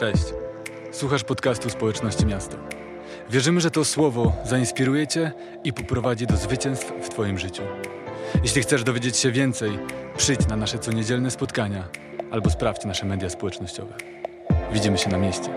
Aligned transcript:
Cześć. 0.00 0.24
Słuchasz 0.92 1.24
podcastu 1.24 1.70
Społeczności 1.70 2.26
Miasto. 2.26 2.56
Wierzymy, 3.30 3.60
że 3.60 3.70
to 3.70 3.84
słowo 3.84 4.32
zainspiruje 4.44 5.06
Cię 5.06 5.32
i 5.64 5.72
poprowadzi 5.72 6.26
do 6.26 6.36
zwycięstw 6.36 6.92
w 7.02 7.08
Twoim 7.08 7.38
życiu. 7.38 7.62
Jeśli 8.42 8.62
chcesz 8.62 8.84
dowiedzieć 8.84 9.16
się 9.16 9.32
więcej, 9.32 9.78
przyjdź 10.16 10.48
na 10.48 10.56
nasze 10.56 10.78
coniedzielne 10.78 11.30
spotkania 11.30 11.88
albo 12.30 12.50
sprawdź 12.50 12.84
nasze 12.84 13.06
media 13.06 13.30
społecznościowe. 13.30 13.94
Widzimy 14.72 14.98
się 14.98 15.10
na 15.10 15.18
mieście. 15.18 15.48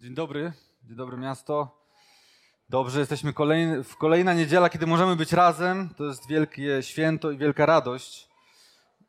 Dzień 0.00 0.14
dobry, 0.14 0.52
dzień 0.82 0.96
dobry 0.96 1.16
miasto. 1.16 1.79
Dobrze, 2.70 3.00
jesteśmy 3.00 3.32
kolejny, 3.32 3.84
w 3.84 3.96
kolejna 3.96 4.34
niedziela, 4.34 4.68
kiedy 4.68 4.86
możemy 4.86 5.16
być 5.16 5.32
razem. 5.32 5.88
To 5.96 6.04
jest 6.04 6.28
wielkie 6.28 6.82
święto 6.82 7.30
i 7.30 7.36
wielka 7.36 7.66
radość. 7.66 8.28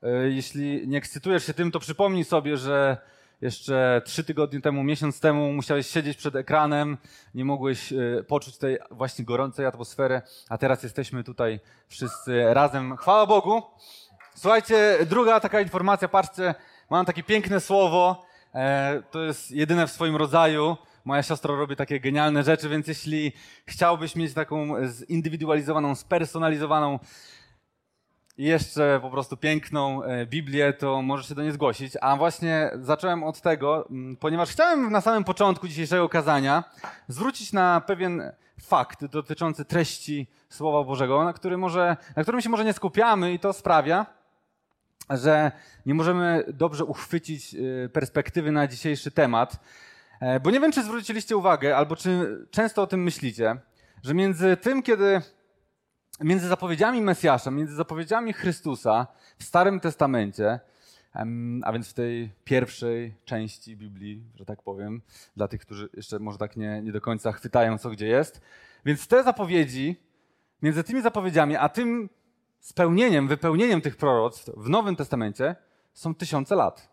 E, 0.04 0.30
Jeśli 0.30 0.88
nie 0.88 0.98
ekscytujesz 0.98 1.45
się 1.45 1.54
tym, 1.54 1.71
to 1.71 1.80
przypomnij 1.80 2.23
sobie, 2.23 2.58
że 2.58 2.98
jeszcze 3.41 4.02
trzy 4.05 4.23
tygodnie 4.23 4.62
temu, 4.62 4.84
miesiąc 4.84 5.20
temu 5.20 5.54
musiałeś 5.54 5.88
siedzieć 5.88 6.18
przed 6.18 6.35
ekranem, 6.35 6.98
nie 7.35 7.45
mogłeś 7.45 7.94
e, 7.94 8.23
poczuć 8.27 8.58
tej 8.58 8.77
właśnie 8.91 9.26
gorącej 9.26 9.66
atmosfery, 9.66 10.21
a 10.49 10.57
teraz 10.57 10.84
jesteśmy 10.84 11.23
tutaj 11.23 11.59
wszyscy 11.88 12.54
razem. 12.54 12.98
Chwała 12.98 13.26
Bogu. 13.26 13.62
Słuchajcie, 14.35 14.98
druga 15.09 15.40
taka 15.40 15.62
informacja, 15.62 16.07
patrzcie, 16.07 16.55
mam 16.90 17.05
takie 17.05 17.23
piękne 17.23 17.59
słowo, 17.59 18.26
e, 18.55 19.04
to 19.12 19.23
jest 19.23 19.52
jedyne 19.52 19.88
w 19.88 19.91
swoim 19.91 20.16
rodzaju. 20.16 20.77
Moja 21.05 21.23
siostra 21.23 21.55
robi 21.55 21.76
takie 21.76 22.00
genialne 22.00 22.44
rzeczy, 22.44 22.70
więc 22.70 22.88
jeśli 22.88 23.32
chciałbyś 23.68 24.16
mieć 24.16 24.34
taką 24.34 24.88
zindywidualizowaną, 24.88 25.96
spersonalizowaną 25.96 27.00
jeszcze 28.38 28.99
po 29.02 29.10
prostu 29.10 29.38
piękną 29.38 30.04
e, 30.04 30.26
Biblię, 30.26 30.74
to 30.74 31.02
możesz 31.02 31.27
się 31.27 31.35
do 31.35 31.43
niej 31.43 31.52
zgłosić. 31.52 31.93
A 32.02 32.16
właśnie 32.18 32.71
zacząłem 32.76 33.24
od 33.24 33.41
tego, 33.41 33.88
mm, 33.90 34.18
ponieważ 34.18 34.49
chciałem 34.49 34.91
na 34.91 35.02
samym 35.02 35.24
początku 35.24 35.68
dzisiejszego 35.68 36.10
kazania 36.10 36.63
zwrócić 37.08 37.54
na 37.54 37.82
pewien 37.82 38.32
fakt 38.62 39.05
dotyczący 39.05 39.65
treści 39.65 40.27
Słowa 40.49 40.84
Bożego, 40.84 41.24
na, 41.24 41.34
który 41.34 41.58
może, 41.58 41.98
na 42.15 42.24
którym 42.24 42.41
się 42.41 42.49
może 42.49 42.65
nie 42.65 42.74
skupiamy 42.74 43.34
i 43.34 43.40
to 43.40 43.54
sprawia, 43.54 44.05
że 45.10 45.52
nie 45.86 45.93
możemy 45.93 46.43
dobrze 46.54 46.86
uchwycić 46.86 47.55
e, 47.55 47.90
perspektywy 47.90 48.52
na 48.52 48.68
dzisiejszy 48.68 49.12
temat. 49.12 49.60
E, 50.22 50.40
Bo 50.40 50.52
nie 50.52 50.60
wiem, 50.60 50.72
czy 50.72 50.84
zwróciliście 50.84 51.38
uwagę, 51.38 51.77
albo 51.77 51.96
czy 51.96 52.40
często 52.52 52.82
o 52.82 52.88
tym 52.88 53.04
myślicie, 53.04 53.55
że 54.04 54.14
między 54.14 54.58
tym, 54.58 54.84
kiedy 54.84 55.22
między 56.20 56.48
zapowiedziami 56.48 57.02
Mesjasza, 57.02 57.52
między 57.52 57.76
zapowiedziami 57.76 58.34
Chrystusa 58.34 59.08
w 59.38 59.44
Starym 59.44 59.80
Testamencie, 59.80 60.60
a 61.64 61.74
więc 61.74 61.90
w 61.90 61.94
tej 61.94 62.32
pierwszej 62.44 63.16
części 63.26 63.77
Biblii, 63.77 64.24
że 64.36 64.46
tak 64.46 64.62
powiem, 64.62 65.02
dla 65.36 65.47
tych, 65.47 65.62
którzy 65.62 65.90
jeszcze 65.94 66.19
może 66.19 66.38
tak 66.38 66.58
nie, 66.58 66.81
nie 66.81 66.92
do 66.92 67.02
końca 67.02 67.31
chwytają, 67.31 67.78
co 67.78 67.90
gdzie 67.90 68.08
jest. 68.08 68.42
Więc 68.86 69.08
te 69.08 69.24
zapowiedzi, 69.24 69.96
między 70.62 70.84
tymi 70.84 71.02
zapowiedziami, 71.02 71.56
a 71.56 71.69
tym 71.69 72.09
spełnieniem, 72.59 73.28
wypełnieniem 73.28 73.81
tych 73.81 73.97
proroctw 73.97 74.50
w 74.58 74.69
Nowym 74.69 74.96
Testamencie 74.96 75.56
są 75.94 76.16
tysiące 76.16 76.56
lat. 76.56 76.90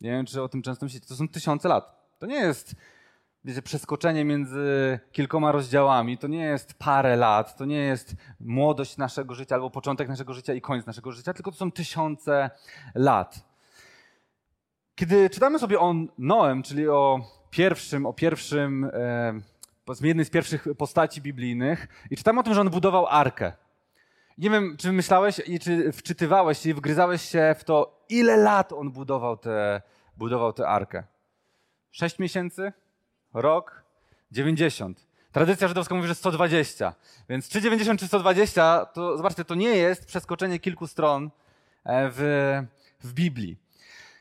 Nie 0.00 0.10
wiem, 0.10 0.26
czy 0.26 0.42
o 0.42 0.48
tym 0.48 0.62
często 0.62 0.86
myślicie. 0.86 1.06
To 1.06 1.14
są 1.14 1.28
tysiące 1.28 1.68
lat. 1.68 1.99
To 2.20 2.26
nie 2.26 2.36
jest 2.36 2.74
wiecie, 3.44 3.62
przeskoczenie 3.62 4.24
między 4.24 4.98
kilkoma 5.12 5.52
rozdziałami, 5.52 6.18
to 6.18 6.28
nie 6.28 6.44
jest 6.44 6.74
parę 6.74 7.16
lat, 7.16 7.56
to 7.56 7.64
nie 7.64 7.78
jest 7.78 8.14
młodość 8.40 8.96
naszego 8.96 9.34
życia 9.34 9.54
albo 9.54 9.70
początek 9.70 10.08
naszego 10.08 10.34
życia 10.34 10.54
i 10.54 10.60
koniec 10.60 10.86
naszego 10.86 11.12
życia, 11.12 11.34
tylko 11.34 11.50
to 11.50 11.56
są 11.56 11.72
tysiące 11.72 12.50
lat. 12.94 13.44
Kiedy 14.94 15.30
czytamy 15.30 15.58
sobie 15.58 15.80
o 15.80 15.94
Noem, 16.18 16.62
czyli 16.62 16.88
o 16.88 17.20
pierwszym, 17.50 18.06
o 18.06 18.12
pierwszym, 18.12 18.90
e, 18.92 19.40
jednej 20.02 20.26
z 20.26 20.30
pierwszych 20.30 20.66
postaci 20.78 21.22
biblijnych 21.22 21.88
i 22.10 22.16
czytamy 22.16 22.40
o 22.40 22.42
tym, 22.42 22.54
że 22.54 22.60
on 22.60 22.70
budował 22.70 23.06
arkę. 23.06 23.52
Nie 24.38 24.50
wiem, 24.50 24.76
czy 24.78 24.92
myślałeś 24.92 25.40
i 25.46 25.58
czy 25.58 25.92
wczytywałeś 25.92 26.66
i 26.66 26.74
wgryzałeś 26.74 27.22
się 27.22 27.54
w 27.58 27.64
to, 27.64 28.04
ile 28.08 28.36
lat 28.36 28.72
on 28.72 28.90
budował 28.90 29.36
tę 29.36 29.82
budował 30.16 30.54
arkę. 30.66 31.04
Sześć 31.92 32.18
miesięcy? 32.18 32.72
Rok? 33.34 33.82
90. 34.32 35.06
Tradycja 35.32 35.68
żydowska 35.68 35.94
mówi, 35.94 36.08
że 36.08 36.14
120. 36.14 36.94
Więc 37.28 37.48
czy 37.48 37.60
90, 37.60 38.00
czy 38.00 38.06
120, 38.06 38.86
to 38.86 39.16
zobaczcie, 39.16 39.44
to 39.44 39.54
nie 39.54 39.76
jest 39.76 40.06
przeskoczenie 40.06 40.58
kilku 40.58 40.86
stron 40.86 41.30
e, 41.84 42.10
w, 42.14 42.62
w 43.00 43.12
Biblii. 43.12 43.56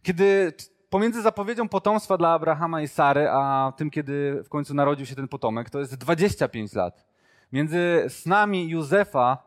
Kiedy 0.04 0.54
pomiędzy 0.90 1.22
zapowiedzią 1.22 1.70
potomstwa 1.70 2.18
dla 2.18 2.34
Abrahama 2.34 2.82
i 2.82 2.88
Sary, 2.88 3.28
a 3.30 3.74
tym, 3.78 3.90
kiedy 3.90 4.44
w 4.44 4.50
końcu 4.50 4.74
narodził 4.74 5.06
się 5.06 5.16
ten 5.16 5.28
potomek, 5.28 5.70
to 5.70 5.80
jest 5.80 5.96
25 5.96 6.74
lat. 6.74 7.06
Między 7.52 8.06
snami 8.08 8.70
Józefa, 8.70 9.38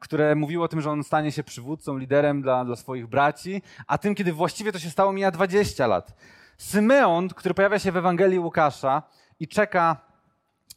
które 0.00 0.34
mówiło 0.34 0.64
o 0.64 0.68
tym, 0.68 0.80
że 0.80 0.90
on 0.90 1.04
stanie 1.04 1.32
się 1.32 1.42
przywódcą, 1.42 1.98
liderem 1.98 2.42
dla, 2.42 2.64
dla 2.64 2.76
swoich 2.76 3.06
braci, 3.06 3.62
a 3.86 3.98
tym, 3.98 4.14
kiedy 4.14 4.32
właściwie 4.32 4.72
to 4.72 4.78
się 4.78 4.90
stało, 4.90 5.12
mija 5.12 5.30
20 5.30 5.86
lat. 5.86 6.14
Symeon, 6.58 7.28
który 7.28 7.54
pojawia 7.54 7.78
się 7.78 7.92
w 7.92 7.96
Ewangelii 7.96 8.38
Łukasza 8.38 9.02
i 9.40 9.48
czeka, 9.48 9.96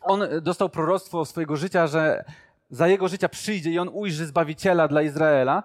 on 0.01 0.23
dostał 0.41 0.69
proroctwo 0.69 1.25
swojego 1.25 1.57
życia, 1.57 1.87
że 1.87 2.25
za 2.69 2.87
jego 2.87 3.07
życia 3.07 3.29
przyjdzie 3.29 3.71
i 3.71 3.79
on 3.79 3.89
ujrzy 3.93 4.25
Zbawiciela 4.25 4.87
dla 4.87 5.01
Izraela. 5.01 5.63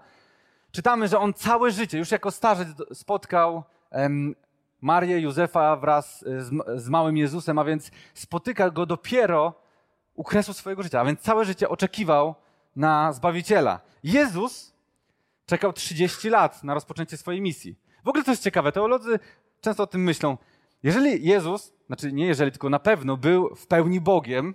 Czytamy, 0.71 1.09
że 1.09 1.19
on 1.19 1.35
całe 1.35 1.71
życie, 1.71 1.99
już 1.99 2.11
jako 2.11 2.31
starzec 2.31 2.69
spotkał 2.93 3.63
em, 3.91 4.35
Marię, 4.81 5.21
Józefa 5.21 5.77
wraz 5.77 6.25
z, 6.39 6.83
z 6.83 6.89
małym 6.89 7.17
Jezusem, 7.17 7.59
a 7.59 7.65
więc 7.65 7.91
spotyka 8.15 8.71
go 8.71 8.87
dopiero 8.87 9.55
u 10.15 10.25
kresu 10.25 10.53
swojego 10.53 10.83
życia, 10.83 11.01
a 11.01 11.05
więc 11.05 11.21
całe 11.21 11.45
życie 11.45 11.69
oczekiwał 11.69 12.35
na 12.77 13.13
Zbawiciela. 13.13 13.81
Jezus 14.05 14.75
czekał 15.47 15.73
30 15.73 16.29
lat 16.29 16.65
na 16.65 16.75
rozpoczęcie 16.75 17.17
swojej 17.17 17.41
misji. 17.41 17.77
W 18.05 18.09
ogóle 18.09 18.25
to 18.25 18.31
jest 18.31 18.43
ciekawe, 18.43 18.73
teolodzy 18.73 19.19
często 19.63 19.83
o 19.83 19.87
tym 19.87 20.03
myślą. 20.03 20.39
Jeżeli 20.83 21.27
Jezus, 21.27 21.73
znaczy 21.87 22.13
nie 22.13 22.27
jeżeli, 22.27 22.51
tylko 22.53 22.71
na 22.71 22.79
pewno 22.79 23.17
był 23.17 23.55
w 23.55 23.67
pełni 23.67 24.01
Bogiem, 24.01 24.55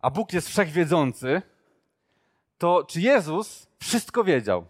a 0.00 0.10
Bóg 0.10 0.32
jest 0.32 0.48
wszechwiedzący, 0.48 1.42
to 2.58 2.84
czy 2.84 3.00
Jezus 3.00 3.66
wszystko 3.80 4.24
wiedział? 4.24 4.66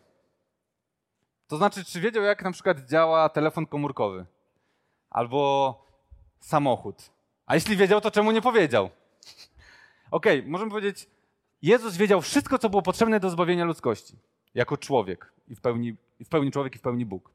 To 1.49 1.57
znaczy, 1.57 1.85
czy 1.85 2.01
wiedział, 2.01 2.23
jak 2.23 2.45
na 2.45 2.53
przykład 2.53 2.81
działa 2.81 3.29
telefon 3.29 3.67
komórkowy 3.67 4.27
albo 5.11 5.85
samochód? 6.41 7.11
A 7.47 7.55
jeśli 7.55 7.77
wiedział, 7.77 8.01
to 8.01 8.11
czemu 8.11 8.33
nie 8.33 8.43
powiedział? 8.43 8.91
Okej, 10.11 10.43
możemy 10.43 10.71
powiedzieć, 10.71 11.07
Jezus 11.63 11.97
wiedział 11.97 12.23
wszystko, 12.23 12.59
co 12.59 12.71
było 12.71 12.83
potrzebne 12.83 13.21
do 13.21 13.31
zbawienia 13.31 13.65
ludzkości, 13.65 14.19
jako 14.55 14.77
człowiek 14.77 15.33
i 15.49 15.55
w 15.55 15.61
pełni, 15.61 15.97
i 16.21 16.25
w 16.25 16.29
pełni 16.29 16.51
człowiek 16.51 16.75
i 16.75 16.79
w 16.79 16.83
pełni 16.83 17.07
Bóg. 17.07 17.31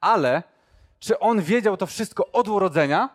Ale 0.00 0.42
czy 0.98 1.18
on 1.18 1.42
wiedział 1.42 1.76
to 1.76 1.86
wszystko 1.86 2.32
od 2.32 2.48
urodzenia, 2.48 3.08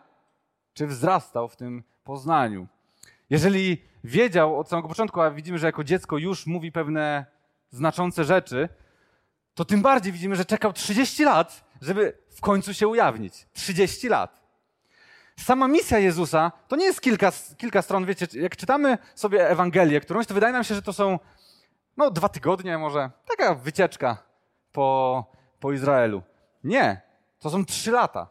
czy 0.74 0.88
wzrastał 0.88 1.48
w 1.48 1.56
tym 1.56 1.84
poznaniu? 2.04 2.68
Jeżeli 3.30 3.82
wiedział 4.04 4.60
od 4.60 4.70
samego 4.70 4.88
początku, 4.88 5.22
a 5.22 5.32
widzimy, 5.32 5.58
że 5.58 5.66
jako 5.66 5.84
dziecko 5.84 6.18
już 6.18 6.46
mówi 6.46 6.72
pewne 6.72 7.26
znaczące 7.72 8.24
rzeczy, 8.24 8.70
to 9.54 9.66
tym 9.66 9.82
bardziej 9.82 10.14
widzimy, 10.14 10.36
że 10.36 10.46
czekał 10.46 10.74
30 10.74 11.24
lat, 11.24 11.66
żeby 11.82 12.18
w 12.30 12.42
końcu 12.42 12.74
się 12.74 12.88
ujawnić. 12.88 13.48
30 13.54 14.10
lat. 14.10 14.40
Sama 15.40 15.68
misja 15.68 16.00
Jezusa 16.00 16.52
to 16.68 16.76
nie 16.76 16.86
jest 16.86 17.02
kilka, 17.02 17.32
kilka 17.58 17.82
stron, 17.82 18.06
wiecie, 18.06 18.28
jak 18.34 18.56
czytamy 18.56 18.98
sobie 19.16 19.50
Ewangelię, 19.50 20.02
którąś, 20.02 20.28
to 20.28 20.34
wydaje 20.34 20.54
nam 20.54 20.64
się, 20.64 20.76
że 20.76 20.82
to 20.82 20.94
są 20.94 21.20
no, 21.98 22.12
dwa 22.12 22.30
tygodnie 22.30 22.78
może, 22.78 23.12
taka 23.28 23.56
wycieczka 23.56 24.18
po, 24.72 25.26
po 25.60 25.72
Izraelu. 25.72 26.22
Nie, 26.64 27.02
to 27.40 27.50
są 27.50 27.66
trzy 27.66 27.92
lata. 27.92 28.28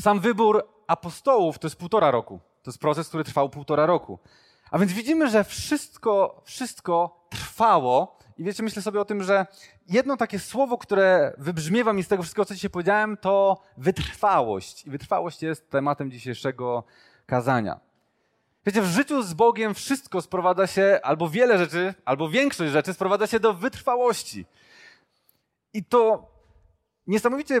Sam 0.00 0.20
wybór 0.20 0.68
apostołów 0.86 1.58
to 1.58 1.66
jest 1.66 1.76
półtora 1.76 2.10
roku. 2.10 2.40
To 2.62 2.70
jest 2.70 2.78
proces, 2.78 3.08
który 3.08 3.24
trwał 3.24 3.48
półtora 3.48 3.86
roku. 3.86 4.18
A 4.70 4.78
więc 4.78 4.92
widzimy, 4.92 5.30
że 5.30 5.44
wszystko, 5.44 6.42
wszystko 6.44 7.26
trwało. 7.30 8.18
I 8.38 8.44
wiecie, 8.44 8.62
myślę 8.62 8.82
sobie 8.82 9.00
o 9.00 9.04
tym, 9.04 9.22
że 9.22 9.46
jedno 9.88 10.16
takie 10.16 10.38
słowo, 10.38 10.78
które 10.78 11.34
wybrzmiewa 11.38 11.92
mi 11.92 12.02
z 12.02 12.08
tego 12.08 12.22
wszystkiego, 12.22 12.44
co 12.44 12.54
dzisiaj 12.54 12.70
powiedziałem, 12.70 13.16
to 13.16 13.62
wytrwałość. 13.76 14.86
I 14.86 14.90
wytrwałość 14.90 15.42
jest 15.42 15.70
tematem 15.70 16.10
dzisiejszego 16.10 16.84
kazania. 17.26 17.80
Wiecie, 18.66 18.82
w 18.82 18.86
życiu 18.86 19.22
z 19.22 19.34
Bogiem 19.34 19.74
wszystko 19.74 20.22
sprowadza 20.22 20.66
się, 20.66 21.00
albo 21.02 21.28
wiele 21.28 21.58
rzeczy, 21.58 21.94
albo 22.04 22.28
większość 22.28 22.72
rzeczy 22.72 22.94
sprowadza 22.94 23.26
się 23.26 23.40
do 23.40 23.54
wytrwałości. 23.54 24.46
I 25.72 25.84
to 25.84 26.30
niesamowicie 27.08 27.60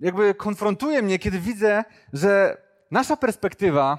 jakby 0.00 0.34
konfrontuje 0.34 1.02
mnie, 1.02 1.18
kiedy 1.18 1.38
widzę, 1.38 1.84
że 2.12 2.62
nasza 2.90 3.16
perspektywa 3.16 3.98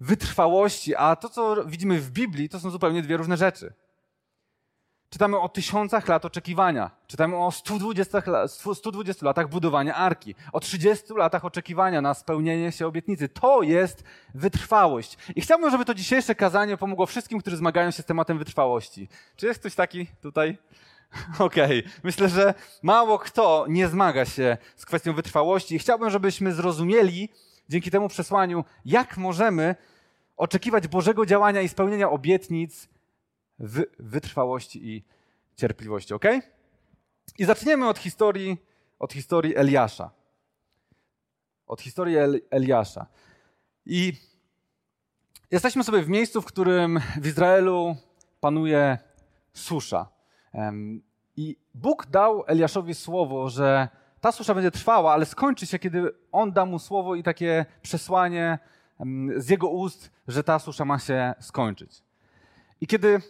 wytrwałości, 0.00 0.94
a 0.96 1.16
to, 1.16 1.28
co 1.28 1.64
widzimy 1.66 2.00
w 2.00 2.10
Biblii, 2.10 2.48
to 2.48 2.60
są 2.60 2.70
zupełnie 2.70 3.02
dwie 3.02 3.16
różne 3.16 3.36
rzeczy. 3.36 3.72
Czytamy 5.10 5.38
o 5.38 5.48
tysiącach 5.48 6.08
lat 6.08 6.24
oczekiwania. 6.24 6.90
Czytamy 7.06 7.36
o 7.36 7.50
120, 7.50 8.22
120 8.74 9.26
latach 9.26 9.48
budowania 9.48 9.94
arki. 9.94 10.34
O 10.52 10.60
30 10.60 11.14
latach 11.16 11.44
oczekiwania 11.44 12.00
na 12.00 12.14
spełnienie 12.14 12.72
się 12.72 12.86
obietnicy. 12.86 13.28
To 13.28 13.62
jest 13.62 14.04
wytrwałość. 14.34 15.16
I 15.36 15.40
chciałbym, 15.40 15.70
żeby 15.70 15.84
to 15.84 15.94
dzisiejsze 15.94 16.34
kazanie 16.34 16.76
pomogło 16.76 17.06
wszystkim, 17.06 17.40
którzy 17.40 17.56
zmagają 17.56 17.90
się 17.90 18.02
z 18.02 18.06
tematem 18.06 18.38
wytrwałości. 18.38 19.08
Czy 19.36 19.46
jest 19.46 19.60
ktoś 19.60 19.74
taki 19.74 20.06
tutaj? 20.06 20.58
Okej. 21.38 21.78
Okay. 21.78 22.00
Myślę, 22.02 22.28
że 22.28 22.54
mało 22.82 23.18
kto 23.18 23.66
nie 23.68 23.88
zmaga 23.88 24.24
się 24.24 24.56
z 24.76 24.86
kwestią 24.86 25.12
wytrwałości 25.12 25.74
i 25.74 25.78
chciałbym, 25.78 26.10
żebyśmy 26.10 26.52
zrozumieli 26.52 27.28
dzięki 27.68 27.90
temu 27.90 28.08
przesłaniu, 28.08 28.64
jak 28.84 29.16
możemy 29.16 29.76
oczekiwać 30.36 30.88
Bożego 30.88 31.26
działania 31.26 31.60
i 31.60 31.68
spełnienia 31.68 32.10
obietnic 32.10 32.88
w 33.58 33.82
wytrwałości 33.98 34.88
i 34.88 35.04
cierpliwości, 35.56 36.14
ok? 36.14 36.24
I 37.38 37.44
zaczniemy 37.44 37.88
od 37.88 37.98
historii, 37.98 38.56
od 38.98 39.12
historii 39.12 39.56
Eliasza. 39.56 40.10
Od 41.66 41.80
historii 41.80 42.16
El 42.16 42.40
Eliasza. 42.50 43.06
I 43.86 44.12
jesteśmy 45.50 45.84
sobie 45.84 46.02
w 46.02 46.08
miejscu, 46.08 46.42
w 46.42 46.44
którym 46.44 47.00
w 47.20 47.26
Izraelu 47.26 47.96
panuje 48.40 48.98
susza. 49.52 50.17
I 51.36 51.56
Bóg 51.74 52.06
dał 52.06 52.44
Eliaszowi 52.46 52.94
słowo, 52.94 53.48
że 53.48 53.88
ta 54.20 54.32
susza 54.32 54.54
będzie 54.54 54.70
trwała, 54.70 55.12
ale 55.12 55.26
skończy 55.26 55.66
się, 55.66 55.78
kiedy 55.78 56.10
on 56.32 56.52
da 56.52 56.66
mu 56.66 56.78
słowo 56.78 57.14
i 57.14 57.22
takie 57.22 57.66
przesłanie 57.82 58.58
z 59.36 59.48
jego 59.48 59.68
ust, 59.68 60.10
że 60.28 60.44
ta 60.44 60.58
susza 60.58 60.84
ma 60.84 60.98
się 60.98 61.34
skończyć. 61.40 62.02
I 62.80 62.86
kiedy 62.86 63.20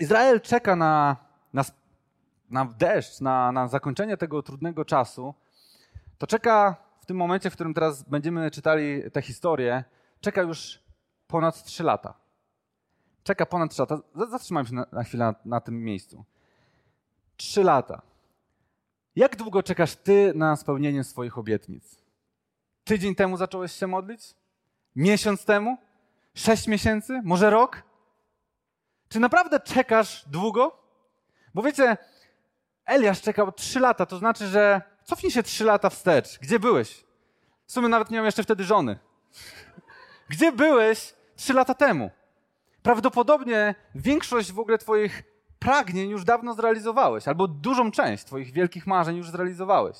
Izrael 0.00 0.40
czeka 0.40 0.76
na, 0.76 1.16
na, 1.52 1.64
na 2.50 2.64
deszcz, 2.64 3.20
na, 3.20 3.52
na 3.52 3.68
zakończenie 3.68 4.16
tego 4.16 4.42
trudnego 4.42 4.84
czasu, 4.84 5.34
to 6.18 6.26
czeka 6.26 6.76
w 7.00 7.06
tym 7.06 7.16
momencie, 7.16 7.50
w 7.50 7.54
którym 7.54 7.74
teraz 7.74 8.02
będziemy 8.02 8.50
czytali 8.50 9.10
tę 9.12 9.22
historię, 9.22 9.84
czeka 10.20 10.42
już 10.42 10.80
ponad 11.26 11.64
3 11.64 11.82
lata. 11.82 12.14
Czeka 13.24 13.46
ponad 13.46 13.70
3 13.70 13.82
lata. 13.82 13.98
Zatrzymajmy 14.30 14.68
się 14.68 14.74
na, 14.74 14.86
na 14.92 15.04
chwilę 15.04 15.24
na, 15.24 15.34
na 15.44 15.60
tym 15.60 15.84
miejscu. 15.84 16.24
3 17.36 17.64
lata. 17.64 18.02
Jak 19.16 19.36
długo 19.36 19.62
czekasz 19.62 19.96
ty 19.96 20.32
na 20.34 20.56
spełnienie 20.56 21.04
swoich 21.04 21.38
obietnic? 21.38 22.02
Tydzień 22.84 23.14
temu 23.14 23.36
zacząłeś 23.36 23.72
się 23.72 23.86
modlić? 23.86 24.34
Miesiąc 24.96 25.44
temu? 25.44 25.78
Sześć 26.34 26.66
miesięcy? 26.66 27.20
Może 27.24 27.50
rok? 27.50 27.82
Czy 29.08 29.20
naprawdę 29.20 29.60
czekasz 29.60 30.24
długo? 30.28 30.78
Bo 31.54 31.62
wiecie, 31.62 31.96
Eliasz 32.90 33.20
czekał 33.20 33.52
trzy 33.52 33.80
lata, 33.80 34.06
to 34.06 34.18
znaczy, 34.18 34.46
że 34.46 34.82
cofnij 35.04 35.32
się 35.32 35.42
trzy 35.42 35.64
lata 35.64 35.90
wstecz. 35.90 36.38
Gdzie 36.38 36.58
byłeś? 36.58 37.04
W 37.66 37.72
sumie 37.72 37.88
nawet 37.88 38.10
nie 38.10 38.16
miał 38.16 38.24
jeszcze 38.24 38.42
wtedy 38.42 38.64
żony. 38.64 38.98
Gdzie 40.30 40.52
byłeś 40.52 41.14
trzy 41.36 41.54
lata 41.54 41.74
temu? 41.74 42.10
Prawdopodobnie 42.82 43.74
większość 43.94 44.52
w 44.52 44.58
ogóle 44.58 44.78
twoich 44.78 45.22
pragnień 45.58 46.10
już 46.10 46.24
dawno 46.24 46.54
zrealizowałeś, 46.54 47.28
albo 47.28 47.48
dużą 47.48 47.90
część 47.90 48.24
twoich 48.24 48.52
wielkich 48.52 48.86
marzeń 48.86 49.16
już 49.16 49.30
zrealizowałeś. 49.30 49.96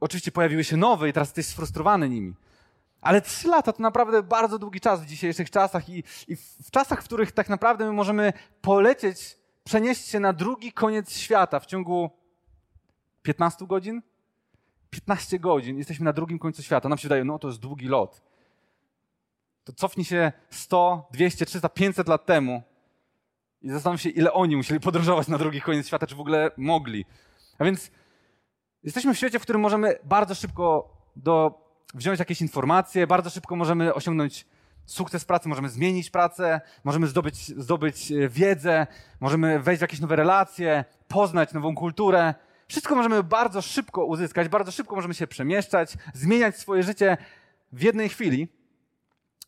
Oczywiście 0.00 0.32
pojawiły 0.32 0.64
się 0.64 0.76
nowe 0.76 1.08
i 1.08 1.12
teraz 1.12 1.28
jesteś 1.28 1.46
sfrustrowany 1.46 2.08
nimi. 2.08 2.34
Ale 3.00 3.20
trzy 3.20 3.48
lata 3.48 3.72
to 3.72 3.82
naprawdę 3.82 4.22
bardzo 4.22 4.58
długi 4.58 4.80
czas 4.80 5.02
w 5.02 5.06
dzisiejszych 5.06 5.50
czasach 5.50 5.88
i, 5.88 6.04
i 6.28 6.36
w 6.36 6.70
czasach, 6.70 7.02
w 7.02 7.04
których 7.04 7.32
tak 7.32 7.48
naprawdę 7.48 7.84
my 7.84 7.92
możemy 7.92 8.32
polecieć, 8.60 9.38
przenieść 9.64 10.08
się 10.08 10.20
na 10.20 10.32
drugi 10.32 10.72
koniec 10.72 11.12
świata 11.12 11.60
w 11.60 11.66
ciągu 11.66 12.10
15 13.22 13.66
godzin? 13.66 14.02
15 14.90 15.38
godzin, 15.38 15.78
jesteśmy 15.78 16.04
na 16.04 16.12
drugim 16.12 16.38
końcu 16.38 16.62
świata. 16.62 16.88
Nam 16.88 16.98
się 16.98 17.02
wydaje, 17.02 17.24
no 17.24 17.38
to 17.38 17.48
jest 17.48 17.60
długi 17.60 17.88
lot. 17.88 18.22
To 19.64 19.72
cofnij 19.72 20.04
się 20.04 20.32
100, 20.50 21.08
200, 21.12 21.46
300, 21.46 21.68
500 21.68 22.08
lat 22.08 22.26
temu 22.26 22.62
i 23.62 23.70
zastanów 23.70 24.00
się, 24.00 24.08
ile 24.08 24.32
oni 24.32 24.56
musieli 24.56 24.80
podróżować 24.80 25.28
na 25.28 25.38
drugi 25.38 25.60
koniec 25.60 25.86
świata, 25.86 26.06
czy 26.06 26.14
w 26.14 26.20
ogóle 26.20 26.50
mogli. 26.56 27.04
A 27.58 27.64
więc 27.64 27.90
jesteśmy 28.82 29.14
w 29.14 29.16
świecie, 29.16 29.38
w 29.38 29.42
którym 29.42 29.62
możemy 29.62 29.98
bardzo 30.04 30.34
szybko 30.34 30.96
do 31.16 31.62
wziąć 31.94 32.18
jakieś 32.18 32.40
informacje, 32.40 33.06
bardzo 33.06 33.30
szybko 33.30 33.56
możemy 33.56 33.94
osiągnąć 33.94 34.46
sukces 34.86 35.24
pracy, 35.24 35.48
możemy 35.48 35.68
zmienić 35.68 36.10
pracę, 36.10 36.60
możemy 36.84 37.06
zdobyć, 37.06 37.48
zdobyć 37.48 38.12
e, 38.12 38.28
wiedzę, 38.28 38.86
możemy 39.20 39.60
wejść 39.60 39.78
w 39.78 39.82
jakieś 39.82 40.00
nowe 40.00 40.16
relacje, 40.16 40.84
poznać 41.08 41.52
nową 41.52 41.74
kulturę. 41.74 42.34
Wszystko 42.68 42.94
możemy 42.94 43.22
bardzo 43.22 43.62
szybko 43.62 44.04
uzyskać, 44.04 44.48
bardzo 44.48 44.72
szybko 44.72 44.96
możemy 44.96 45.14
się 45.14 45.26
przemieszczać, 45.26 45.94
zmieniać 46.14 46.56
swoje 46.56 46.82
życie 46.82 47.16
w 47.72 47.82
jednej 47.82 48.08
chwili. 48.08 48.48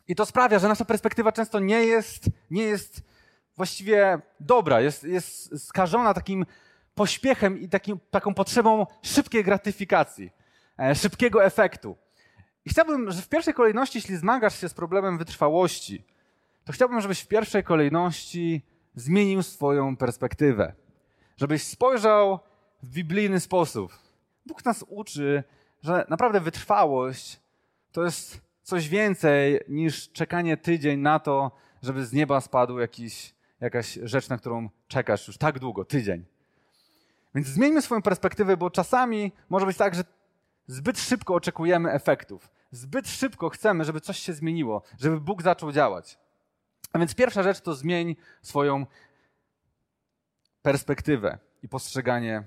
I 0.07 0.15
to 0.15 0.25
sprawia, 0.25 0.59
że 0.59 0.67
nasza 0.67 0.85
perspektywa 0.85 1.31
często 1.31 1.59
nie 1.59 1.83
jest, 1.83 2.25
nie 2.51 2.63
jest 2.63 3.01
właściwie 3.55 4.19
dobra, 4.39 4.81
jest, 4.81 5.03
jest 5.03 5.65
skażona 5.67 6.13
takim 6.13 6.45
pośpiechem 6.95 7.59
i 7.59 7.69
takim, 7.69 7.99
taką 8.11 8.33
potrzebą 8.33 8.85
szybkiej 9.01 9.43
gratyfikacji, 9.43 10.31
e, 10.79 10.95
szybkiego 10.95 11.45
efektu. 11.45 11.97
I 12.65 12.69
chciałbym, 12.69 13.11
że 13.11 13.21
w 13.21 13.29
pierwszej 13.29 13.53
kolejności, 13.53 13.97
jeśli 13.97 14.17
zmagasz 14.17 14.61
się 14.61 14.69
z 14.69 14.73
problemem 14.73 15.17
wytrwałości, 15.17 16.03
to 16.65 16.73
chciałbym, 16.73 17.01
żebyś 17.01 17.19
w 17.19 17.27
pierwszej 17.27 17.63
kolejności 17.63 18.61
zmienił 18.95 19.43
swoją 19.43 19.97
perspektywę. 19.97 20.73
Żebyś 21.37 21.63
spojrzał 21.63 22.39
w 22.83 22.89
biblijny 22.89 23.39
sposób. 23.39 23.91
Bóg 24.45 24.65
nas 24.65 24.85
uczy, 24.87 25.43
że 25.83 26.05
naprawdę 26.09 26.41
wytrwałość 26.41 27.39
to 27.91 28.03
jest 28.03 28.44
coś 28.65 28.89
więcej 28.89 29.59
niż 29.67 30.11
czekanie 30.11 30.57
tydzień 30.57 30.99
na 30.99 31.19
to, 31.19 31.51
żeby 31.81 32.05
z 32.05 32.13
nieba 32.13 32.41
spadł 32.41 32.79
jakiś, 32.79 33.35
jakaś 33.61 33.99
rzecz, 34.03 34.29
na 34.29 34.37
którą 34.37 34.69
czekasz 34.87 35.27
już 35.27 35.37
tak 35.37 35.59
długo, 35.59 35.85
tydzień. 35.85 36.25
Więc 37.35 37.47
zmieńmy 37.47 37.81
swoją 37.81 38.01
perspektywę, 38.01 38.57
bo 38.57 38.69
czasami 38.69 39.31
może 39.49 39.65
być 39.65 39.77
tak, 39.77 39.95
że 39.95 40.03
zbyt 40.67 40.99
szybko 40.99 41.35
oczekujemy 41.35 41.91
efektów. 41.91 42.51
Zbyt 42.71 43.09
szybko 43.09 43.49
chcemy, 43.49 43.85
żeby 43.85 44.01
coś 44.01 44.19
się 44.19 44.33
zmieniło, 44.33 44.81
żeby 44.99 45.21
Bóg 45.21 45.41
zaczął 45.41 45.71
działać. 45.71 46.17
A 46.93 46.99
więc 46.99 47.15
pierwsza 47.15 47.43
rzecz 47.43 47.61
to 47.61 47.73
zmień 47.73 48.15
swoją 48.41 48.85
perspektywę 50.61 51.37
i 51.63 51.67
postrzeganie 51.67 52.43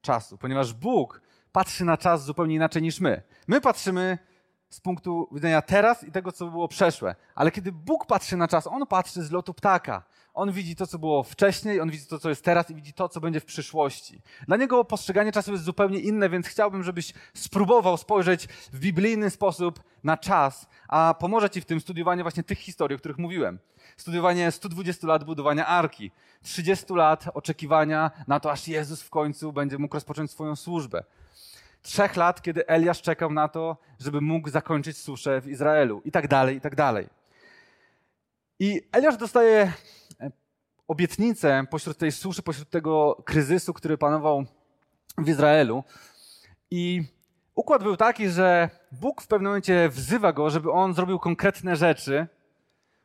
czasu, 0.00 0.38
ponieważ 0.38 0.72
Bóg 0.74 1.20
patrzy 1.52 1.84
na 1.84 1.96
czas 1.96 2.24
zupełnie 2.24 2.54
inaczej 2.54 2.82
niż 2.82 3.00
my. 3.00 3.22
My 3.46 3.60
patrzymy 3.60 4.18
z 4.72 4.80
punktu 4.80 5.28
widzenia 5.32 5.62
teraz 5.62 6.04
i 6.04 6.12
tego, 6.12 6.32
co 6.32 6.46
było 6.46 6.68
przeszłe. 6.68 7.14
Ale 7.34 7.50
kiedy 7.50 7.72
Bóg 7.72 8.06
patrzy 8.06 8.36
na 8.36 8.48
czas, 8.48 8.66
On 8.66 8.86
patrzy 8.86 9.22
z 9.22 9.30
lotu 9.30 9.54
ptaka. 9.54 10.02
On 10.34 10.52
widzi 10.52 10.76
to, 10.76 10.86
co 10.86 10.98
było 10.98 11.22
wcześniej, 11.22 11.80
on 11.80 11.90
widzi 11.90 12.06
to, 12.06 12.18
co 12.18 12.28
jest 12.28 12.44
teraz 12.44 12.70
i 12.70 12.74
widzi 12.74 12.92
to, 12.92 13.08
co 13.08 13.20
będzie 13.20 13.40
w 13.40 13.44
przyszłości. 13.44 14.22
Dla 14.46 14.56
niego 14.56 14.84
postrzeganie 14.84 15.32
czasu 15.32 15.52
jest 15.52 15.64
zupełnie 15.64 15.98
inne, 15.98 16.28
więc 16.28 16.46
chciałbym, 16.46 16.82
żebyś 16.82 17.12
spróbował 17.34 17.96
spojrzeć 17.96 18.46
w 18.46 18.78
biblijny 18.78 19.30
sposób 19.30 19.82
na 20.04 20.16
czas, 20.16 20.66
a 20.88 21.14
pomoże 21.18 21.50
ci 21.50 21.60
w 21.60 21.64
tym 21.64 21.80
studiowanie 21.80 22.22
właśnie 22.22 22.42
tych 22.42 22.58
historii, 22.58 22.96
o 22.96 22.98
których 22.98 23.18
mówiłem. 23.18 23.58
Studiowanie 23.96 24.50
120 24.50 25.06
lat 25.06 25.24
budowania 25.24 25.66
arki, 25.66 26.10
30 26.42 26.94
lat 26.94 27.24
oczekiwania 27.34 28.10
na 28.26 28.40
to, 28.40 28.52
aż 28.52 28.68
Jezus 28.68 29.02
w 29.02 29.10
końcu 29.10 29.52
będzie 29.52 29.78
mógł 29.78 29.94
rozpocząć 29.94 30.30
swoją 30.30 30.56
służbę. 30.56 31.04
Trzech 31.82 32.16
lat, 32.16 32.42
kiedy 32.42 32.66
Eliasz 32.66 33.02
czekał 33.02 33.32
na 33.32 33.48
to, 33.48 33.76
żeby 33.98 34.20
mógł 34.20 34.50
zakończyć 34.50 34.98
suszę 34.98 35.40
w 35.40 35.48
Izraelu 35.48 36.02
i 36.04 36.10
tak 36.10 36.28
dalej, 36.28 36.56
i 36.56 36.60
tak 36.60 36.74
dalej. 36.74 37.08
I 38.58 38.82
Eliasz 38.92 39.16
dostaje 39.16 39.72
e, 40.20 40.30
obietnicę 40.88 41.64
pośród 41.70 41.98
tej 41.98 42.12
suszy, 42.12 42.42
pośród 42.42 42.70
tego 42.70 43.22
kryzysu, 43.24 43.72
który 43.72 43.98
panował 43.98 44.44
w 45.18 45.28
Izraelu. 45.28 45.84
I 46.70 47.04
układ 47.54 47.82
był 47.82 47.96
taki, 47.96 48.28
że 48.28 48.70
Bóg 48.92 49.22
w 49.22 49.26
pewnym 49.26 49.50
momencie 49.50 49.88
wzywa 49.88 50.32
go, 50.32 50.50
żeby 50.50 50.72
on 50.72 50.94
zrobił 50.94 51.18
konkretne 51.18 51.76
rzeczy, 51.76 52.26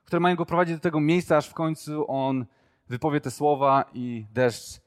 które 0.05 0.19
mają 0.19 0.35
go 0.35 0.45
prowadzić 0.45 0.75
do 0.75 0.81
tego 0.81 0.99
miejsca, 0.99 1.37
aż 1.37 1.49
w 1.49 1.53
końcu 1.53 2.11
on 2.11 2.45
wypowie 2.89 3.21
te 3.21 3.31
słowa 3.31 3.85
i 3.93 4.25
deszcz, 4.33 4.81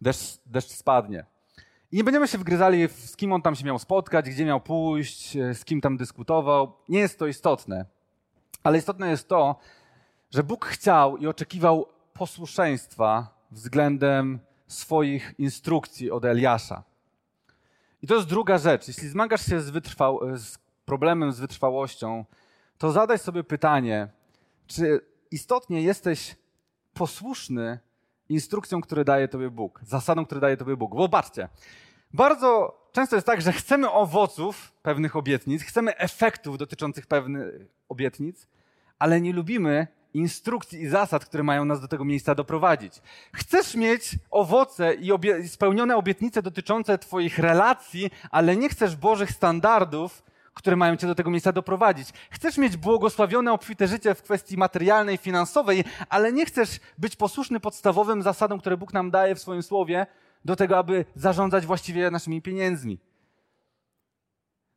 deszcz, 0.00 0.38
deszcz 0.46 0.70
spadnie. 0.70 1.24
I 1.92 1.96
nie 1.96 2.04
będziemy 2.04 2.28
się 2.28 2.38
wgryzali, 2.38 2.88
z 2.88 3.16
kim 3.16 3.32
on 3.32 3.42
tam 3.42 3.54
się 3.54 3.64
miał 3.64 3.78
spotkać, 3.78 4.30
gdzie 4.30 4.44
miał 4.44 4.60
pójść, 4.60 5.36
e, 5.36 5.54
z 5.54 5.64
kim 5.64 5.80
tam 5.80 5.96
dyskutował. 5.96 6.72
Nie 6.88 6.98
jest 6.98 7.18
to 7.18 7.26
istotne. 7.26 7.84
Ale 8.62 8.78
istotne 8.78 9.10
jest 9.10 9.28
to, 9.28 9.56
że 10.30 10.42
Bóg 10.42 10.66
chciał 10.66 11.16
i 11.16 11.26
oczekiwał 11.26 11.86
posłuszeństwa 12.12 13.34
względem 13.50 14.38
swoich 14.66 15.34
instrukcji 15.38 16.10
od 16.10 16.24
Eliasza. 16.24 16.82
I 18.02 18.06
to 18.06 18.14
jest 18.14 18.28
druga 18.28 18.58
rzecz. 18.58 18.88
Jeśli 18.88 19.08
zmagasz 19.08 19.46
się 19.46 19.60
z, 19.60 19.70
wytrwał- 19.70 20.36
z 20.36 20.58
problemem 20.84 21.32
z 21.32 21.40
wytrwałością, 21.40 22.24
to 22.78 22.92
zadaj 22.92 23.18
sobie 23.18 23.44
pytanie, 23.44 24.08
czy 24.66 25.00
istotnie 25.30 25.82
jesteś 25.82 26.36
posłuszny 26.94 27.78
instrukcjom, 28.28 28.80
które 28.80 29.04
daje 29.04 29.28
Tobie 29.28 29.50
Bóg, 29.50 29.80
zasadom, 29.86 30.26
które 30.26 30.40
daje 30.40 30.56
Tobie 30.56 30.76
Bóg. 30.76 30.94
Bo 30.94 31.02
zobaczcie, 31.02 31.48
bardzo 32.14 32.78
często 32.92 33.16
jest 33.16 33.26
tak, 33.26 33.40
że 33.40 33.52
chcemy 33.52 33.90
owoców 33.90 34.72
pewnych 34.82 35.16
obietnic, 35.16 35.62
chcemy 35.62 35.96
efektów 35.96 36.58
dotyczących 36.58 37.06
pewnych 37.06 37.66
obietnic, 37.88 38.46
ale 38.98 39.20
nie 39.20 39.32
lubimy 39.32 39.86
instrukcji 40.14 40.80
i 40.80 40.88
zasad, 40.88 41.24
które 41.24 41.42
mają 41.42 41.64
nas 41.64 41.80
do 41.80 41.88
tego 41.88 42.04
miejsca 42.04 42.34
doprowadzić. 42.34 43.02
Chcesz 43.32 43.74
mieć 43.74 44.10
owoce 44.30 44.94
i 44.94 45.12
obie 45.12 45.48
spełnione 45.48 45.96
obietnice 45.96 46.42
dotyczące 46.42 46.98
Twoich 46.98 47.38
relacji, 47.38 48.10
ale 48.30 48.56
nie 48.56 48.68
chcesz 48.68 48.96
Bożych 48.96 49.30
standardów, 49.30 50.22
które 50.54 50.76
mają 50.76 50.96
Cię 50.96 51.06
do 51.06 51.14
tego 51.14 51.30
miejsca 51.30 51.52
doprowadzić. 51.52 52.08
Chcesz 52.30 52.58
mieć 52.58 52.76
błogosławione, 52.76 53.52
obfite 53.52 53.88
życie 53.88 54.14
w 54.14 54.22
kwestii 54.22 54.56
materialnej, 54.56 55.16
finansowej, 55.16 55.84
ale 56.08 56.32
nie 56.32 56.46
chcesz 56.46 56.80
być 56.98 57.16
posłuszny 57.16 57.60
podstawowym 57.60 58.22
zasadom, 58.22 58.60
które 58.60 58.76
Bóg 58.76 58.92
nam 58.92 59.10
daje 59.10 59.34
w 59.34 59.40
swoim 59.40 59.62
słowie, 59.62 60.06
do 60.44 60.56
tego, 60.56 60.78
aby 60.78 61.04
zarządzać 61.14 61.66
właściwie 61.66 62.10
naszymi 62.10 62.42
pieniędzmi. 62.42 62.98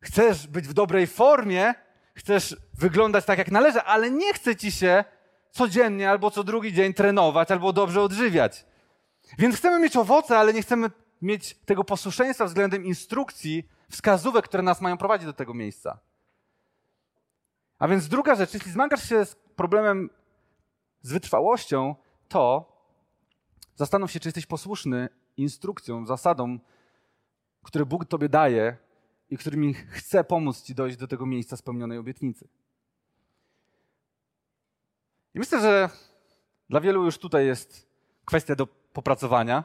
Chcesz 0.01 0.47
być 0.47 0.67
w 0.67 0.73
dobrej 0.73 1.07
formie, 1.07 1.73
chcesz 2.15 2.57
wyglądać 2.73 3.25
tak, 3.25 3.37
jak 3.37 3.51
należy, 3.51 3.81
ale 3.81 4.11
nie 4.11 4.33
chce 4.33 4.55
ci 4.55 4.71
się 4.71 5.03
codziennie 5.51 6.09
albo 6.09 6.31
co 6.31 6.43
drugi 6.43 6.73
dzień 6.73 6.93
trenować 6.93 7.51
albo 7.51 7.73
dobrze 7.73 8.01
odżywiać. 8.01 8.65
Więc 9.37 9.55
chcemy 9.55 9.79
mieć 9.79 9.97
owoce, 9.97 10.37
ale 10.37 10.53
nie 10.53 10.61
chcemy 10.61 10.91
mieć 11.21 11.53
tego 11.65 11.83
posłuszeństwa 11.83 12.45
względem 12.45 12.85
instrukcji, 12.85 13.69
wskazówek, 13.89 14.45
które 14.45 14.63
nas 14.63 14.81
mają 14.81 14.97
prowadzić 14.97 15.25
do 15.25 15.33
tego 15.33 15.53
miejsca. 15.53 15.99
A 17.79 17.87
więc 17.87 18.07
druga 18.07 18.35
rzecz, 18.35 18.53
jeśli 18.53 18.71
zmagasz 18.71 19.09
się 19.09 19.25
z 19.25 19.35
problemem 19.35 20.09
z 21.01 21.11
wytrwałością, 21.11 21.95
to 22.27 22.71
zastanów 23.75 24.11
się, 24.11 24.19
czy 24.19 24.27
jesteś 24.27 24.45
posłuszny 24.45 25.09
instrukcjom, 25.37 26.07
zasadom, 26.07 26.59
które 27.63 27.85
Bóg 27.85 28.05
Tobie 28.05 28.29
daje 28.29 28.77
i 29.29 29.37
którymi 29.37 29.73
chce 29.73 30.23
pomóc 30.23 30.61
Ci 30.61 30.75
dojść 30.75 30.97
do 30.97 31.07
tego 31.07 31.25
miejsca 31.25 31.57
spełnionej 31.57 31.97
obietnicy. 31.97 32.47
I 35.33 35.39
myślę, 35.39 35.61
że 35.61 35.89
dla 36.69 36.81
wielu 36.81 37.05
już 37.05 37.17
tutaj 37.17 37.45
jest 37.45 37.87
kwestia 38.25 38.55
do 38.55 38.67
popracowania, 38.67 39.63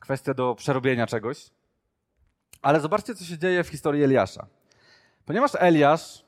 kwestia 0.00 0.34
do 0.34 0.54
przerobienia 0.54 1.06
czegoś. 1.06 1.50
Ale 2.62 2.80
zobaczcie, 2.80 3.14
co 3.14 3.24
się 3.24 3.38
dzieje 3.38 3.64
w 3.64 3.68
historii 3.68 4.04
Eliasza. 4.04 4.46
Ponieważ 5.24 5.50
Eliasz, 5.54 6.24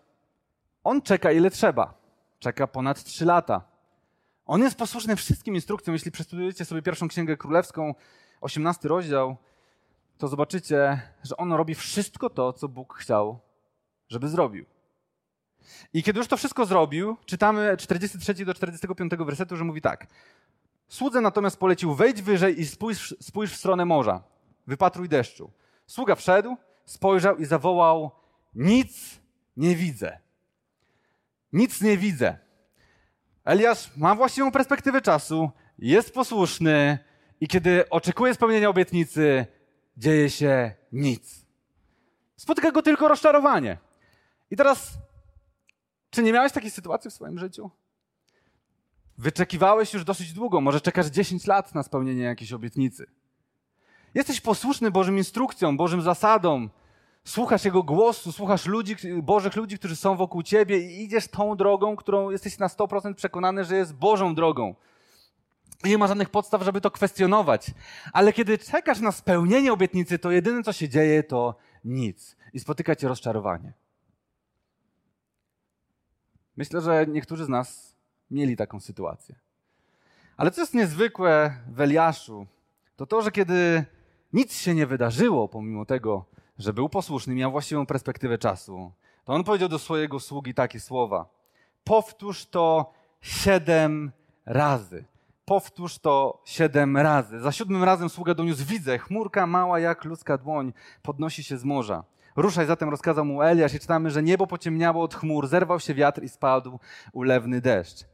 on 0.85 1.03
czeka 1.03 1.33
ile 1.33 1.51
trzeba. 1.51 1.95
Czeka 2.39 2.67
ponad 2.67 3.05
trzy 3.05 3.25
lata. 3.25 3.63
On 4.47 4.61
jest 4.61 4.77
posłuszny 4.79 5.17
wszystkim 5.17 5.55
instrukcjom. 5.55 5.95
Jeśli 5.95 6.11
przestudiujecie 6.11 6.65
sobie 6.65 6.83
pierwszą 6.83 7.09
księgę 7.09 7.37
królewską, 7.37 7.95
18 8.41 8.89
rozdział, 8.89 9.37
to 10.19 10.29
zobaczycie, 10.29 11.01
że 11.23 11.37
on 11.37 11.53
robi 11.53 11.75
wszystko 11.75 12.31
to, 12.31 12.53
co 12.53 12.69
Bóg 12.69 12.95
chciał, 12.95 13.39
żeby 14.09 14.29
zrobił. 14.29 14.65
I 15.93 16.03
kiedy 16.03 16.19
już 16.19 16.29
to 16.29 16.37
wszystko 16.37 16.67
zrobił, 16.67 17.17
czytamy 17.27 17.77
43 17.77 18.45
do 18.45 18.55
45 18.55 19.13
wersetu, 19.13 19.57
że 19.57 19.65
mówi 19.65 19.81
tak. 19.81 20.07
Słudze 20.89 21.21
natomiast 21.21 21.57
polecił, 21.57 21.95
wejdź 21.95 22.23
wyżej 22.23 22.61
i 22.61 22.67
spójrz, 22.67 23.15
spójrz 23.21 23.53
w 23.53 23.57
stronę 23.57 23.85
morza. 23.85 24.23
Wypatruj 24.67 25.09
deszczu. 25.09 25.51
Sługa 25.87 26.15
wszedł, 26.15 26.57
spojrzał 26.85 27.37
i 27.37 27.45
zawołał: 27.45 28.11
Nic 28.55 29.21
nie 29.57 29.77
widzę. 29.77 30.19
Nic 31.53 31.81
nie 31.81 31.97
widzę. 31.97 32.39
Eliasz 33.45 33.97
ma 33.97 34.15
właściwą 34.15 34.53
perspektywę 34.53 35.01
czasu, 35.01 35.51
jest 35.79 36.15
posłuszny 36.15 36.99
i 37.41 37.49
kiedy 37.49 37.89
oczekuje 37.91 38.35
spełnienia 38.35 38.69
obietnicy, 38.69 39.47
dzieje 39.97 40.31
się 40.31 40.73
nic. 40.93 41.47
Spotyka 42.37 42.71
go 42.71 42.83
tylko 42.83 43.09
rozczarowanie. 43.09 43.79
I 44.51 44.57
teraz, 44.57 44.99
czy 46.11 46.23
nie 46.23 46.33
miałeś 46.33 46.53
takiej 46.53 46.71
sytuacji 46.71 47.11
w 47.11 47.15
swoim 47.15 47.39
życiu? 47.39 47.71
Wyczekiwałeś 49.19 49.95
już 49.95 50.05
dosyć 50.05 50.33
długo, 50.33 50.61
może 50.61 50.81
czekasz 50.81 51.07
10 51.07 51.47
lat 51.47 51.75
na 51.75 51.83
spełnienie 51.83 52.23
jakiejś 52.23 52.53
obietnicy. 52.53 53.07
Jesteś 54.15 54.41
posłuszny 54.41 54.91
Bożym 54.91 55.19
instrukcjom, 55.19 55.77
Bożym 55.77 56.03
zasadom. 56.03 56.71
Słuchasz 57.25 57.65
Jego 57.65 57.83
głosu, 57.83 58.33
słuchasz 58.33 58.67
ludzi, 58.67 58.97
Bożych 59.23 59.57
ludzi, 59.57 59.79
którzy 59.79 59.97
są 59.97 60.17
wokół 60.17 60.43
Ciebie 60.43 60.79
i 60.79 61.05
idziesz 61.05 61.29
tą 61.29 61.57
drogą, 61.57 61.97
którą 61.97 62.31
jesteś 62.31 62.59
na 62.59 62.67
100% 62.67 63.15
przekonany, 63.15 63.65
że 63.65 63.77
jest 63.77 63.95
Bożą 63.95 64.35
drogą. 64.35 64.75
Nie 65.85 65.99
ma 65.99 66.07
żadnych 66.07 66.31
podstaw, 66.31 66.63
żeby 66.63 66.81
to 66.81 66.91
kwestionować. 66.91 67.71
Ale 68.13 68.33
kiedy 68.33 68.59
czekasz 68.59 69.01
na 69.01 69.13
spełnienie 69.13 69.73
obietnicy, 69.73 70.19
to 70.19 70.31
jedyne, 70.31 70.63
co 70.63 70.73
się 70.73 70.89
dzieje, 70.89 71.23
to 71.23 71.55
nic. 71.85 72.37
I 72.53 72.61
spotyka 72.61 72.97
cię 72.97 73.09
rozczarowanie. 73.09 73.73
Myślę, 76.57 76.81
że 76.81 77.07
niektórzy 77.09 77.45
z 77.45 77.49
nas 77.49 77.97
mieli 78.31 78.57
taką 78.57 78.81
sytuację. 78.81 79.35
Ale 80.37 80.51
co 80.51 80.61
jest 80.61 80.75
niezwykłe 80.75 81.57
w 81.69 81.81
Eliaszu, 81.81 82.47
to 82.97 83.07
to, 83.07 83.23
że 83.23 83.31
kiedy 83.31 83.85
nic 84.33 84.55
się 84.55 84.75
nie 84.75 84.87
wydarzyło, 84.87 85.49
pomimo 85.49 85.85
tego, 85.85 86.25
że 86.59 86.73
był 86.73 86.89
posłuszny, 86.89 87.35
miał 87.35 87.51
właściwą 87.51 87.87
perspektywę 87.87 88.39
czasu, 88.39 88.93
to 89.25 89.33
on 89.33 89.45
powiedział 89.45 89.69
do 89.69 89.79
swojego 89.79 90.21
sługi 90.21 90.55
takie 90.55 90.81
słowa: 90.81 91.29
Powtórz 91.85 92.47
to 92.47 92.93
siedem 93.21 94.13
razy. 94.47 95.05
Powtórz 95.51 95.99
to 95.99 96.43
siedem 96.45 96.97
razy. 96.97 97.41
Za 97.41 97.53
siódmym 97.53 97.85
razem 97.85 98.09
sługa 98.09 98.35
doniósł: 98.35 98.65
Widzę, 98.65 98.99
chmurka 98.99 99.47
mała 99.47 99.81
jak 99.81 100.05
ludzka 100.05 100.39
dłoń 100.39 100.73
podnosi 101.03 101.45
się 101.45 101.59
z 101.59 101.65
morza. 101.65 102.05
Ruszaj 102.37 102.67
zatem, 102.67 102.89
rozkazał 102.89 103.25
mu 103.25 103.43
Eliasz, 103.43 103.75
i 103.75 103.81
czytamy, 103.81 104.11
że 104.11 104.23
niebo 104.23 104.47
pociemniało 104.47 105.03
od 105.03 105.15
chmur, 105.15 105.49
zerwał 105.49 105.81
się 105.81 105.95
wiatr 105.95 106.23
i 106.23 106.29
spadł 106.29 106.79
ulewny 107.13 107.61
deszcz. 107.61 108.05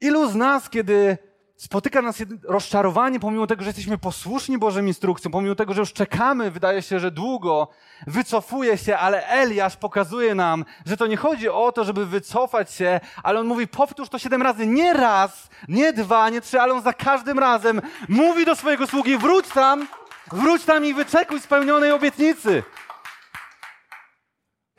Ilu 0.00 0.30
z 0.30 0.34
nas, 0.34 0.70
kiedy 0.70 1.18
spotyka 1.56 2.02
nas 2.02 2.22
rozczarowanie, 2.44 3.20
pomimo 3.20 3.46
tego, 3.46 3.62
że 3.62 3.68
jesteśmy 3.68 3.98
posłuszni 3.98 4.58
Bożym 4.58 4.88
instrukcjom, 4.88 5.32
pomimo 5.32 5.54
tego, 5.54 5.74
że 5.74 5.80
już 5.80 5.92
czekamy, 5.92 6.50
wydaje 6.50 6.82
się, 6.82 7.00
że 7.00 7.10
długo, 7.10 7.68
wycofuje 8.06 8.78
się, 8.78 8.98
ale 8.98 9.26
Eliasz 9.28 9.76
pokazuje 9.76 10.34
nam, 10.34 10.64
że 10.86 10.96
to 10.96 11.06
nie 11.06 11.16
chodzi 11.16 11.48
o 11.48 11.72
to, 11.72 11.84
żeby 11.84 12.06
wycofać 12.06 12.72
się, 12.72 13.00
ale 13.22 13.40
on 13.40 13.46
mówi, 13.46 13.68
powtórz 13.68 14.08
to 14.08 14.18
siedem 14.18 14.42
razy, 14.42 14.66
nie 14.66 14.92
raz, 14.92 15.48
nie 15.68 15.92
dwa, 15.92 16.30
nie 16.30 16.40
trzy, 16.40 16.60
ale 16.60 16.74
on 16.74 16.82
za 16.82 16.92
każdym 16.92 17.38
razem 17.38 17.82
mówi 18.08 18.44
do 18.44 18.56
swojego 18.56 18.86
sługi, 18.86 19.18
wróć 19.18 19.48
tam, 19.48 19.86
wróć 20.32 20.64
tam 20.64 20.84
i 20.84 20.94
wyczekuj 20.94 21.40
spełnionej 21.40 21.92
obietnicy. 21.92 22.62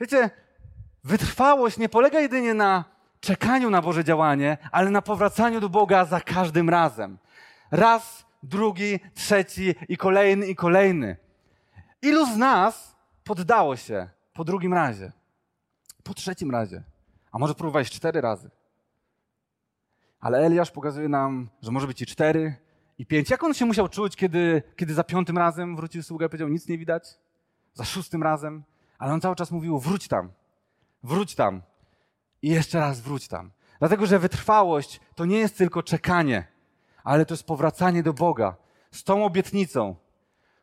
Wiecie, 0.00 0.30
wytrwałość 1.04 1.78
nie 1.78 1.88
polega 1.88 2.20
jedynie 2.20 2.54
na 2.54 2.97
czekaniu 3.20 3.70
na 3.70 3.82
Boże 3.82 4.04
działanie, 4.04 4.58
ale 4.72 4.90
na 4.90 5.02
powracaniu 5.02 5.60
do 5.60 5.68
Boga 5.68 6.04
za 6.04 6.20
każdym 6.20 6.70
razem. 6.70 7.18
Raz, 7.70 8.26
drugi, 8.42 9.00
trzeci 9.14 9.74
i 9.88 9.96
kolejny 9.96 10.46
i 10.46 10.54
kolejny. 10.54 11.16
Ilu 12.02 12.26
z 12.26 12.36
nas 12.36 12.96
poddało 13.24 13.76
się 13.76 14.08
po 14.34 14.44
drugim 14.44 14.74
razie? 14.74 15.12
Po 16.02 16.14
trzecim 16.14 16.50
razie? 16.50 16.82
A 17.32 17.38
może 17.38 17.54
próbowałeś 17.54 17.90
cztery 17.90 18.20
razy? 18.20 18.50
Ale 20.20 20.38
Eliasz 20.38 20.70
pokazuje 20.70 21.08
nam, 21.08 21.48
że 21.62 21.70
może 21.70 21.86
być 21.86 22.02
i 22.02 22.06
cztery, 22.06 22.56
i 22.98 23.06
pięć. 23.06 23.30
Jak 23.30 23.44
on 23.44 23.54
się 23.54 23.66
musiał 23.66 23.88
czuć, 23.88 24.16
kiedy, 24.16 24.62
kiedy 24.76 24.94
za 24.94 25.04
piątym 25.04 25.38
razem 25.38 25.76
wrócił 25.76 26.02
sługa 26.02 26.26
i 26.26 26.28
powiedział, 26.28 26.48
nic 26.48 26.68
nie 26.68 26.78
widać? 26.78 27.18
Za 27.74 27.84
szóstym 27.84 28.22
razem? 28.22 28.64
Ale 28.98 29.12
on 29.12 29.20
cały 29.20 29.36
czas 29.36 29.50
mówił, 29.50 29.78
wróć 29.78 30.08
tam, 30.08 30.32
wróć 31.02 31.34
tam 31.34 31.62
i 32.42 32.48
jeszcze 32.48 32.80
raz 32.80 33.00
wróć 33.00 33.28
tam. 33.28 33.50
Dlatego, 33.78 34.06
że 34.06 34.18
wytrwałość 34.18 35.00
to 35.14 35.24
nie 35.24 35.38
jest 35.38 35.58
tylko 35.58 35.82
czekanie, 35.82 36.46
ale 37.04 37.26
to 37.26 37.34
jest 37.34 37.46
powracanie 37.46 38.02
do 38.02 38.12
Boga 38.12 38.56
z 38.90 39.04
tą 39.04 39.24
obietnicą. 39.24 39.96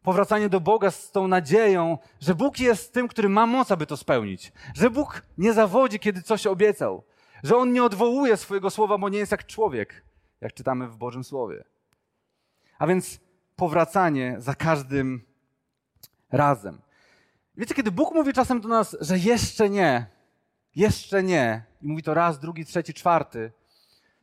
Powracanie 0.02 0.50
do 0.50 0.60
Boga 0.62 0.92
z 0.92 1.12
tą 1.12 1.28
nadzieją, 1.28 1.98
że 2.20 2.36
Bóg 2.36 2.60
jest 2.60 2.94
tym, 2.94 3.08
który 3.08 3.30
ma 3.30 3.46
moc, 3.46 3.72
aby 3.72 3.86
to 3.86 3.98
spełnić. 3.98 4.52
Że 4.76 4.90
Bóg 4.90 5.22
nie 5.38 5.54
zawodzi, 5.54 6.00
kiedy 6.00 6.22
coś 6.22 6.48
obiecał. 6.48 7.04
Że 7.44 7.58
On 7.58 7.74
nie 7.74 7.84
odwołuje 7.84 8.38
swojego 8.38 8.70
słowa, 8.70 8.98
bo 8.98 9.10
nie 9.10 9.18
jest 9.18 9.32
jak 9.32 9.46
człowiek, 9.46 10.04
jak 10.42 10.54
czytamy 10.54 10.88
w 10.88 10.98
Bożym 10.98 11.24
Słowie. 11.24 11.64
A 12.80 12.88
więc 12.88 13.20
powracanie 13.56 14.36
za 14.38 14.56
każdym 14.56 15.22
razem. 16.32 16.82
Wiecie, 17.58 17.76
kiedy 17.76 17.92
Bóg 17.92 18.14
mówi 18.14 18.34
czasem 18.34 18.62
do 18.62 18.70
nas, 18.70 18.98
że 19.02 19.18
jeszcze 19.18 19.70
nie, 19.70 20.06
jeszcze 20.76 21.24
nie, 21.24 21.64
i 21.82 21.88
mówi 21.88 22.04
to 22.04 22.14
raz, 22.14 22.40
drugi, 22.40 22.66
trzeci, 22.66 22.94
czwarty, 22.94 23.52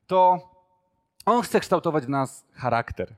to 0.06 0.50
On 1.24 1.42
chce 1.42 1.60
kształtować 1.60 2.06
w 2.06 2.08
nas 2.08 2.44
charakter. 2.52 3.14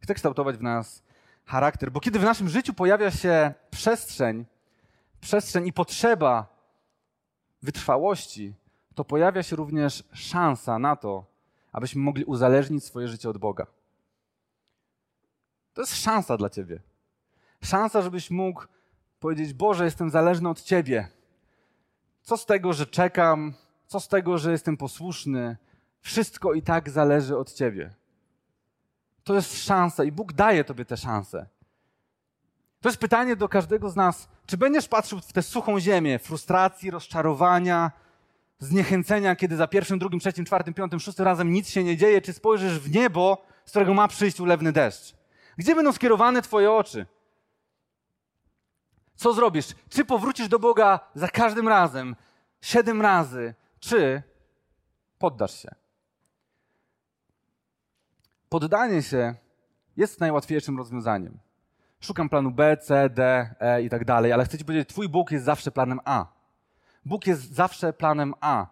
Chce 0.00 0.14
kształtować 0.14 0.56
w 0.56 0.62
nas 0.62 1.02
charakter, 1.44 1.92
bo 1.92 2.00
kiedy 2.00 2.18
w 2.18 2.22
naszym 2.22 2.48
życiu 2.48 2.74
pojawia 2.74 3.10
się 3.10 3.54
przestrzeń, 3.70 4.44
przestrzeń 5.20 5.66
i 5.66 5.72
potrzeba 5.72 6.46
wytrwałości, 7.62 8.54
to 8.94 9.04
pojawia 9.04 9.42
się 9.42 9.56
również 9.56 10.04
szansa 10.12 10.78
na 10.78 10.96
to, 10.96 11.24
abyśmy 11.72 12.02
mogli 12.02 12.24
uzależnić 12.24 12.84
swoje 12.84 13.08
życie 13.08 13.30
od 13.30 13.38
Boga. 13.38 13.66
To 15.74 15.80
jest 15.82 15.96
szansa 15.96 16.36
dla 16.36 16.50
ciebie. 16.50 16.80
Szansa, 17.62 18.02
żebyś 18.02 18.30
mógł 18.30 18.64
powiedzieć: 19.20 19.52
Boże, 19.52 19.84
jestem 19.84 20.10
zależny 20.10 20.48
od 20.48 20.62
ciebie. 20.62 21.08
Co 22.26 22.36
z 22.36 22.46
tego, 22.46 22.72
że 22.72 22.86
czekam? 22.86 23.54
Co 23.86 24.00
z 24.00 24.08
tego, 24.08 24.38
że 24.38 24.52
jestem 24.52 24.76
posłuszny? 24.76 25.56
Wszystko 26.00 26.54
i 26.54 26.62
tak 26.62 26.90
zależy 26.90 27.36
od 27.36 27.52
ciebie. 27.52 27.94
To 29.24 29.34
jest 29.34 29.64
szansa 29.64 30.04
i 30.04 30.12
Bóg 30.12 30.32
daje 30.32 30.64
tobie 30.64 30.84
tę 30.84 30.96
szansę. 30.96 31.46
To 32.80 32.88
jest 32.88 32.98
pytanie 32.98 33.36
do 33.36 33.48
każdego 33.48 33.90
z 33.90 33.96
nas. 33.96 34.28
Czy 34.46 34.56
będziesz 34.56 34.88
patrzył 34.88 35.20
w 35.20 35.32
tę 35.32 35.42
suchą 35.42 35.80
ziemię 35.80 36.18
frustracji, 36.18 36.90
rozczarowania, 36.90 37.90
zniechęcenia, 38.58 39.36
kiedy 39.36 39.56
za 39.56 39.66
pierwszym, 39.66 39.98
drugim, 39.98 40.20
trzecim, 40.20 40.44
czwartym, 40.44 40.74
piątym, 40.74 41.00
szóstym 41.00 41.24
razem 41.24 41.52
nic 41.52 41.68
się 41.68 41.84
nie 41.84 41.96
dzieje? 41.96 42.22
Czy 42.22 42.32
spojrzysz 42.32 42.78
w 42.78 42.94
niebo, 42.94 43.44
z 43.64 43.70
którego 43.70 43.94
ma 43.94 44.08
przyjść 44.08 44.40
ulewny 44.40 44.72
deszcz? 44.72 45.14
Gdzie 45.58 45.74
będą 45.74 45.92
skierowane 45.92 46.42
Twoje 46.42 46.72
oczy? 46.72 47.06
Co 49.16 49.32
zrobisz? 49.32 49.66
Czy 49.88 50.04
powrócisz 50.04 50.48
do 50.48 50.58
Boga 50.58 51.00
za 51.14 51.28
każdym 51.28 51.68
razem, 51.68 52.16
siedem 52.60 53.02
razy, 53.02 53.54
czy 53.80 54.22
poddasz 55.18 55.62
się? 55.62 55.74
Poddanie 58.48 59.02
się 59.02 59.34
jest 59.96 60.20
najłatwiejszym 60.20 60.78
rozwiązaniem. 60.78 61.38
Szukam 62.00 62.28
planu 62.28 62.50
B, 62.50 62.76
C, 62.76 63.10
D, 63.10 63.50
E 63.60 63.82
i 63.82 63.90
tak 63.90 64.04
dalej, 64.04 64.32
ale 64.32 64.44
chcę 64.44 64.58
Ci 64.58 64.64
powiedzieć, 64.64 64.88
Twój 64.88 65.08
Bóg 65.08 65.30
jest 65.30 65.44
zawsze 65.44 65.70
planem 65.70 66.00
A. 66.04 66.26
Bóg 67.04 67.26
jest 67.26 67.54
zawsze 67.54 67.92
planem 67.92 68.34
A. 68.40 68.66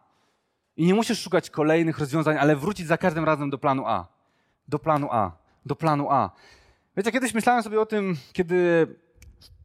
I 0.76 0.86
nie 0.86 0.94
musisz 0.94 1.20
szukać 1.20 1.50
kolejnych 1.50 1.98
rozwiązań, 1.98 2.36
ale 2.36 2.56
wrócić 2.56 2.86
za 2.86 2.98
każdym 2.98 3.24
razem 3.24 3.50
do 3.50 3.58
planu 3.58 3.86
A. 3.86 4.06
Do 4.68 4.78
planu 4.78 5.08
A. 5.10 5.32
Do 5.66 5.76
planu 5.76 6.10
A. 6.10 6.30
Wiecie, 6.96 7.12
kiedyś 7.12 7.34
myślałem 7.34 7.62
sobie 7.62 7.80
o 7.80 7.86
tym, 7.86 8.16
kiedy 8.32 8.86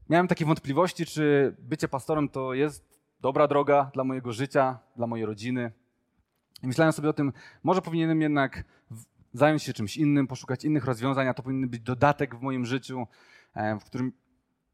miałem 0.09 0.27
takie 0.27 0.45
wątpliwości, 0.45 1.05
czy 1.05 1.55
bycie 1.59 1.87
pastorem 1.87 2.29
to 2.29 2.53
jest 2.53 2.99
dobra 3.19 3.47
droga 3.47 3.91
dla 3.93 4.03
mojego 4.03 4.33
życia, 4.33 4.79
dla 4.95 5.07
mojej 5.07 5.25
rodziny. 5.25 5.71
I 6.63 6.67
myślałem 6.67 6.93
sobie 6.93 7.09
o 7.09 7.13
tym, 7.13 7.33
może 7.63 7.81
powinienem 7.81 8.21
jednak 8.21 8.63
zająć 9.33 9.63
się 9.63 9.73
czymś 9.73 9.97
innym, 9.97 10.27
poszukać 10.27 10.65
innych 10.65 10.85
rozwiązań, 10.85 11.27
a 11.27 11.33
to 11.33 11.43
powinien 11.43 11.69
być 11.69 11.81
dodatek 11.81 12.35
w 12.35 12.41
moim 12.41 12.65
życiu, 12.65 13.07
e, 13.53 13.79
w 13.79 13.83
którym 13.83 14.13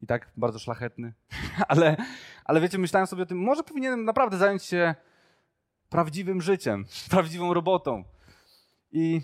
i 0.02 0.06
tak 0.06 0.32
bardzo 0.36 0.58
szlachetny, 0.58 1.12
ale, 1.68 1.96
ale 2.44 2.60
wiecie, 2.60 2.78
myślałem 2.78 3.06
sobie 3.06 3.22
o 3.22 3.26
tym, 3.26 3.38
może 3.38 3.62
powinienem 3.62 4.04
naprawdę 4.04 4.38
zająć 4.38 4.62
się 4.62 4.94
prawdziwym 5.88 6.42
życiem, 6.42 6.84
prawdziwą 7.10 7.54
robotą. 7.54 8.04
I 8.92 9.22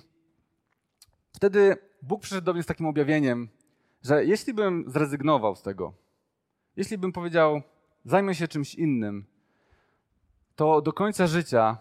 wtedy 1.32 1.76
Bóg 2.02 2.22
przyszedł 2.22 2.44
do 2.44 2.52
mnie 2.52 2.62
z 2.62 2.66
takim 2.66 2.86
objawieniem, 2.86 3.48
że 4.02 4.24
jeśli 4.24 4.54
bym 4.54 4.84
zrezygnował 4.86 5.56
z 5.56 5.62
tego, 5.62 5.92
jeśli 6.76 6.98
bym 6.98 7.12
powiedział, 7.12 7.62
zajmę 8.04 8.34
się 8.34 8.48
czymś 8.48 8.74
innym, 8.74 9.24
to 10.56 10.80
do 10.80 10.92
końca 10.92 11.26
życia 11.26 11.78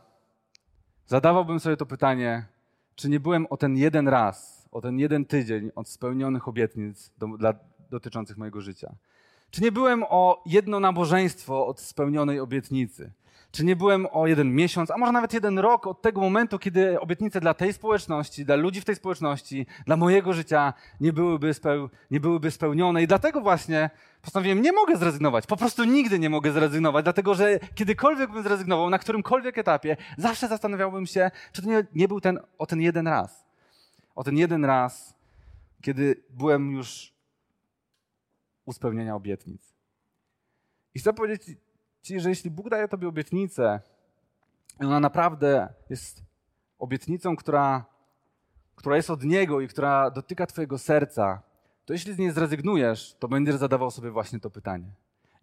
zadawałbym 1.05 1.59
sobie 1.59 1.77
to 1.77 1.85
pytanie, 1.85 2.45
czy 2.95 3.09
nie 3.09 3.19
byłem 3.19 3.47
o 3.49 3.57
ten 3.57 3.77
jeden 3.77 4.07
raz, 4.07 4.67
o 4.71 4.81
ten 4.81 4.99
jeden 4.99 5.25
tydzień 5.25 5.71
od 5.75 5.89
spełnionych 5.89 6.47
obietnic 6.47 7.11
do, 7.17 7.27
dla, 7.27 7.53
dotyczących 7.89 8.37
mojego 8.37 8.61
życia? 8.61 8.95
Czy 9.51 9.63
nie 9.63 9.71
byłem 9.71 10.03
o 10.09 10.43
jedno 10.45 10.79
nabożeństwo 10.79 11.67
od 11.67 11.79
spełnionej 11.79 12.39
obietnicy? 12.39 13.11
Czy 13.51 13.65
nie 13.65 13.75
byłem 13.75 14.07
o 14.11 14.27
jeden 14.27 14.55
miesiąc, 14.55 14.91
a 14.91 14.97
może 14.97 15.11
nawet 15.11 15.33
jeden 15.33 15.59
rok 15.59 15.87
od 15.87 16.01
tego 16.01 16.21
momentu, 16.21 16.59
kiedy 16.59 16.99
obietnice 16.99 17.41
dla 17.41 17.53
tej 17.53 17.73
społeczności, 17.73 18.45
dla 18.45 18.55
ludzi 18.55 18.81
w 18.81 18.85
tej 18.85 18.95
społeczności, 18.95 19.65
dla 19.85 19.97
mojego 19.97 20.33
życia 20.33 20.73
nie 21.01 21.13
byłyby, 21.13 21.53
speł, 21.53 21.89
nie 22.11 22.19
byłyby 22.19 22.51
spełnione? 22.51 23.03
I 23.03 23.07
dlatego 23.07 23.41
właśnie 23.41 23.89
postanowiłem, 24.21 24.61
nie 24.61 24.71
mogę 24.71 24.97
zrezygnować. 24.97 25.47
Po 25.47 25.57
prostu 25.57 25.83
nigdy 25.83 26.19
nie 26.19 26.29
mogę 26.29 26.51
zrezygnować, 26.51 27.03
dlatego 27.03 27.35
że 27.35 27.59
kiedykolwiek 27.75 28.31
bym 28.31 28.43
zrezygnował, 28.43 28.89
na 28.89 28.99
którymkolwiek 28.99 29.57
etapie, 29.57 29.97
zawsze 30.17 30.47
zastanawiałbym 30.47 31.05
się, 31.05 31.31
czy 31.51 31.61
to 31.61 31.69
nie, 31.69 31.85
nie 31.95 32.07
był 32.07 32.21
ten, 32.21 32.39
o 32.57 32.65
ten 32.65 32.81
jeden 32.81 33.07
raz. 33.07 33.45
O 34.15 34.23
ten 34.23 34.37
jeden 34.37 34.65
raz, 34.65 35.13
kiedy 35.81 36.23
byłem 36.29 36.71
już 36.71 37.13
u 38.65 38.73
spełnienia 38.73 39.15
obietnic. 39.15 39.73
I 40.95 40.99
chcę 40.99 41.13
powiedzieć 41.13 41.57
Ci, 42.01 42.19
że 42.19 42.29
jeśli 42.29 42.51
Bóg 42.51 42.69
daje 42.69 42.87
Tobie 42.87 43.07
obietnicę, 43.07 43.79
ona 44.79 44.99
naprawdę 44.99 45.73
jest 45.89 46.23
obietnicą, 46.79 47.35
która, 47.35 47.85
która 48.75 48.95
jest 48.95 49.09
od 49.09 49.23
Niego 49.23 49.61
i 49.61 49.67
która 49.67 50.11
dotyka 50.11 50.45
Twojego 50.45 50.77
serca, 50.77 51.41
to 51.85 51.93
jeśli 51.93 52.13
z 52.13 52.17
niej 52.17 52.31
zrezygnujesz, 52.31 53.15
to 53.19 53.27
będziesz 53.27 53.55
zadawał 53.55 53.91
sobie 53.91 54.11
właśnie 54.11 54.39
to 54.39 54.49
pytanie. 54.49 54.91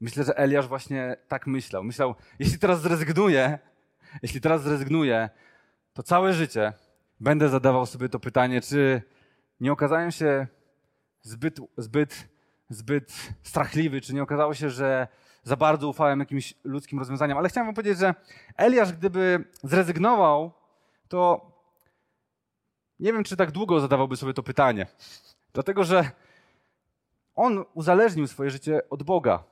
Myślę, 0.00 0.24
że 0.24 0.38
Eliasz 0.38 0.68
właśnie 0.68 1.16
tak 1.28 1.46
myślał. 1.46 1.84
Myślał, 1.84 2.14
jeśli 2.38 2.58
teraz 2.58 2.80
zrezygnuję, 2.80 3.58
jeśli 4.22 4.40
teraz 4.40 4.62
zrezygnuję, 4.62 5.30
to 5.92 6.02
całe 6.02 6.32
życie 6.32 6.72
będę 7.20 7.48
zadawał 7.48 7.86
sobie 7.86 8.08
to 8.08 8.20
pytanie, 8.20 8.60
czy 8.60 9.02
nie 9.60 9.72
okazałem 9.72 10.10
się 10.10 10.46
zbyt, 11.22 11.60
zbyt 11.76 12.28
zbyt 12.70 13.12
strachliwy, 13.42 14.00
czy 14.00 14.14
nie 14.14 14.22
okazało 14.22 14.54
się, 14.54 14.70
że 14.70 15.08
za 15.48 15.56
bardzo 15.56 15.88
ufałem 15.88 16.20
jakimś 16.20 16.54
ludzkim 16.64 16.98
rozwiązaniom. 16.98 17.38
Ale 17.38 17.48
chciałem 17.48 17.66
wam 17.66 17.74
powiedzieć, 17.74 17.98
że 17.98 18.14
Eliasz, 18.56 18.92
gdyby 18.92 19.44
zrezygnował, 19.62 20.52
to 21.08 21.50
nie 23.00 23.12
wiem, 23.12 23.24
czy 23.24 23.36
tak 23.36 23.50
długo 23.50 23.80
zadawałby 23.80 24.16
sobie 24.16 24.34
to 24.34 24.42
pytanie. 24.42 24.86
Dlatego, 25.52 25.84
że 25.84 26.10
on 27.34 27.64
uzależnił 27.74 28.26
swoje 28.26 28.50
życie 28.50 28.80
od 28.90 29.02
Boga. 29.02 29.44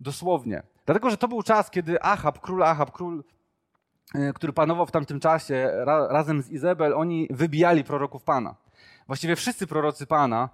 Dosłownie. 0.00 0.62
Dlatego, 0.86 1.10
że 1.10 1.16
to 1.16 1.28
był 1.28 1.42
czas, 1.42 1.70
kiedy 1.70 2.02
Ahab, 2.02 2.40
król 2.40 2.62
Ahab, 2.62 2.92
król, 2.92 3.24
e, 4.14 4.32
który 4.32 4.52
panował 4.52 4.86
w 4.86 4.90
tamtym 4.90 5.20
czasie 5.20 5.70
ra, 5.74 6.08
razem 6.08 6.42
z 6.42 6.50
Izabel, 6.50 6.94
oni 6.94 7.28
wybijali 7.30 7.84
proroków 7.84 8.22
Pana. 8.22 8.54
Właściwie 9.06 9.36
wszyscy 9.36 9.66
prorocy 9.66 10.06
Pana 10.06 10.48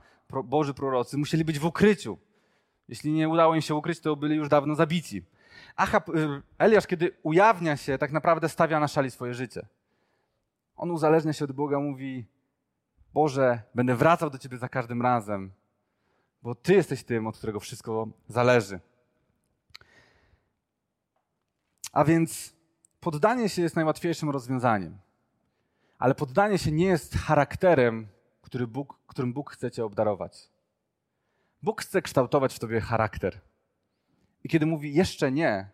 Boży 0.44 0.74
prorocy 0.74 1.18
musieli 1.18 1.44
być 1.44 1.58
w 1.58 1.64
ukryciu. 1.64 2.18
Jeśli 2.88 3.12
nie 3.12 3.28
udało 3.28 3.54
im 3.54 3.62
się 3.62 3.74
ukryć, 3.74 4.00
to 4.00 4.16
byli 4.16 4.36
już 4.36 4.48
dawno 4.48 4.74
zabici. 4.74 5.22
Achab, 5.76 6.08
y, 6.08 6.42
Eliasz, 6.58 6.86
kiedy 6.86 7.16
ujawnia 7.22 7.76
się, 7.76 7.98
tak 7.98 8.12
naprawdę 8.12 8.48
stawia 8.48 8.80
na 8.80 8.88
szali 8.88 9.10
swoje 9.10 9.34
życie. 9.34 9.66
On 10.76 10.90
uzależnia 10.90 11.32
się 11.32 11.44
od 11.44 11.52
Boga, 11.52 11.78
mówi: 11.78 12.26
Boże, 13.14 13.62
będę 13.74 13.96
wracał 13.96 14.30
do 14.30 14.38
Ciebie 14.38 14.58
za 14.58 14.68
każdym 14.68 15.02
razem, 15.02 15.52
bo 16.42 16.54
Ty 16.54 16.74
jesteś 16.74 17.04
tym, 17.04 17.26
od 17.26 17.38
którego 17.38 17.60
wszystko 17.60 18.08
zależy. 18.28 18.80
A 21.92 22.04
więc 22.04 22.54
poddanie 23.00 23.48
się 23.48 23.62
jest 23.62 23.76
najłatwiejszym 23.76 24.30
rozwiązaniem. 24.30 24.98
Ale 25.98 26.14
poddanie 26.14 26.58
się 26.58 26.72
nie 26.72 26.86
jest 26.86 27.14
charakterem, 27.14 28.06
który 28.42 28.66
Bóg, 28.66 28.98
którym 29.06 29.32
Bóg 29.32 29.50
chce 29.50 29.70
cię 29.70 29.84
obdarować. 29.84 30.53
Bóg 31.64 31.82
chce 31.82 32.02
kształtować 32.02 32.54
w 32.54 32.58
tobie 32.58 32.80
charakter. 32.80 33.40
I 34.44 34.48
kiedy 34.48 34.66
mówi 34.66 34.94
jeszcze 34.94 35.32
nie, 35.32 35.68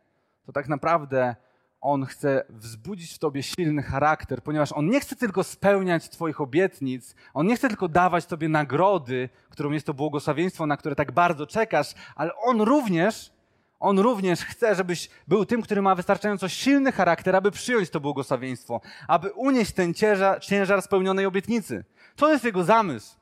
to 0.47 0.53
tak 0.53 0.69
naprawdę 0.69 1.37
on 1.81 2.07
chce 2.07 2.45
wzbudzić 2.49 3.15
w 3.15 3.19
tobie 3.19 3.43
silny 3.43 3.83
charakter, 3.83 4.43
ponieważ 4.43 4.73
on 4.73 4.87
nie 4.87 5.01
chce 5.01 5.17
tylko 5.17 5.45
spełniać 5.45 6.09
twoich 6.09 6.41
obietnic, 6.41 7.15
on 7.35 7.47
nie 7.47 7.57
chce 7.57 7.69
tylko 7.69 7.89
dawać 7.89 8.27
tobie 8.27 8.49
nagrody, 8.49 9.29
którą 9.49 9.71
jest 9.71 9.87
to 9.87 9.95
błogosławieństwo, 9.95 10.67
na 10.67 10.77
które 10.77 10.95
tak 10.95 11.13
bardzo 11.13 11.47
czekasz, 11.47 11.95
ale 12.15 12.37
on 12.37 12.61
również 12.61 13.33
on 13.81 13.99
również 13.99 14.41
chce, 14.41 14.75
żebyś 14.75 15.11
był 15.29 15.45
tym, 15.45 15.63
który 15.63 15.83
ma 15.83 15.95
wystarczająco 15.95 16.49
silny 16.49 16.93
charakter, 16.93 17.37
aby 17.37 17.51
przyjąć 17.51 17.91
to 17.91 18.01
błogosławieństwo, 18.01 18.81
aby 19.09 19.33
unieść 19.33 19.73
ten 19.73 19.95
ciężar, 19.95 20.43
ciężar 20.43 20.83
spełnionej 20.83 21.27
obietnicy. 21.27 21.85
To 22.17 22.33
jest 22.33 22.45
jego 22.45 22.65
zamysł. 22.65 23.20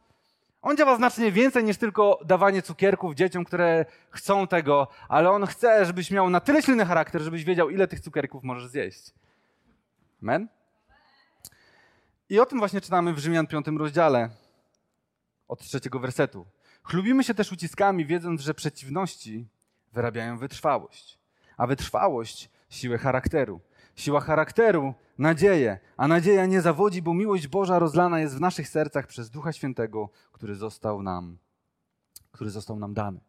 On 0.62 0.76
działa 0.76 0.96
znacznie 0.96 1.32
więcej 1.32 1.64
niż 1.64 1.76
tylko 1.76 2.20
dawanie 2.24 2.62
cukierków 2.62 3.14
dzieciom, 3.14 3.44
które 3.44 3.84
chcą 4.10 4.46
tego, 4.46 4.88
ale 5.08 5.30
on 5.30 5.46
chce, 5.46 5.86
żebyś 5.86 6.10
miał 6.10 6.30
na 6.30 6.40
tyle 6.40 6.62
silny 6.62 6.86
charakter, 6.86 7.22
żebyś 7.22 7.44
wiedział, 7.44 7.70
ile 7.70 7.88
tych 7.88 8.00
cukierków 8.00 8.44
możesz 8.44 8.70
zjeść. 8.70 9.14
Amen? 10.22 10.48
I 12.28 12.40
o 12.40 12.46
tym 12.46 12.58
właśnie 12.58 12.80
czytamy 12.80 13.12
w 13.12 13.18
Rzymian 13.18 13.46
5 13.46 13.66
rozdziale, 13.78 14.30
od 15.48 15.60
trzeciego 15.60 16.00
wersetu. 16.00 16.46
Chlubimy 16.82 17.24
się 17.24 17.34
też 17.34 17.52
uciskami, 17.52 18.06
wiedząc, 18.06 18.40
że 18.40 18.54
przeciwności 18.54 19.46
wyrabiają 19.92 20.38
wytrwałość, 20.38 21.18
a 21.56 21.66
wytrwałość 21.66 22.50
siłę 22.70 22.98
charakteru. 22.98 23.60
Siła 23.98 24.20
charakteru 24.20 24.94
nadzieję, 25.18 25.78
a 25.96 26.08
nadzieja 26.08 26.46
nie 26.46 26.60
zawodzi, 26.60 27.02
bo 27.02 27.14
miłość 27.14 27.46
Boża 27.46 27.78
rozlana 27.78 28.20
jest 28.20 28.36
w 28.36 28.40
naszych 28.40 28.68
sercach 28.68 29.06
przez 29.06 29.30
Ducha 29.30 29.52
Świętego, 29.52 30.08
który 30.32 30.54
został 30.54 31.02
nam, 31.02 31.38
który 32.32 32.50
został 32.50 32.78
nam 32.78 32.94
dany. 32.94 33.20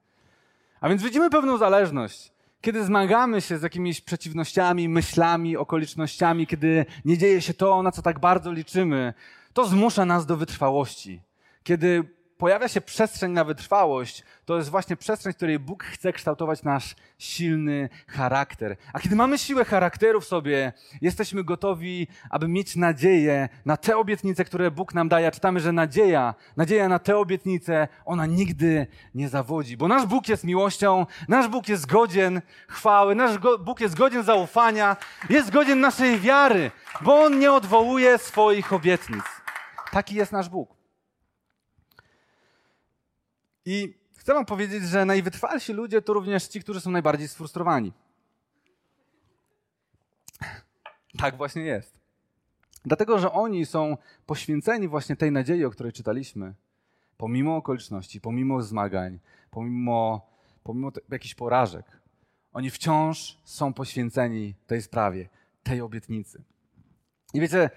A 0.82 0.90
więc 0.90 1.04
widzimy 1.04 1.30
pewną 1.30 1.58
zależność. 1.58 2.34
Kiedy 2.62 2.86
zmagamy 2.86 3.42
się 3.42 3.58
z 3.58 3.62
jakimiś 3.62 4.02
przeciwnościami, 4.02 4.90
myślami, 4.90 5.58
okolicznościami, 5.58 6.48
kiedy 6.48 6.86
nie 7.06 7.18
dzieje 7.18 7.42
się 7.42 7.54
to, 7.54 7.84
na 7.84 7.92
co 7.92 8.02
tak 8.02 8.20
bardzo 8.20 8.52
liczymy, 8.52 9.14
to 9.54 9.68
zmusza 9.68 10.06
nas 10.06 10.26
do 10.26 10.38
wytrwałości. 10.38 11.22
Kiedy 11.64 12.04
pojawia 12.40 12.68
się 12.68 12.82
przestrzeń 12.82 13.32
na 13.32 13.44
wytrwałość, 13.44 14.24
to 14.46 14.58
jest 14.58 14.70
właśnie 14.70 14.96
przestrzeń, 14.96 15.34
w 15.34 15.36
której 15.36 15.60
Bóg 15.60 15.84
chce 15.84 16.14
kształtować 16.14 16.64
nasz 16.64 16.96
silny 17.18 17.90
charakter. 18.08 18.76
A 18.94 19.00
kiedy 19.00 19.16
mamy 19.16 19.38
siłę 19.38 19.66
charakteru 19.66 20.22
w 20.22 20.26
sobie, 20.26 20.74
jesteśmy 21.02 21.44
gotowi, 21.44 22.08
aby 22.30 22.48
mieć 22.48 22.76
nadzieję 22.76 23.50
na 23.66 23.78
te 23.78 23.98
obietnice, 23.98 24.46
które 24.46 24.72
Bóg 24.72 24.94
nam 24.94 25.10
daje. 25.10 25.32
Czytamy, 25.32 25.60
że 25.60 25.72
nadzieja, 25.72 26.36
nadzieja 26.58 26.90
na 26.90 27.00
te 27.00 27.18
obietnice, 27.18 27.88
ona 28.06 28.26
nigdy 28.26 28.88
nie 29.16 29.30
zawodzi, 29.30 29.78
bo 29.78 29.88
nasz 29.88 30.06
Bóg 30.06 30.30
jest 30.30 30.44
miłością, 30.44 31.06
nasz 31.28 31.48
Bóg 31.48 31.70
jest 31.70 31.86
godzien 31.86 32.42
chwały, 32.68 33.16
nasz 33.16 33.38
Bóg 33.60 33.80
jest 33.80 33.96
godzien 33.96 34.24
zaufania, 34.24 34.98
jest 35.30 35.52
godzien 35.52 35.80
naszej 35.80 36.20
wiary, 36.20 36.72
bo 37.02 37.22
On 37.22 37.40
nie 37.40 37.54
odwołuje 37.54 38.18
swoich 38.18 38.74
obietnic. 38.74 39.24
Taki 39.92 40.16
jest 40.16 40.32
nasz 40.32 40.50
Bóg. 40.50 40.79
I 43.66 43.94
chcę 44.18 44.34
wam 44.34 44.46
powiedzieć, 44.46 44.84
że 44.84 45.06
najwytrwalsi 45.06 45.74
ludzie 45.74 46.02
to 46.02 46.14
również 46.14 46.48
ci, 46.48 46.62
którzy 46.62 46.82
są 46.82 46.92
najbardziej 46.92 47.28
sfrustrowani. 47.28 47.94
Tak 51.18 51.38
właśnie 51.38 51.62
jest. 51.62 52.00
Dlatego, 52.86 53.20
że 53.20 53.32
oni 53.32 53.66
są 53.66 53.98
poświęceni 54.26 54.88
właśnie 54.88 55.16
tej 55.16 55.32
nadziei, 55.32 55.66
o 55.66 55.70
której 55.70 55.94
czytaliśmy. 55.94 56.54
Pomimo 57.18 57.56
okoliczności, 57.56 58.22
pomimo 58.22 58.62
zmagań, 58.62 59.20
pomimo, 59.52 60.30
pomimo 60.64 60.92
jakichś 61.10 61.36
porażek. 61.36 61.86
Oni 62.54 62.70
wciąż 62.70 63.38
są 63.44 63.74
poświęceni 63.74 64.56
tej 64.68 64.82
sprawie, 64.82 65.30
tej 65.64 65.82
obietnicy. 65.82 66.44
I 67.34 67.40
wiecie, 67.40 67.70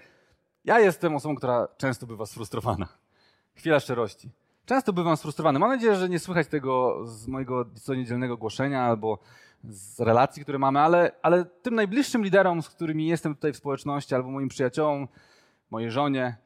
ja 0.65 0.79
jestem 0.79 1.15
osobą, 1.15 1.35
która 1.35 1.67
często 1.77 2.07
bywa 2.07 2.25
sfrustrowana. 2.25 2.87
Chwila 3.55 3.79
szczerości. 3.79 4.29
Często 4.65 4.93
bywam 4.93 5.17
sfrustrowany. 5.17 5.59
Mam 5.59 5.69
nadzieję, 5.69 5.95
że 5.95 6.09
nie 6.09 6.19
słychać 6.19 6.47
tego 6.47 6.99
z 7.07 7.27
mojego 7.27 7.65
co 7.81 7.95
niedzielnego 7.95 8.37
głoszenia 8.37 8.83
albo 8.83 9.19
z 9.63 9.99
relacji, 9.99 10.43
które 10.43 10.59
mamy, 10.59 10.79
ale, 10.79 11.11
ale 11.21 11.45
tym 11.45 11.75
najbliższym 11.75 12.23
liderom, 12.23 12.61
z 12.61 12.69
którymi 12.69 13.07
jestem 13.07 13.35
tutaj 13.35 13.53
w 13.53 13.57
społeczności, 13.57 14.15
albo 14.15 14.29
moim 14.31 14.49
przyjaciołom, 14.49 15.07
mojej 15.71 15.91
żonie, 15.91 16.37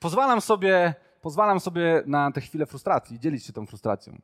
pozwalam 0.00 0.40
sobie, 0.40 0.94
pozwalam 1.22 1.60
sobie 1.60 2.02
na 2.06 2.32
te 2.32 2.40
chwile 2.40 2.66
frustracji, 2.66 3.20
dzielić 3.20 3.44
się 3.44 3.52
tą 3.52 3.66
frustracją. 3.66 4.20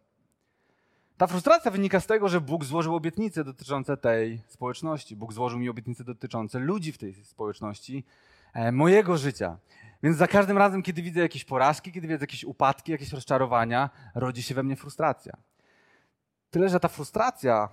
Ta 1.16 1.26
frustracja 1.26 1.70
wynika 1.70 2.00
z 2.00 2.06
tego, 2.06 2.28
że 2.28 2.40
Bóg 2.40 2.64
złożył 2.64 2.94
obietnice 2.94 3.44
dotyczące 3.44 3.96
tej 3.96 4.42
społeczności. 4.48 5.16
Bóg 5.16 5.32
złożył 5.32 5.58
mi 5.58 5.68
obietnice 5.68 6.04
dotyczące 6.04 6.58
ludzi 6.58 6.92
w 6.92 6.98
tej 6.98 7.14
społeczności, 7.14 8.04
e, 8.54 8.72
mojego 8.72 9.16
życia. 9.16 9.58
Więc 10.02 10.16
za 10.16 10.26
każdym 10.26 10.58
razem, 10.58 10.82
kiedy 10.82 11.02
widzę 11.02 11.20
jakieś 11.20 11.44
porażki, 11.44 11.92
kiedy 11.92 12.08
widzę 12.08 12.22
jakieś 12.22 12.44
upadki, 12.44 12.92
jakieś 12.92 13.12
rozczarowania, 13.12 13.90
rodzi 14.14 14.42
się 14.42 14.54
we 14.54 14.62
mnie 14.62 14.76
frustracja. 14.76 15.32
Tyle, 16.50 16.68
że 16.68 16.80
ta 16.80 16.88
frustracja, 16.88 17.68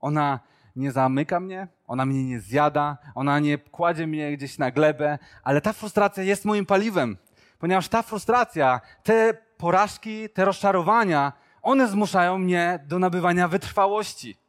ona 0.00 0.40
nie 0.76 0.92
zamyka 0.92 1.40
mnie, 1.40 1.68
ona 1.86 2.06
mnie 2.06 2.24
nie 2.24 2.40
zjada, 2.40 2.98
ona 3.14 3.38
nie 3.38 3.58
kładzie 3.58 4.06
mnie 4.06 4.36
gdzieś 4.36 4.58
na 4.58 4.70
glebę, 4.70 5.18
ale 5.42 5.60
ta 5.60 5.72
frustracja 5.72 6.22
jest 6.22 6.44
moim 6.44 6.66
paliwem, 6.66 7.16
ponieważ 7.58 7.88
ta 7.88 8.02
frustracja, 8.02 8.80
te 9.02 9.34
porażki, 9.56 10.28
te 10.28 10.44
rozczarowania, 10.44 11.32
one 11.62 11.88
zmuszają 11.88 12.38
mnie 12.38 12.84
do 12.86 12.98
nabywania 12.98 13.48
wytrwałości. 13.48 14.43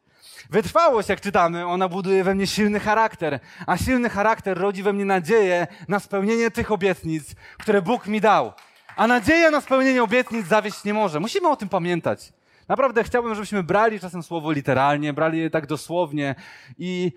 Wytrwałość, 0.50 1.10
jak 1.10 1.22
czytamy, 1.22 1.66
ona 1.66 1.90
buduje 1.90 2.24
we 2.24 2.36
mnie 2.36 2.48
silny 2.48 2.80
charakter, 2.80 3.40
a 3.68 3.78
silny 3.78 4.10
charakter 4.10 4.58
rodzi 4.58 4.84
we 4.84 4.94
mnie 4.94 5.06
nadzieję 5.06 5.68
na 5.88 6.00
spełnienie 6.00 6.52
tych 6.52 6.72
obietnic, 6.72 7.36
które 7.58 7.82
Bóg 7.82 8.08
mi 8.08 8.22
dał. 8.22 8.54
A 8.96 9.08
nadzieja 9.08 9.52
na 9.52 9.62
spełnienie 9.62 10.04
obietnic 10.04 10.48
zawieść 10.48 10.84
nie 10.84 10.94
może. 10.94 11.20
Musimy 11.20 11.50
o 11.50 11.56
tym 11.56 11.70
pamiętać. 11.70 12.34
Naprawdę 12.68 13.04
chciałbym, 13.04 13.36
żebyśmy 13.36 13.64
brali 13.64 14.00
czasem 14.00 14.24
słowo 14.24 14.52
literalnie, 14.52 15.14
brali 15.14 15.40
je 15.40 15.50
tak 15.50 15.68
dosłownie 15.68 16.36
i 16.78 17.12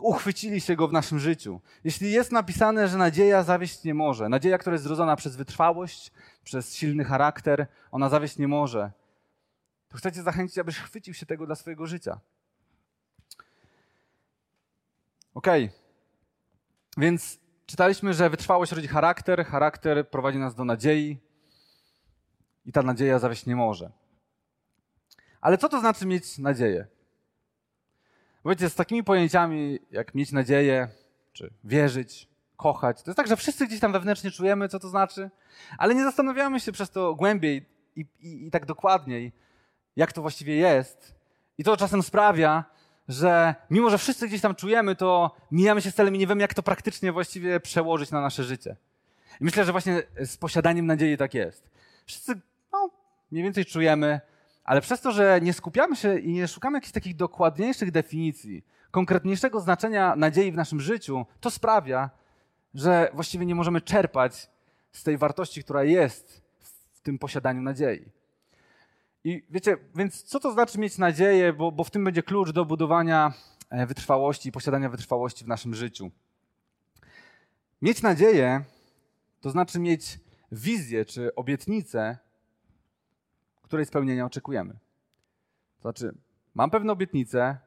uchwycili 0.00 0.60
się 0.60 0.76
go 0.76 0.88
w 0.88 0.92
naszym 0.92 1.18
życiu. 1.18 1.60
Jeśli 1.84 2.12
jest 2.12 2.32
napisane, 2.32 2.88
że 2.88 2.98
nadzieja 2.98 3.42
zawieść 3.42 3.84
nie 3.84 3.94
może, 3.94 4.28
nadzieja, 4.28 4.58
która 4.58 4.74
jest 4.74 4.84
zrodzona 4.84 5.16
przez 5.16 5.36
wytrwałość, 5.36 6.12
przez 6.44 6.76
silny 6.76 7.04
charakter, 7.04 7.66
ona 7.92 8.08
zawieść 8.08 8.38
nie 8.38 8.48
może, 8.48 8.90
to 9.88 9.98
chcę 9.98 10.12
Cię 10.12 10.22
zachęcić, 10.22 10.58
abyś 10.58 10.78
chwycił 10.78 11.14
się 11.14 11.26
tego 11.26 11.46
dla 11.46 11.54
swojego 11.54 11.86
życia. 11.86 12.20
Okej. 15.34 15.64
Okay. 15.64 15.78
Więc 16.96 17.38
czytaliśmy, 17.66 18.14
że 18.14 18.30
wytrwałość 18.30 18.72
rodzi 18.72 18.88
charakter, 18.88 19.46
charakter 19.46 20.10
prowadzi 20.10 20.38
nas 20.38 20.54
do 20.54 20.64
nadziei 20.64 21.18
i 22.64 22.72
ta 22.72 22.82
nadzieja 22.82 23.18
zawieść 23.18 23.46
nie 23.46 23.56
może. 23.56 23.92
Ale 25.40 25.58
co 25.58 25.68
to 25.68 25.80
znaczy 25.80 26.06
mieć 26.06 26.38
nadzieję? 26.38 26.86
Wiecie, 28.44 28.70
z 28.70 28.74
takimi 28.74 29.04
pojęciami 29.04 29.78
jak 29.90 30.14
mieć 30.14 30.32
nadzieję, 30.32 30.88
czy 31.32 31.52
wierzyć, 31.64 32.28
kochać, 32.56 33.02
to 33.02 33.10
jest 33.10 33.16
tak, 33.16 33.26
że 33.26 33.36
wszyscy 33.36 33.66
gdzieś 33.66 33.80
tam 33.80 33.92
wewnętrznie 33.92 34.30
czujemy, 34.30 34.68
co 34.68 34.78
to 34.78 34.88
znaczy, 34.88 35.30
ale 35.78 35.94
nie 35.94 36.04
zastanawiamy 36.04 36.60
się 36.60 36.72
przez 36.72 36.90
to 36.90 37.14
głębiej 37.14 37.66
i, 37.96 38.06
i, 38.20 38.46
i 38.46 38.50
tak 38.50 38.66
dokładniej, 38.66 39.32
jak 39.96 40.12
to 40.12 40.22
właściwie 40.22 40.56
jest. 40.56 41.14
I 41.58 41.64
to 41.64 41.76
czasem 41.76 42.02
sprawia, 42.02 42.64
że 43.08 43.54
mimo, 43.70 43.90
że 43.90 43.98
wszyscy 43.98 44.28
gdzieś 44.28 44.40
tam 44.40 44.54
czujemy, 44.54 44.96
to 44.96 45.36
mijamy 45.50 45.82
się 45.82 45.90
z 45.90 45.94
celem 45.94 46.14
i 46.16 46.18
nie 46.18 46.26
wiemy, 46.26 46.40
jak 46.40 46.54
to 46.54 46.62
praktycznie 46.62 47.12
właściwie 47.12 47.60
przełożyć 47.60 48.10
na 48.10 48.20
nasze 48.20 48.44
życie. 48.44 48.76
I 49.40 49.44
myślę, 49.44 49.64
że 49.64 49.72
właśnie 49.72 50.02
z 50.24 50.36
posiadaniem 50.36 50.86
nadziei 50.86 51.16
tak 51.16 51.34
jest. 51.34 51.70
Wszyscy 52.06 52.40
no, 52.72 52.90
mniej 53.30 53.44
więcej 53.44 53.64
czujemy, 53.64 54.20
ale 54.64 54.80
przez 54.80 55.00
to, 55.00 55.12
że 55.12 55.40
nie 55.42 55.52
skupiamy 55.52 55.96
się 55.96 56.18
i 56.18 56.32
nie 56.32 56.48
szukamy 56.48 56.76
jakichś 56.76 56.92
takich 56.92 57.16
dokładniejszych 57.16 57.90
definicji, 57.90 58.64
konkretniejszego 58.90 59.60
znaczenia 59.60 60.16
nadziei 60.16 60.52
w 60.52 60.56
naszym 60.56 60.80
życiu, 60.80 61.26
to 61.40 61.50
sprawia, 61.50 62.10
że 62.74 63.10
właściwie 63.14 63.46
nie 63.46 63.54
możemy 63.54 63.80
czerpać 63.80 64.50
z 64.92 65.02
tej 65.02 65.18
wartości, 65.18 65.64
która 65.64 65.84
jest 65.84 66.42
w 66.92 67.00
tym 67.00 67.18
posiadaniu 67.18 67.62
nadziei. 67.62 68.04
I 69.24 69.46
wiecie, 69.50 69.76
więc 69.94 70.22
co 70.22 70.40
to 70.40 70.52
znaczy 70.52 70.78
mieć 70.78 70.98
nadzieję, 70.98 71.52
bo, 71.52 71.72
bo 71.72 71.84
w 71.84 71.90
tym 71.90 72.04
będzie 72.04 72.22
klucz 72.22 72.50
do 72.50 72.64
budowania 72.64 73.32
e, 73.70 73.86
wytrwałości 73.86 74.48
i 74.48 74.52
posiadania 74.52 74.88
wytrwałości 74.88 75.44
w 75.44 75.48
naszym 75.48 75.74
życiu. 75.74 76.10
Mieć 77.82 78.02
nadzieję 78.02 78.64
to 79.40 79.50
znaczy 79.50 79.80
mieć 79.80 80.20
wizję 80.52 81.04
czy 81.04 81.34
obietnicę, 81.34 82.18
której 83.62 83.86
spełnienia 83.86 84.26
oczekujemy. 84.26 84.72
To 85.76 85.82
znaczy, 85.82 86.14
mam 86.54 86.70
pewną 86.70 86.92
obietnicę, 86.92 87.58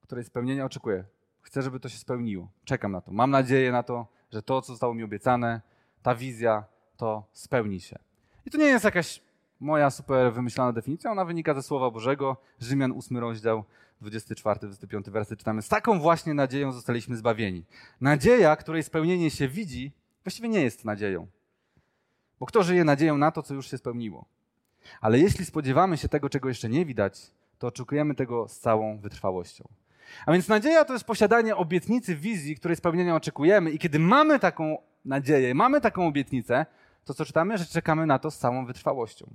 której 0.00 0.24
spełnienia 0.24 0.64
oczekuję. 0.64 1.04
Chcę, 1.42 1.62
żeby 1.62 1.80
to 1.80 1.88
się 1.88 1.98
spełniło. 1.98 2.48
Czekam 2.64 2.92
na 2.92 3.00
to. 3.00 3.12
Mam 3.12 3.30
nadzieję 3.30 3.72
na 3.72 3.82
to, 3.82 4.06
że 4.30 4.42
to, 4.42 4.62
co 4.62 4.72
zostało 4.72 4.94
mi 4.94 5.02
obiecane, 5.02 5.60
ta 6.02 6.14
wizja, 6.14 6.64
to 6.96 7.28
spełni 7.32 7.80
się. 7.80 7.98
I 8.46 8.50
to 8.50 8.58
nie 8.58 8.64
jest 8.64 8.84
jakaś 8.84 9.22
moja 9.60 9.90
super 9.90 10.32
wymyślona 10.32 10.72
definicja, 10.72 11.10
ona 11.10 11.24
wynika 11.24 11.54
ze 11.54 11.62
Słowa 11.62 11.90
Bożego, 11.90 12.36
Rzymian 12.60 12.92
8 12.92 13.18
rozdział, 13.18 13.64
24-25 14.02 15.10
werset 15.10 15.38
czytamy. 15.38 15.62
Z 15.62 15.68
taką 15.68 16.00
właśnie 16.00 16.34
nadzieją 16.34 16.72
zostaliśmy 16.72 17.16
zbawieni. 17.16 17.64
Nadzieja, 18.00 18.56
której 18.56 18.82
spełnienie 18.82 19.30
się 19.30 19.48
widzi, 19.48 19.92
właściwie 20.24 20.48
nie 20.48 20.60
jest 20.60 20.84
nadzieją. 20.84 21.26
Bo 22.40 22.46
kto 22.46 22.62
żyje 22.62 22.84
nadzieją 22.84 23.18
na 23.18 23.30
to, 23.30 23.42
co 23.42 23.54
już 23.54 23.70
się 23.70 23.78
spełniło? 23.78 24.24
Ale 25.00 25.18
jeśli 25.18 25.44
spodziewamy 25.44 25.96
się 25.96 26.08
tego, 26.08 26.28
czego 26.28 26.48
jeszcze 26.48 26.68
nie 26.68 26.86
widać, 26.86 27.30
to 27.58 27.66
oczekujemy 27.66 28.14
tego 28.14 28.48
z 28.48 28.58
całą 28.58 28.98
wytrwałością. 28.98 29.68
A 30.26 30.32
więc 30.32 30.48
nadzieja 30.48 30.84
to 30.84 30.92
jest 30.92 31.04
posiadanie 31.04 31.56
obietnicy 31.56 32.16
wizji, 32.16 32.56
której 32.56 32.76
spełnienia 32.76 33.16
oczekujemy, 33.16 33.70
i 33.70 33.78
kiedy 33.78 33.98
mamy 33.98 34.38
taką 34.38 34.78
nadzieję, 35.04 35.54
mamy 35.54 35.80
taką 35.80 36.06
obietnicę, 36.06 36.66
to 37.04 37.14
co 37.14 37.24
czytamy, 37.24 37.58
że 37.58 37.66
czekamy 37.66 38.06
na 38.06 38.18
to 38.18 38.30
z 38.30 38.38
całą 38.38 38.66
wytrwałością. 38.66 39.26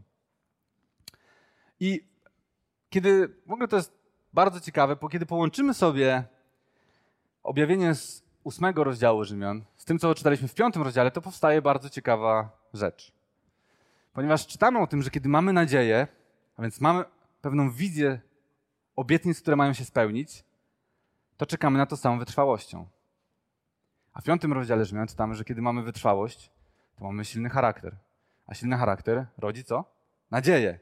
I 1.79 2.07
kiedy, 2.89 3.27
w 3.45 3.51
ogóle 3.51 3.67
to 3.67 3.75
jest 3.75 3.93
bardzo 4.33 4.59
ciekawe, 4.59 4.95
bo 4.95 5.09
kiedy 5.09 5.25
połączymy 5.25 5.73
sobie 5.73 6.23
objawienie 7.43 7.95
z 7.95 8.23
ósmego 8.43 8.83
rozdziału 8.83 9.23
Rzymian 9.23 9.63
z 9.77 9.86
tym, 9.86 9.99
co 9.99 10.15
czytaliśmy 10.15 10.47
w 10.47 10.53
piątym 10.53 10.81
rozdziale, 10.81 11.12
to 11.12 11.21
powstaje 11.21 11.62
bardzo 11.62 11.89
ciekawa 11.89 12.49
rzecz. 12.73 13.12
Ponieważ 14.13 14.47
czytamy 14.47 14.79
o 14.79 14.88
tym, 14.88 15.01
że 15.01 15.09
kiedy 15.09 15.29
mamy 15.29 15.53
nadzieję, 15.53 16.07
a 16.57 16.62
więc 16.62 16.81
mamy 16.81 17.03
pewną 17.41 17.71
wizję 17.71 18.19
obietnic, 18.95 19.41
które 19.41 19.55
mają 19.55 19.73
się 19.73 19.86
spełnić, 19.86 20.43
to 21.38 21.45
czekamy 21.45 21.77
na 21.77 21.86
to 21.86 21.97
z 21.97 22.01
całą 22.01 22.19
wytrwałością. 22.19 22.88
A 24.13 24.21
w 24.21 24.23
piątym 24.23 24.53
rozdziale 24.53 24.86
Rzymian 24.86 25.07
czytamy, 25.07 25.36
że 25.36 25.43
kiedy 25.43 25.62
mamy 25.62 25.83
wytrwałość, 25.83 26.51
to 26.95 27.05
mamy 27.05 27.25
silny 27.25 27.49
charakter. 27.49 27.95
A 28.47 28.53
silny 28.53 28.77
charakter 28.77 29.25
rodzi 29.38 29.63
co? 29.63 29.86
Nadzieję. 30.31 30.79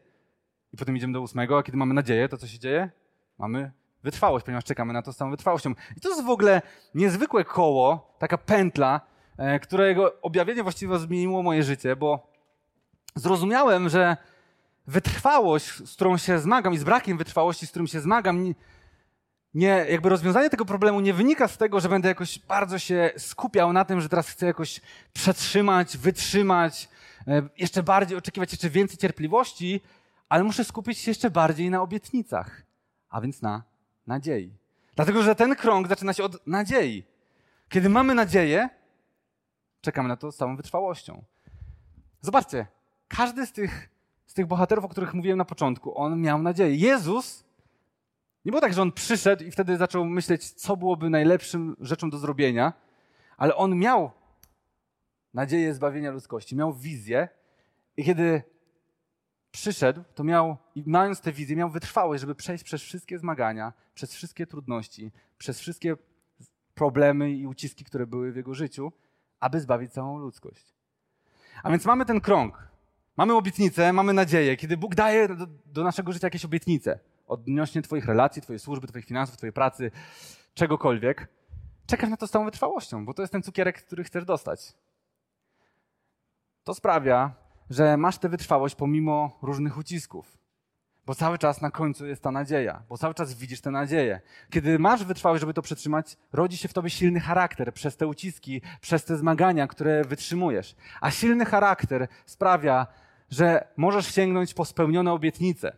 I 0.73 0.77
potem 0.77 0.97
idziemy 0.97 1.13
do 1.13 1.21
ósmego, 1.21 1.57
a 1.57 1.63
kiedy 1.63 1.77
mamy 1.77 1.93
nadzieję, 1.93 2.29
to 2.29 2.37
co 2.37 2.47
się 2.47 2.59
dzieje? 2.59 2.89
Mamy 3.37 3.71
wytrwałość, 4.03 4.45
ponieważ 4.45 4.63
czekamy 4.63 4.93
na 4.93 5.01
to 5.01 5.13
z 5.13 5.17
całą 5.17 5.31
wytrwałością. 5.31 5.73
I 5.97 6.01
to 6.01 6.09
jest 6.09 6.23
w 6.23 6.29
ogóle 6.29 6.61
niezwykłe 6.95 7.45
koło, 7.45 8.15
taka 8.19 8.37
pętla, 8.37 9.01
e, 9.37 9.59
którego 9.59 10.21
objawienie 10.21 10.63
właściwie 10.63 10.99
zmieniło 10.99 11.43
moje 11.43 11.63
życie, 11.63 11.95
bo 11.95 12.27
zrozumiałem, 13.15 13.89
że 13.89 14.17
wytrwałość, 14.87 15.65
z 15.65 15.93
którą 15.93 16.17
się 16.17 16.39
zmagam 16.39 16.73
i 16.73 16.77
z 16.77 16.83
brakiem 16.83 17.17
wytrwałości, 17.17 17.67
z 17.67 17.69
którym 17.69 17.87
się 17.87 18.01
zmagam, 18.01 18.53
nie, 19.53 19.85
jakby 19.89 20.09
rozwiązanie 20.09 20.49
tego 20.49 20.65
problemu 20.65 20.99
nie 20.99 21.13
wynika 21.13 21.47
z 21.47 21.57
tego, 21.57 21.79
że 21.79 21.89
będę 21.89 22.09
jakoś 22.09 22.39
bardzo 22.39 22.79
się 22.79 23.11
skupiał 23.17 23.73
na 23.73 23.85
tym, 23.85 24.01
że 24.01 24.09
teraz 24.09 24.29
chcę 24.29 24.45
jakoś 24.45 24.81
przetrzymać, 25.13 25.97
wytrzymać, 25.97 26.89
e, 27.27 27.41
jeszcze 27.57 27.83
bardziej 27.83 28.17
oczekiwać 28.17 28.51
jeszcze 28.51 28.69
więcej 28.69 28.97
cierpliwości, 28.97 29.81
ale 30.31 30.43
muszę 30.43 30.63
skupić 30.63 30.97
się 30.97 31.11
jeszcze 31.11 31.29
bardziej 31.29 31.69
na 31.69 31.81
obietnicach, 31.81 32.61
a 33.09 33.21
więc 33.21 33.41
na 33.41 33.63
nadziei. 34.07 34.53
Dlatego, 34.95 35.23
że 35.23 35.35
ten 35.35 35.55
krąg 35.55 35.87
zaczyna 35.87 36.13
się 36.13 36.23
od 36.23 36.47
nadziei. 36.47 37.03
Kiedy 37.69 37.89
mamy 37.89 38.15
nadzieję, 38.15 38.69
czekamy 39.81 40.09
na 40.09 40.17
to 40.17 40.31
z 40.31 40.37
całą 40.37 40.55
wytrwałością. 40.55 41.23
Zobaczcie, 42.21 42.67
każdy 43.07 43.45
z 43.45 43.51
tych, 43.51 43.89
z 44.27 44.33
tych 44.33 44.45
bohaterów, 44.45 44.85
o 44.85 44.89
których 44.89 45.13
mówiłem 45.13 45.37
na 45.37 45.45
początku, 45.45 45.97
on 45.97 46.21
miał 46.21 46.41
nadzieję. 46.41 46.75
Jezus, 46.75 47.43
nie 48.45 48.51
było 48.51 48.61
tak, 48.61 48.73
że 48.73 48.81
on 48.81 48.91
przyszedł 48.91 49.43
i 49.43 49.51
wtedy 49.51 49.77
zaczął 49.77 50.05
myśleć, 50.05 50.51
co 50.51 50.77
byłoby 50.77 51.09
najlepszym 51.09 51.75
rzeczą 51.79 52.09
do 52.09 52.17
zrobienia, 52.17 52.73
ale 53.37 53.55
on 53.55 53.75
miał 53.75 54.11
nadzieję 55.33 55.73
zbawienia 55.73 56.11
ludzkości, 56.11 56.55
miał 56.55 56.73
wizję 56.73 57.27
i 57.97 58.03
kiedy 58.03 58.43
przyszedł, 59.51 60.03
to 60.15 60.23
miał, 60.23 60.57
mając 60.85 61.21
tę 61.21 61.31
wizję, 61.31 61.55
miał 61.55 61.69
wytrwałość, 61.69 62.21
żeby 62.21 62.35
przejść 62.35 62.63
przez 62.63 62.81
wszystkie 62.81 63.19
zmagania, 63.19 63.73
przez 63.93 64.13
wszystkie 64.13 64.47
trudności, 64.47 65.11
przez 65.37 65.59
wszystkie 65.59 65.95
problemy 66.73 67.31
i 67.31 67.47
uciski, 67.47 67.85
które 67.85 68.07
były 68.07 68.31
w 68.31 68.35
jego 68.35 68.53
życiu, 68.53 68.91
aby 69.39 69.59
zbawić 69.59 69.91
całą 69.91 70.17
ludzkość. 70.17 70.73
A 71.63 71.71
więc 71.71 71.85
mamy 71.85 72.05
ten 72.05 72.21
krąg. 72.21 72.67
Mamy 73.17 73.33
obietnicę, 73.33 73.93
mamy 73.93 74.13
nadzieję. 74.13 74.57
Kiedy 74.57 74.77
Bóg 74.77 74.95
daje 74.95 75.27
do, 75.27 75.47
do 75.65 75.83
naszego 75.83 76.11
życia 76.11 76.27
jakieś 76.27 76.45
obietnice, 76.45 76.99
odnośnie 77.27 77.81
Twoich 77.81 78.05
relacji, 78.05 78.41
Twojej 78.41 78.59
służby, 78.59 78.87
Twoich 78.87 79.05
finansów, 79.05 79.37
Twojej 79.37 79.53
pracy, 79.53 79.91
czegokolwiek, 80.53 81.27
czekasz 81.85 82.09
na 82.09 82.17
to 82.17 82.27
z 82.27 82.31
całą 82.31 82.45
wytrwałością, 82.45 83.05
bo 83.05 83.13
to 83.13 83.21
jest 83.21 83.31
ten 83.31 83.43
cukierek, 83.43 83.85
który 83.85 84.03
chcesz 84.03 84.25
dostać. 84.25 84.73
To 86.63 86.73
sprawia, 86.73 87.33
że 87.71 87.97
masz 87.97 88.17
tę 88.17 88.29
wytrwałość 88.29 88.75
pomimo 88.75 89.37
różnych 89.41 89.77
ucisków. 89.77 90.37
Bo 91.05 91.15
cały 91.15 91.37
czas 91.37 91.61
na 91.61 91.71
końcu 91.71 92.05
jest 92.05 92.23
ta 92.23 92.31
nadzieja, 92.31 92.83
bo 92.89 92.97
cały 92.97 93.13
czas 93.13 93.33
widzisz 93.33 93.61
tę 93.61 93.71
nadzieję. 93.71 94.21
Kiedy 94.49 94.79
masz 94.79 95.03
wytrwałość, 95.03 95.41
żeby 95.41 95.53
to 95.53 95.61
przetrzymać, 95.61 96.17
rodzi 96.33 96.57
się 96.57 96.67
w 96.67 96.73
tobie 96.73 96.89
silny 96.89 97.19
charakter 97.19 97.73
przez 97.73 97.97
te 97.97 98.07
uciski, 98.07 98.61
przez 98.81 99.05
te 99.05 99.17
zmagania, 99.17 99.67
które 99.67 100.03
wytrzymujesz. 100.03 100.75
A 101.01 101.11
silny 101.11 101.45
charakter 101.45 102.07
sprawia, 102.25 102.87
że 103.29 103.67
możesz 103.77 104.15
sięgnąć 104.15 104.53
po 104.53 104.65
spełnione 104.65 105.13
obietnice. 105.13 105.77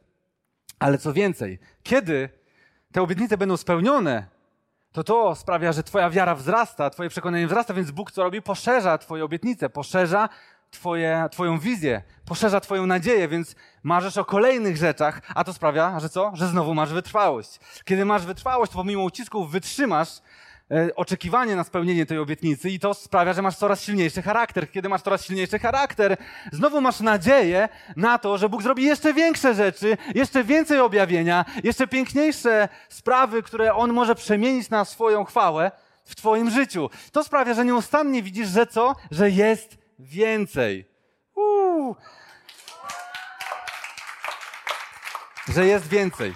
Ale 0.79 0.97
co 0.97 1.13
więcej, 1.13 1.59
kiedy 1.83 2.29
te 2.91 3.01
obietnice 3.01 3.37
będą 3.37 3.57
spełnione, 3.57 4.27
to 4.91 5.03
to 5.03 5.35
sprawia, 5.35 5.71
że 5.71 5.83
Twoja 5.83 6.09
wiara 6.09 6.35
wzrasta, 6.35 6.89
Twoje 6.89 7.09
przekonanie 7.09 7.47
wzrasta, 7.47 7.73
więc 7.73 7.91
Bóg 7.91 8.11
co 8.11 8.23
robi? 8.23 8.41
Poszerza 8.41 8.97
Twoje 8.97 9.23
obietnice, 9.23 9.69
poszerza 9.69 10.29
twoje, 10.73 11.27
Twoją 11.31 11.59
wizję, 11.59 12.01
poszerza 12.25 12.59
Twoją 12.59 12.85
nadzieję, 12.85 13.27
więc 13.27 13.55
marzysz 13.83 14.17
o 14.17 14.25
kolejnych 14.25 14.77
rzeczach, 14.77 15.21
a 15.35 15.43
to 15.43 15.53
sprawia, 15.53 15.99
że 15.99 16.09
co? 16.09 16.31
Że 16.35 16.47
znowu 16.47 16.73
masz 16.73 16.93
wytrwałość. 16.93 17.59
Kiedy 17.85 18.05
masz 18.05 18.25
wytrwałość, 18.25 18.71
to 18.71 18.77
pomimo 18.77 19.03
ucisków 19.03 19.51
wytrzymasz 19.51 20.09
e, 20.71 20.95
oczekiwanie 20.95 21.55
na 21.55 21.63
spełnienie 21.63 22.05
tej 22.05 22.17
obietnicy 22.17 22.69
i 22.69 22.79
to 22.79 22.93
sprawia, 22.93 23.33
że 23.33 23.41
masz 23.41 23.57
coraz 23.57 23.83
silniejszy 23.83 24.21
charakter. 24.21 24.71
Kiedy 24.71 24.89
masz 24.89 25.01
coraz 25.01 25.25
silniejszy 25.25 25.59
charakter, 25.59 26.17
znowu 26.51 26.81
masz 26.81 26.99
nadzieję 26.99 27.69
na 27.95 28.17
to, 28.17 28.37
że 28.37 28.49
Bóg 28.49 28.63
zrobi 28.63 28.83
jeszcze 28.83 29.13
większe 29.13 29.53
rzeczy, 29.53 29.97
jeszcze 30.15 30.43
więcej 30.43 30.79
objawienia, 30.79 31.45
jeszcze 31.63 31.87
piękniejsze 31.87 32.69
sprawy, 32.89 33.43
które 33.43 33.73
On 33.73 33.93
może 33.93 34.15
przemienić 34.15 34.69
na 34.69 34.85
swoją 34.85 35.23
chwałę 35.23 35.71
w 36.05 36.15
Twoim 36.15 36.49
życiu. 36.49 36.89
To 37.11 37.23
sprawia, 37.23 37.53
że 37.53 37.65
nieustannie 37.65 38.23
widzisz, 38.23 38.47
że 38.47 38.67
co? 38.67 38.95
Że 39.11 39.29
jest 39.29 39.82
więcej. 40.03 40.85
Uuu. 41.35 41.95
Że 45.47 45.65
jest 45.65 45.87
więcej. 45.87 46.33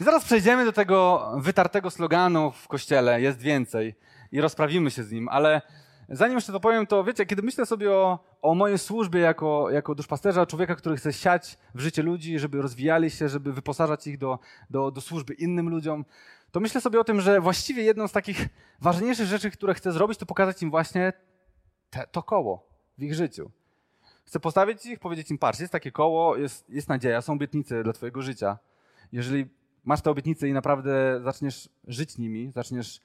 I 0.00 0.04
zaraz 0.04 0.24
przejdziemy 0.24 0.64
do 0.64 0.72
tego 0.72 1.30
wytartego 1.36 1.90
sloganu 1.90 2.52
w 2.52 2.68
kościele, 2.68 3.20
jest 3.20 3.40
więcej, 3.40 3.94
i 4.32 4.40
rozprawimy 4.40 4.90
się 4.90 5.02
z 5.02 5.12
nim, 5.12 5.28
ale 5.28 5.62
zanim 6.08 6.34
jeszcze 6.34 6.52
to 6.52 6.60
powiem, 6.60 6.86
to 6.86 7.04
wiecie, 7.04 7.26
kiedy 7.26 7.42
myślę 7.42 7.66
sobie 7.66 7.92
o, 7.92 8.18
o 8.42 8.54
mojej 8.54 8.78
służbie 8.78 9.20
jako, 9.20 9.70
jako 9.70 9.94
duszpasterza, 9.94 10.46
człowieka, 10.46 10.74
który 10.74 10.96
chce 10.96 11.12
siać 11.12 11.58
w 11.74 11.80
życie 11.80 12.02
ludzi, 12.02 12.38
żeby 12.38 12.62
rozwijali 12.62 13.10
się, 13.10 13.28
żeby 13.28 13.52
wyposażać 13.52 14.06
ich 14.06 14.18
do, 14.18 14.38
do, 14.70 14.90
do 14.90 15.00
służby 15.00 15.34
innym 15.34 15.68
ludziom, 15.68 16.04
to 16.50 16.60
myślę 16.60 16.80
sobie 16.80 17.00
o 17.00 17.04
tym, 17.04 17.20
że 17.20 17.40
właściwie 17.40 17.82
jedną 17.82 18.08
z 18.08 18.12
takich 18.12 18.48
ważniejszych 18.80 19.26
rzeczy, 19.26 19.50
które 19.50 19.74
chcę 19.74 19.92
zrobić, 19.92 20.18
to 20.18 20.26
pokazać 20.26 20.62
im 20.62 20.70
właśnie 20.70 21.12
te, 21.90 22.06
to 22.12 22.22
koło 22.22 22.67
w 22.98 23.02
ich 23.02 23.14
życiu. 23.14 23.50
Chcę 24.24 24.40
postawić 24.40 24.86
ich, 24.86 24.98
powiedzieć 24.98 25.30
im, 25.30 25.38
patrz, 25.38 25.60
jest 25.60 25.72
takie 25.72 25.92
koło, 25.92 26.36
jest, 26.36 26.70
jest 26.70 26.88
nadzieja, 26.88 27.22
są 27.22 27.32
obietnice 27.32 27.82
dla 27.82 27.92
twojego 27.92 28.22
życia. 28.22 28.58
Jeżeli 29.12 29.46
masz 29.84 30.02
te 30.02 30.10
obietnice 30.10 30.48
i 30.48 30.52
naprawdę 30.52 31.20
zaczniesz 31.24 31.68
żyć 31.86 32.18
nimi, 32.18 32.52
zaczniesz, 32.54 33.00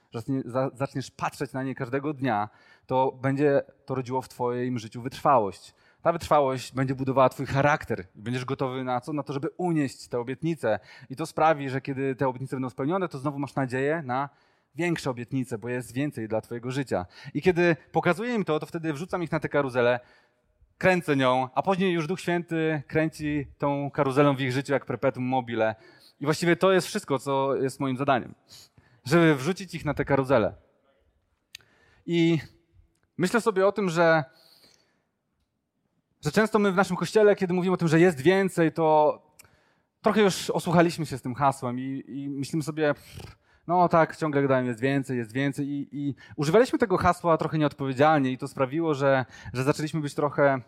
zaczniesz 0.74 1.12
patrzeć 1.12 1.54
na 1.54 1.64
nie 1.64 1.76
każdego 1.76 2.14
dnia, 2.14 2.50
to 2.86 3.20
będzie 3.22 3.62
to 3.86 3.96
rodziło 3.96 4.22
w 4.22 4.30
twoim 4.30 4.80
życiu 4.80 5.02
wytrwałość. 5.02 5.74
Ta 6.02 6.14
wytrwałość 6.14 6.74
będzie 6.74 6.96
budowała 6.96 7.30
twój 7.30 7.46
charakter 7.46 8.06
będziesz 8.16 8.46
gotowy 8.46 8.84
na 8.84 9.02
co? 9.02 9.14
Na 9.14 9.24
to, 9.24 9.34
żeby 9.34 9.50
unieść 9.58 10.08
te 10.08 10.20
obietnice. 10.20 10.80
I 11.10 11.16
to 11.16 11.26
sprawi, 11.26 11.70
że 11.70 11.82
kiedy 11.82 12.16
te 12.16 12.28
obietnice 12.28 12.56
będą 12.56 12.70
spełnione, 12.70 13.08
to 13.10 13.18
znowu 13.18 13.40
masz 13.40 13.56
nadzieję 13.56 14.02
na 14.06 14.30
większe 14.76 15.10
obietnice, 15.10 15.58
bo 15.58 15.70
jest 15.70 15.94
więcej 15.94 16.28
dla 16.28 16.42
Twojego 16.42 16.72
życia. 16.72 17.06
I 17.34 17.42
kiedy 17.42 17.76
pokazuję 17.92 18.36
im 18.36 18.46
to, 18.46 18.60
to 18.60 18.66
wtedy 18.66 18.94
wrzucam 18.94 19.24
ich 19.24 19.32
na 19.32 19.40
tę 19.40 19.50
karuzelę, 19.50 20.00
kręcę 20.78 21.16
nią, 21.16 21.50
a 21.56 21.62
później 21.62 21.94
już 21.94 22.08
Duch 22.08 22.22
Święty 22.22 22.84
kręci 22.88 23.48
tą 23.58 23.92
karuzelą 23.92 24.36
w 24.36 24.42
ich 24.42 24.52
życiu 24.52 24.74
jak 24.74 24.86
perpetuum 24.86 25.26
mobile. 25.26 25.76
I 26.20 26.26
właściwie 26.26 26.56
to 26.56 26.72
jest 26.72 26.88
wszystko, 26.88 27.20
co 27.20 27.56
jest 27.56 27.80
moim 27.80 27.98
zadaniem. 27.98 28.36
Żeby 29.06 29.36
wrzucić 29.36 29.76
ich 29.76 29.86
na 29.86 29.94
tę 29.94 30.06
karuzelę. 30.06 30.56
I 32.06 32.40
myślę 33.18 33.42
sobie 33.42 33.68
o 33.68 33.72
tym, 33.72 33.90
że, 33.90 34.24
że 36.26 36.32
często 36.32 36.60
my 36.60 36.72
w 36.72 36.76
naszym 36.76 36.98
kościele, 36.98 37.36
kiedy 37.36 37.54
mówimy 37.54 37.74
o 37.74 37.78
tym, 37.78 37.88
że 37.88 38.00
jest 38.00 38.22
więcej, 38.22 38.72
to 38.72 39.20
trochę 40.02 40.22
już 40.22 40.50
osłuchaliśmy 40.50 41.06
się 41.06 41.18
z 41.18 41.22
tym 41.22 41.36
hasłem 41.36 41.80
i, 41.80 42.04
i 42.08 42.30
myślimy 42.30 42.64
sobie, 42.64 42.94
pff, 42.94 43.38
no 43.68 43.90
tak, 43.90 44.16
ciągle 44.16 44.42
gadają, 44.42 44.66
jest 44.66 44.80
więcej, 44.80 45.18
jest 45.18 45.32
więcej 45.32 45.68
i, 45.70 45.88
i 45.92 46.16
używaliśmy 46.36 46.80
tego 46.80 46.98
hasła 46.98 47.38
trochę 47.38 47.58
nieodpowiedzialnie 47.58 48.32
i 48.32 48.38
to 48.38 48.48
sprawiło, 48.48 48.94
że, 48.94 49.26
że 49.54 49.64
zaczęliśmy 49.64 50.02
być 50.02 50.14
trochę 50.14 50.62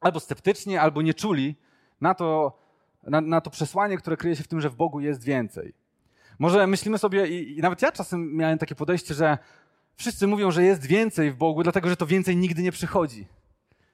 albo 0.00 0.20
sceptyczni, 0.20 0.76
albo 0.76 1.02
nie 1.02 1.14
czuli 1.14 1.56
na 2.00 2.14
to, 2.14 2.58
na, 3.02 3.20
na 3.20 3.40
to 3.40 3.50
przesłanie, 3.50 3.96
które 3.96 4.16
kryje 4.16 4.36
się 4.36 4.42
w 4.42 4.48
tym, 4.48 4.60
że 4.60 4.70
w 4.70 4.76
Bogu 4.76 5.00
jest 5.00 5.24
więcej. 5.24 5.74
Może 6.38 6.66
myślimy 6.66 6.98
sobie, 6.98 7.28
i, 7.28 7.58
i 7.58 7.60
nawet 7.60 7.82
ja 7.82 7.92
czasem 7.92 8.36
miałem 8.36 8.58
takie 8.58 8.74
podejście, 8.74 9.14
że 9.14 9.38
wszyscy 9.96 10.26
mówią, 10.26 10.50
że 10.50 10.64
jest 10.64 10.86
więcej 10.86 11.30
w 11.30 11.36
Bogu, 11.36 11.62
dlatego 11.62 11.88
że 11.88 11.96
to 11.96 12.06
więcej 12.06 12.36
nigdy 12.36 12.62
nie 12.62 12.72
przychodzi 12.72 13.26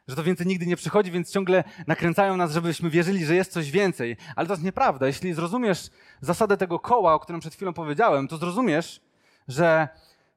że 0.09 0.17
to 0.17 0.23
więcej 0.23 0.47
nigdy 0.47 0.67
nie 0.67 0.77
przychodzi, 0.77 1.11
więc 1.11 1.33
ciągle 1.33 1.65
nakręcają 1.87 2.37
nas, 2.37 2.53
żebyśmy 2.53 2.91
wierzyli, 2.91 3.25
że 3.25 3.35
jest 3.35 3.53
coś 3.53 3.71
więcej. 3.71 4.17
Ale 4.37 4.47
to 4.47 4.53
jest 4.53 4.63
nieprawda. 4.63 5.07
Jeśli 5.07 5.35
zrozumiesz 5.35 5.91
zasadę 6.21 6.57
tego 6.57 6.79
koła, 6.79 7.15
o 7.15 7.21
którym 7.21 7.41
przed 7.41 7.55
chwilą 7.55 7.73
powiedziałem, 7.73 8.29
to 8.29 8.37
zrozumiesz, 8.37 9.01
że 9.49 9.89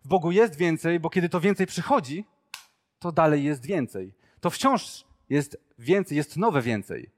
w 0.05 0.07
Bogu 0.07 0.31
jest 0.31 0.55
więcej, 0.55 0.99
bo 0.99 1.09
kiedy 1.09 1.29
to 1.29 1.39
więcej 1.39 1.67
przychodzi, 1.67 2.25
to 2.99 3.11
dalej 3.11 3.43
jest 3.43 3.65
więcej. 3.65 4.13
To 4.39 4.49
wciąż 4.49 5.05
jest 5.29 5.57
więcej, 5.79 6.17
jest 6.17 6.37
nowe 6.37 6.61
więcej. 6.61 7.09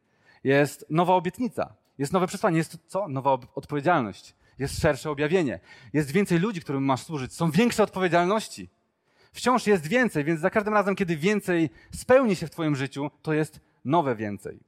Jest 0.43 0.85
nowa 0.89 1.13
obietnica, 1.13 1.73
jest 1.97 2.13
nowe 2.13 2.27
przesłanie, 2.27 2.57
jest 2.57 2.77
co? 2.87 3.07
Nowa 3.07 3.37
odpowiedzialność, 3.55 4.35
jest 4.59 4.81
szersze 4.81 5.09
objawienie, 5.11 5.59
jest 5.93 6.11
więcej 6.11 6.39
ludzi, 6.39 6.61
którym 6.61 6.83
masz 6.83 7.03
służyć, 7.03 7.33
są 7.33 7.51
większe 7.51 7.83
odpowiedzialności 7.83 8.69
wciąż 9.31 9.67
jest 9.67 9.87
więcej, 9.87 10.23
więc 10.23 10.39
za 10.39 10.49
każdym 10.49 10.73
razem, 10.73 10.95
kiedy 10.95 11.17
więcej 11.17 11.69
spełni 11.95 12.35
się 12.35 12.47
w 12.47 12.51
Twoim 12.51 12.75
życiu, 12.75 13.11
to 13.21 13.33
jest 13.33 13.59
nowe 13.85 14.15
więcej. 14.15 14.59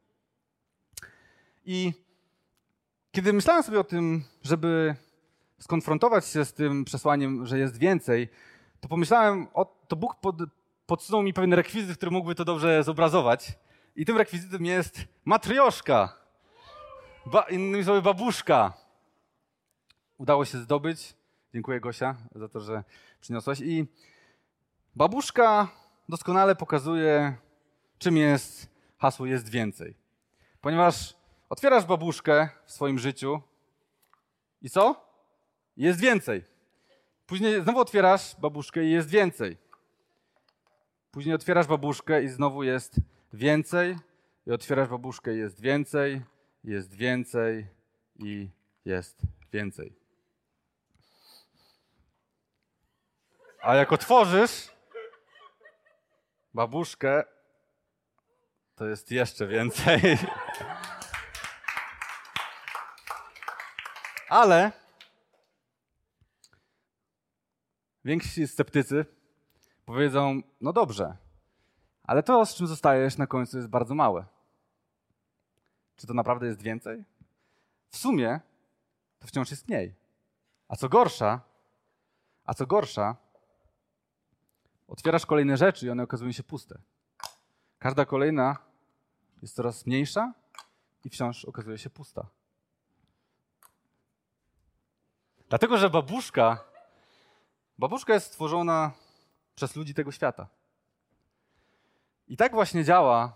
I 1.66 1.94
kiedy 3.12 3.34
myślałem 3.34 3.64
sobie 3.64 3.80
o 3.80 3.84
tym, 3.84 4.24
żeby 4.44 4.96
skonfrontować 5.60 6.26
się 6.26 6.46
z 6.46 6.54
tym 6.54 6.86
przesłaniem, 6.86 7.46
że 7.46 7.60
jest 7.60 7.78
więcej, 7.78 8.30
to 8.80 8.88
pomyślałem, 8.88 9.48
o, 9.54 9.66
to 9.88 9.96
Bóg 9.96 10.16
pod, 10.16 10.36
podsunął 10.86 11.24
mi 11.24 11.34
pewien 11.34 11.54
rekwizyt, 11.54 11.98
który 11.98 12.12
mógłby 12.12 12.36
to 12.36 12.46
dobrze 12.46 12.84
zobrazować. 12.84 13.54
I 13.96 14.06
tym 14.06 14.18
rekwizytem 14.18 14.66
jest 14.66 15.02
matrioszka. 15.26 16.16
Ba, 17.26 17.42
innymi 17.42 17.84
słowy, 17.84 18.02
babuszka. 18.02 18.74
udało 20.18 20.46
się 20.46 20.58
zdobyć. 20.58 21.14
Dziękuję 21.54 21.80
Gosia 21.80 22.16
za 22.36 22.50
to, 22.50 22.60
że 22.60 22.84
przyniosłaś. 23.22 23.62
I 23.62 23.86
babuszka 24.96 25.68
doskonale 26.10 26.56
pokazuje, 26.56 27.36
czym 28.00 28.18
jest 28.18 28.70
hasło 28.98 29.26
jest 29.26 29.50
więcej. 29.50 29.96
Ponieważ 30.62 31.16
otwierasz 31.50 31.86
babuszkę 31.86 32.50
w 32.66 32.72
swoim 32.72 33.00
życiu 33.00 33.42
i 34.62 34.70
co? 34.70 35.12
Jest 35.78 36.00
więcej. 36.00 36.44
Później 37.26 37.64
znowu 37.64 37.80
otwierasz 37.80 38.36
babuszkę 38.40 38.84
i 38.84 38.92
jest 38.92 39.10
więcej. 39.10 39.58
Później 41.12 41.36
otwierasz 41.36 41.68
babuszkę 41.68 42.24
i 42.24 42.28
znowu 42.30 42.64
jest 42.64 42.96
więcej. 43.34 43.98
I 44.48 44.52
otwierasz 44.52 44.90
babuszkę 44.90 45.36
i 45.36 45.38
jest 45.38 45.62
więcej, 45.62 46.22
jest 46.64 46.94
więcej 46.94 47.68
i 48.20 48.50
jest 48.86 49.22
więcej. 49.54 49.94
A 53.62 53.76
jak 53.76 53.92
otworzysz 53.92 54.72
babuszkę, 56.54 57.24
to 58.76 58.86
jest 58.86 59.12
jeszcze 59.12 59.48
więcej. 59.48 60.02
Ale 64.30 64.72
więksi 68.06 68.48
sceptycy 68.48 69.06
powiedzą: 69.86 70.42
No 70.62 70.74
dobrze, 70.74 71.18
ale 72.04 72.24
to, 72.24 72.46
z 72.46 72.56
czym 72.56 72.68
zostajesz 72.68 73.18
na 73.18 73.28
końcu, 73.28 73.58
jest 73.58 73.70
bardzo 73.70 73.96
małe. 73.96 74.26
Czy 75.96 76.08
to 76.08 76.14
naprawdę 76.14 76.48
jest 76.48 76.62
więcej? 76.62 77.04
W 77.90 77.98
sumie 77.98 78.40
to 79.20 79.28
wciąż 79.28 79.52
jest 79.52 79.68
mniej. 79.68 79.96
A 80.68 80.76
co 80.76 80.90
gorsza, 80.90 81.42
a 82.46 82.54
co 82.54 82.66
gorsza, 82.66 83.16
otwierasz 84.92 85.26
kolejne 85.26 85.58
rzeczy 85.58 85.86
i 85.86 85.90
one 85.90 86.04
okazują 86.04 86.32
się 86.32 86.44
puste. 86.44 86.80
Każda 87.80 88.06
kolejna 88.06 88.58
jest 89.42 89.56
coraz 89.56 89.86
mniejsza 89.86 90.34
i 91.06 91.10
wciąż 91.10 91.46
okazuje 91.46 91.78
się 91.78 91.90
pusta. 91.90 92.26
Dlatego, 95.50 95.78
że 95.78 95.90
babuszka, 95.90 96.64
babuszka 97.80 98.14
jest 98.14 98.26
stworzona 98.26 98.92
przez 99.56 99.76
ludzi 99.76 99.94
tego 99.94 100.12
świata. 100.12 100.48
I 102.28 102.38
tak 102.38 102.52
właśnie 102.52 102.84
działa 102.84 103.34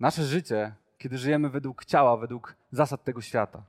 nasze 0.00 0.24
życie, 0.24 0.74
kiedy 0.98 1.18
żyjemy 1.18 1.50
według 1.50 1.84
ciała, 1.84 2.16
według 2.16 2.56
zasad 2.70 3.04
tego 3.04 3.20
świata. 3.20 3.62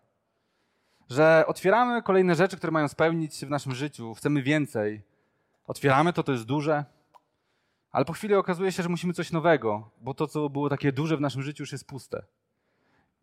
Że 1.09 1.43
otwieramy 1.47 2.01
kolejne 2.01 2.35
rzeczy, 2.35 2.57
które 2.57 2.71
mają 2.71 2.87
spełnić 2.87 3.35
się 3.35 3.45
w 3.45 3.49
naszym 3.49 3.75
życiu, 3.75 4.13
chcemy 4.13 4.41
więcej. 4.41 5.01
Otwieramy 5.67 6.13
to, 6.13 6.23
to 6.23 6.31
jest 6.31 6.45
duże, 6.45 6.85
ale 7.93 8.05
po 8.05 8.13
chwili 8.13 8.35
okazuje 8.35 8.71
się, 8.71 8.83
że 8.83 8.89
musimy 8.89 9.13
coś 9.13 9.31
nowego, 9.31 9.89
bo 10.01 10.13
to, 10.13 10.27
co 10.27 10.49
było 10.49 10.69
takie 10.69 10.91
duże 10.91 11.17
w 11.17 11.21
naszym 11.21 11.41
życiu, 11.41 11.63
już 11.63 11.71
jest 11.71 11.87
puste. 11.87 12.25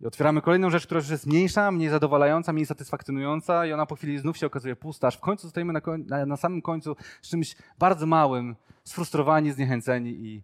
I 0.01 0.07
otwieramy 0.07 0.43
kolejną 0.43 0.71
rzecz, 0.71 0.87
która 0.87 1.01
już 1.01 1.09
jest 1.09 1.27
mniejsza, 1.27 1.71
mniej 1.71 1.89
zadowalająca, 1.89 2.53
mniej 2.53 2.67
satysfakcjonująca, 2.67 3.67
i 3.67 3.73
ona 3.73 3.87
po 3.87 3.97
chwili 3.97 4.19
znów 4.19 4.39
się 4.39 4.47
okazuje 4.47 4.77
pusta, 4.77 5.09
aż 5.09 5.17
w 5.17 5.21
końcu 5.21 5.43
zostajemy 5.43 5.73
na, 5.73 5.81
koń 5.81 6.05
na, 6.07 6.37
samym 6.37 6.63
końcu 6.63 6.97
z 7.23 7.31
czymś 7.31 7.57
bardzo 7.79 8.07
małym, 8.07 8.57
sfrustrowani, 8.85 9.53
zniechęceni 9.53 10.11
i 10.11 10.43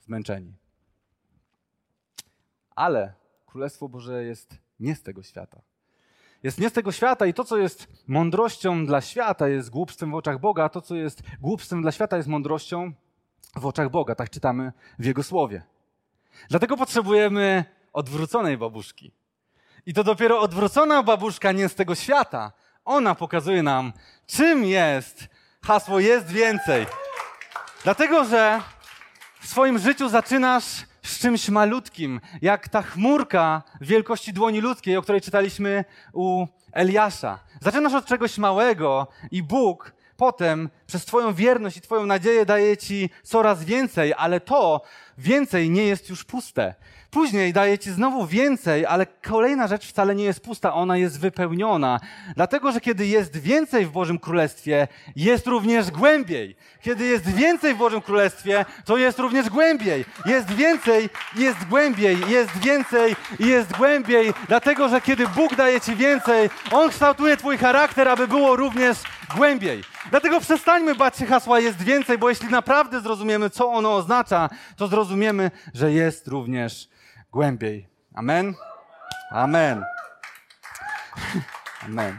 zmęczeni. 0.00 0.54
Ale 2.76 3.14
Królestwo 3.46 3.88
Boże 3.88 4.24
jest 4.24 4.58
nie 4.80 4.94
z 4.94 5.02
tego 5.02 5.22
świata. 5.22 5.62
Jest 6.42 6.60
nie 6.60 6.70
z 6.70 6.72
tego 6.72 6.92
świata 6.92 7.26
i 7.26 7.34
to, 7.34 7.44
co 7.44 7.56
jest 7.56 7.86
mądrością 8.06 8.86
dla 8.86 9.00
świata, 9.00 9.48
jest 9.48 9.70
głupstwem 9.70 10.10
w 10.10 10.14
oczach 10.14 10.40
Boga, 10.40 10.64
a 10.64 10.68
to, 10.68 10.80
co 10.80 10.94
jest 10.94 11.22
głupstwem 11.40 11.82
dla 11.82 11.92
świata, 11.92 12.16
jest 12.16 12.28
mądrością 12.28 12.92
w 13.56 13.66
oczach 13.66 13.90
Boga. 13.90 14.14
Tak 14.14 14.30
czytamy 14.30 14.72
w 14.98 15.04
Jego 15.04 15.22
słowie. 15.22 15.62
Dlatego 16.50 16.76
potrzebujemy 16.76 17.64
odwróconej 17.92 18.58
babuszki. 18.58 19.12
I 19.86 19.94
to 19.94 20.04
dopiero 20.04 20.40
odwrócona 20.40 21.02
babuszka 21.02 21.52
nie 21.52 21.68
z 21.68 21.74
tego 21.74 21.94
świata. 21.94 22.52
Ona 22.84 23.14
pokazuje 23.14 23.62
nam, 23.62 23.92
czym 24.26 24.64
jest 24.64 25.28
hasło 25.62 26.00
jest 26.00 26.26
więcej. 26.26 26.86
Dlatego, 27.84 28.24
że 28.24 28.60
w 29.40 29.46
swoim 29.46 29.78
życiu 29.78 30.08
zaczynasz 30.08 30.64
z 31.02 31.18
czymś 31.18 31.48
malutkim, 31.48 32.20
jak 32.42 32.68
ta 32.68 32.82
chmurka 32.82 33.62
wielkości 33.80 34.32
dłoni 34.32 34.60
ludzkiej, 34.60 34.96
o 34.96 35.02
której 35.02 35.20
czytaliśmy 35.20 35.84
u 36.12 36.46
Eliasza. 36.72 37.38
Zaczynasz 37.60 37.94
od 37.94 38.06
czegoś 38.06 38.38
małego 38.38 39.06
i 39.30 39.42
Bóg 39.42 39.92
potem 40.16 40.68
przez 40.86 41.04
Twoją 41.04 41.34
wierność 41.34 41.76
i 41.76 41.80
Twoją 41.80 42.06
nadzieję 42.06 42.46
daje 42.46 42.76
Ci 42.76 43.10
coraz 43.22 43.64
więcej, 43.64 44.14
ale 44.16 44.40
to 44.40 44.82
więcej 45.18 45.70
nie 45.70 45.84
jest 45.84 46.10
już 46.10 46.24
puste. 46.24 46.74
Później 47.12 47.52
daje 47.52 47.78
ci 47.78 47.90
znowu 47.90 48.26
więcej, 48.26 48.86
ale 48.86 49.06
kolejna 49.06 49.66
rzecz 49.68 49.86
wcale 49.86 50.14
nie 50.14 50.24
jest 50.24 50.40
pusta, 50.40 50.74
ona 50.74 50.96
jest 50.96 51.20
wypełniona. 51.20 52.00
Dlatego, 52.36 52.72
że 52.72 52.80
kiedy 52.80 53.06
jest 53.06 53.36
więcej 53.36 53.86
w 53.86 53.90
Bożym 53.90 54.18
Królestwie, 54.18 54.88
jest 55.16 55.46
również 55.46 55.90
głębiej. 55.90 56.56
Kiedy 56.80 57.04
jest 57.04 57.24
więcej 57.34 57.74
w 57.74 57.78
Bożym 57.78 58.00
Królestwie, 58.00 58.64
to 58.84 58.96
jest 58.96 59.18
również 59.18 59.50
głębiej. 59.50 60.04
Jest 60.26 60.50
więcej, 60.50 61.08
jest 61.36 61.64
głębiej, 61.64 62.16
jest 62.28 62.58
więcej 62.58 63.16
jest 63.38 63.76
głębiej. 63.76 64.32
Dlatego, 64.48 64.88
że 64.88 65.00
kiedy 65.00 65.28
Bóg 65.28 65.56
daje 65.56 65.80
ci 65.80 65.96
więcej, 65.96 66.50
On 66.70 66.90
kształtuje 66.90 67.36
twój 67.36 67.58
charakter, 67.58 68.08
aby 68.08 68.28
było 68.28 68.56
również 68.56 68.98
głębiej. 69.36 69.84
Dlatego 70.10 70.40
przestańmy 70.40 70.94
bać 70.94 71.16
się 71.16 71.26
hasła 71.26 71.60
jest 71.60 71.82
więcej, 71.82 72.18
bo 72.18 72.28
jeśli 72.28 72.48
naprawdę 72.48 73.00
zrozumiemy, 73.00 73.50
co 73.50 73.68
ono 73.68 73.96
oznacza, 73.96 74.48
to 74.76 74.88
zrozumiemy, 74.88 75.50
że 75.74 75.92
jest 75.92 76.28
również 76.28 76.88
głębiej. 77.32 77.88
Amen? 78.14 78.54
Amen. 79.30 79.84
Amen. 81.86 82.18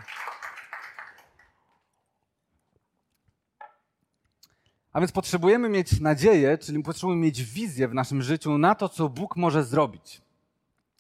A 4.93 4.99
więc 4.99 5.11
potrzebujemy 5.11 5.69
mieć 5.69 5.99
nadzieję, 5.99 6.57
czyli 6.57 6.83
potrzebujemy 6.83 7.21
mieć 7.21 7.43
wizję 7.43 7.87
w 7.87 7.93
naszym 7.93 8.21
życiu 8.21 8.57
na 8.57 8.75
to, 8.75 8.89
co 8.89 9.09
Bóg 9.09 9.35
może 9.35 9.63
zrobić. 9.63 10.21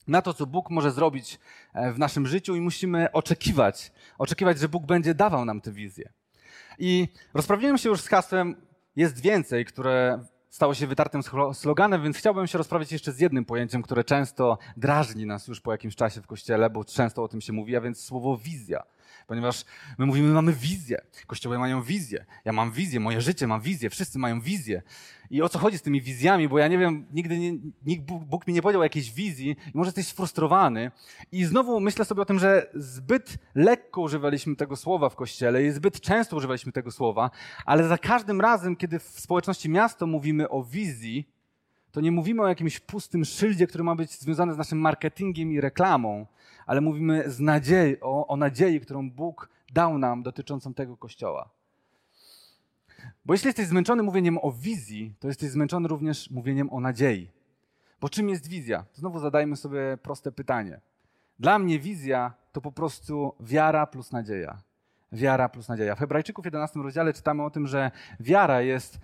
Na 0.07 0.21
to, 0.21 0.33
co 0.33 0.45
Bóg 0.45 0.69
może 0.69 0.91
zrobić 0.91 1.39
e, 1.73 1.91
w 1.91 1.99
naszym 1.99 2.27
życiu 2.27 2.55
i 2.55 2.61
musimy 2.61 3.11
oczekiwać, 3.11 3.91
oczekiwać, 4.17 4.59
że 4.59 4.69
Bóg 4.69 4.85
będzie 4.85 5.13
dawał 5.13 5.45
nam 5.45 5.61
tę 5.61 5.71
wizję. 5.71 6.09
I 6.79 7.07
rozprawiłem 7.33 7.77
się 7.77 7.89
już 7.89 8.01
z 8.01 8.07
hasłem 8.07 8.55
Jest 8.95 9.21
więcej, 9.21 9.65
które 9.65 10.25
stało 10.49 10.73
się 10.73 10.87
wytartym 10.87 11.21
sloganem, 11.53 12.03
więc 12.03 12.17
chciałbym 12.17 12.47
się 12.47 12.57
rozprawić 12.57 12.91
jeszcze 12.91 13.11
z 13.11 13.19
jednym 13.19 13.45
pojęciem, 13.45 13.81
które 13.81 14.03
często 14.03 14.57
drażni 14.77 15.25
nas 15.25 15.47
już 15.47 15.61
po 15.61 15.71
jakimś 15.71 15.95
czasie 15.95 16.21
w 16.21 16.27
kościele, 16.27 16.69
bo 16.69 16.85
często 16.85 17.23
o 17.23 17.27
tym 17.27 17.41
się 17.41 17.53
mówi, 17.53 17.75
a 17.75 17.81
więc 17.81 18.03
słowo 18.03 18.37
wizja 18.37 18.83
ponieważ 19.27 19.65
my 19.97 20.05
mówimy, 20.05 20.33
mamy 20.33 20.53
wizję. 20.53 21.01
Kościoły 21.27 21.59
mają 21.59 21.83
wizję. 21.83 22.25
Ja 22.45 22.53
mam 22.53 22.71
wizję, 22.71 22.99
moje 22.99 23.21
życie 23.21 23.47
ma 23.47 23.59
wizję, 23.59 23.89
wszyscy 23.89 24.19
mają 24.19 24.41
wizję. 24.41 24.81
I 25.29 25.41
o 25.41 25.49
co 25.49 25.59
chodzi 25.59 25.77
z 25.77 25.81
tymi 25.81 26.01
wizjami? 26.01 26.47
Bo 26.47 26.59
ja 26.59 26.67
nie 26.67 26.77
wiem, 26.77 27.05
nigdy 27.13 27.39
nie, 27.39 27.53
nikt, 27.85 28.03
Bóg 28.05 28.47
mi 28.47 28.53
nie 28.53 28.61
powiedział 28.61 28.83
jakiejś 28.83 29.11
wizji 29.11 29.55
i 29.73 29.77
może 29.77 29.87
jesteś 29.87 30.07
sfrustrowany. 30.07 30.91
I 31.31 31.45
znowu 31.45 31.79
myślę 31.79 32.05
sobie 32.05 32.21
o 32.21 32.25
tym, 32.25 32.39
że 32.39 32.69
zbyt 32.73 33.37
lekko 33.55 34.01
używaliśmy 34.01 34.55
tego 34.55 34.75
słowa 34.75 35.09
w 35.09 35.15
Kościele 35.15 35.63
i 35.63 35.71
zbyt 35.71 36.01
często 36.01 36.35
używaliśmy 36.35 36.71
tego 36.71 36.91
słowa, 36.91 37.31
ale 37.65 37.87
za 37.87 37.97
każdym 37.97 38.41
razem, 38.41 38.75
kiedy 38.75 38.99
w 38.99 39.03
społeczności 39.03 39.69
miasto 39.69 40.07
mówimy 40.07 40.49
o 40.49 40.63
wizji, 40.63 41.27
to 41.91 42.01
nie 42.01 42.11
mówimy 42.11 42.41
o 42.41 42.47
jakimś 42.47 42.79
pustym 42.79 43.25
szyldzie, 43.25 43.67
który 43.67 43.83
ma 43.83 43.95
być 43.95 44.11
związany 44.11 44.53
z 44.53 44.57
naszym 44.57 44.79
marketingiem 44.79 45.51
i 45.51 45.61
reklamą, 45.61 46.25
ale 46.65 46.81
mówimy 46.81 47.29
z 47.29 47.39
nadziei, 47.39 47.99
o, 48.01 48.27
o 48.27 48.37
nadziei, 48.37 48.79
którą 48.79 49.11
Bóg 49.11 49.49
dał 49.73 49.97
nam 49.97 50.23
dotyczącą 50.23 50.73
tego 50.73 50.97
kościoła. 50.97 51.49
Bo 53.25 53.33
jeśli 53.33 53.47
jesteś 53.47 53.67
zmęczony 53.67 54.03
mówieniem 54.03 54.37
o 54.41 54.51
wizji, 54.51 55.15
to 55.19 55.27
jesteś 55.27 55.49
zmęczony 55.49 55.87
również 55.87 56.31
mówieniem 56.31 56.73
o 56.73 56.79
nadziei. 56.79 57.31
Bo 58.01 58.09
czym 58.09 58.29
jest 58.29 58.47
wizja? 58.47 58.85
Znowu 58.93 59.19
zadajmy 59.19 59.55
sobie 59.55 59.97
proste 60.01 60.31
pytanie. 60.31 60.81
Dla 61.39 61.59
mnie 61.59 61.79
wizja 61.79 62.33
to 62.51 62.61
po 62.61 62.71
prostu 62.71 63.35
wiara 63.39 63.87
plus 63.87 64.11
nadzieja. 64.11 64.61
Wiara 65.11 65.49
plus 65.49 65.69
nadzieja. 65.69 65.95
W 65.95 65.99
Hebrajczyków 65.99 66.45
11 66.45 66.79
rozdziale 66.79 67.13
czytamy 67.13 67.43
o 67.43 67.49
tym, 67.49 67.67
że 67.67 67.91
wiara 68.19 68.61
jest 68.61 68.99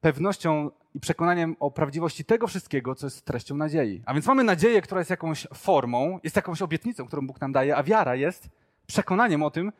pewnością 0.00 0.70
i 0.96 1.00
przekonaniem 1.00 1.56
o 1.60 1.70
prawdziwości 1.70 2.24
tego 2.24 2.46
wszystkiego, 2.46 2.94
co 2.94 3.06
jest 3.06 3.24
treścią 3.24 3.56
nadziei. 3.56 4.02
A 4.06 4.14
więc 4.14 4.26
mamy 4.26 4.44
nadzieję, 4.44 4.82
która 4.82 5.00
jest 5.00 5.10
jakąś 5.10 5.46
formą, 5.54 6.20
jest 6.24 6.36
jakąś 6.36 6.62
obietnicą, 6.62 7.06
którą 7.06 7.26
Bóg 7.26 7.40
nam 7.40 7.52
daje, 7.52 7.76
a 7.76 7.82
wiara 7.82 8.14
jest 8.14 8.48
przekonaniem 8.86 9.42
o 9.42 9.50
tym, 9.50 9.72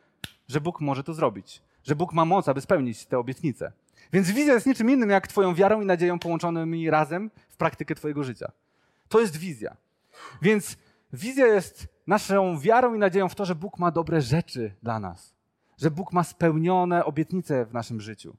że 0.47 0.61
Bóg 0.61 0.81
może 0.81 1.03
to 1.03 1.13
zrobić, 1.13 1.61
że 1.83 1.95
Bóg 1.95 2.13
ma 2.13 2.25
moc, 2.25 2.47
aby 2.47 2.61
spełnić 2.61 3.05
te 3.05 3.19
obietnice. 3.19 3.71
Więc 4.13 4.31
wizja 4.31 4.53
jest 4.53 4.65
niczym 4.65 4.89
innym 4.89 5.09
jak 5.09 5.27
Twoją 5.27 5.55
wiarą 5.55 5.81
i 5.81 5.85
nadzieją 5.85 6.19
połączonymi 6.19 6.89
razem 6.89 7.31
w 7.49 7.57
praktykę 7.57 7.95
Twojego 7.95 8.23
życia. 8.23 8.51
To 9.09 9.19
jest 9.19 9.37
wizja. 9.37 9.77
Więc 10.41 10.77
wizja 11.13 11.47
jest 11.47 11.87
naszą 12.07 12.59
wiarą 12.59 12.93
i 12.93 12.99
nadzieją 12.99 13.29
w 13.29 13.35
to, 13.35 13.45
że 13.45 13.55
Bóg 13.55 13.79
ma 13.79 13.91
dobre 13.91 14.21
rzeczy 14.21 14.75
dla 14.83 14.99
nas, 14.99 15.33
że 15.77 15.91
Bóg 15.91 16.13
ma 16.13 16.23
spełnione 16.23 17.05
obietnice 17.05 17.65
w 17.65 17.73
naszym 17.73 18.01
życiu. 18.01 18.35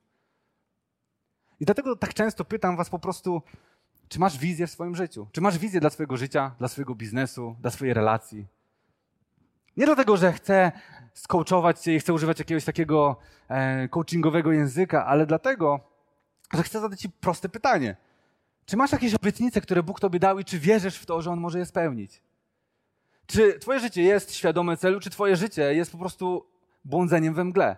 I 1.60 1.64
dlatego 1.64 1.96
tak 1.96 2.14
często 2.14 2.44
pytam 2.44 2.76
Was 2.76 2.90
po 2.90 2.98
prostu, 2.98 3.42
czy 4.08 4.20
masz 4.20 4.38
wizję 4.38 4.66
w 4.66 4.70
swoim 4.70 4.96
życiu? 4.96 5.26
Czy 5.32 5.40
masz 5.40 5.58
wizję 5.58 5.80
dla 5.80 5.90
swojego 5.90 6.16
życia, 6.16 6.54
dla 6.58 6.68
swojego 6.68 6.94
biznesu, 6.94 7.56
dla 7.60 7.70
swojej 7.70 7.94
relacji? 7.94 8.46
Nie 9.76 9.86
dlatego, 9.86 10.16
że 10.16 10.32
chcę 10.32 10.72
skoachować 11.14 11.80
cię 11.80 11.94
i 11.94 12.00
chcę 12.00 12.12
używać 12.12 12.38
jakiegoś 12.38 12.64
takiego 12.64 13.16
e, 13.48 13.88
coachingowego 13.88 14.52
języka, 14.52 15.06
ale 15.06 15.26
dlatego, 15.26 15.80
że 16.54 16.62
chcę 16.62 16.80
zadać 16.80 17.00
ci 17.00 17.10
proste 17.10 17.48
pytanie. 17.48 17.96
Czy 18.66 18.76
masz 18.76 18.92
jakieś 18.92 19.14
obietnice, 19.14 19.60
które 19.60 19.82
Bóg 19.82 20.00
tobie 20.00 20.18
dał 20.18 20.38
i 20.38 20.44
czy 20.44 20.58
wierzysz 20.58 20.96
w 20.98 21.06
to, 21.06 21.22
że 21.22 21.30
On 21.30 21.40
może 21.40 21.58
je 21.58 21.66
spełnić? 21.66 22.22
Czy 23.26 23.58
twoje 23.58 23.80
życie 23.80 24.02
jest 24.02 24.34
świadome 24.34 24.76
celu, 24.76 25.00
czy 25.00 25.10
twoje 25.10 25.36
życie 25.36 25.74
jest 25.74 25.92
po 25.92 25.98
prostu 25.98 26.46
błądzeniem 26.84 27.34
we 27.34 27.44
mgle? 27.44 27.76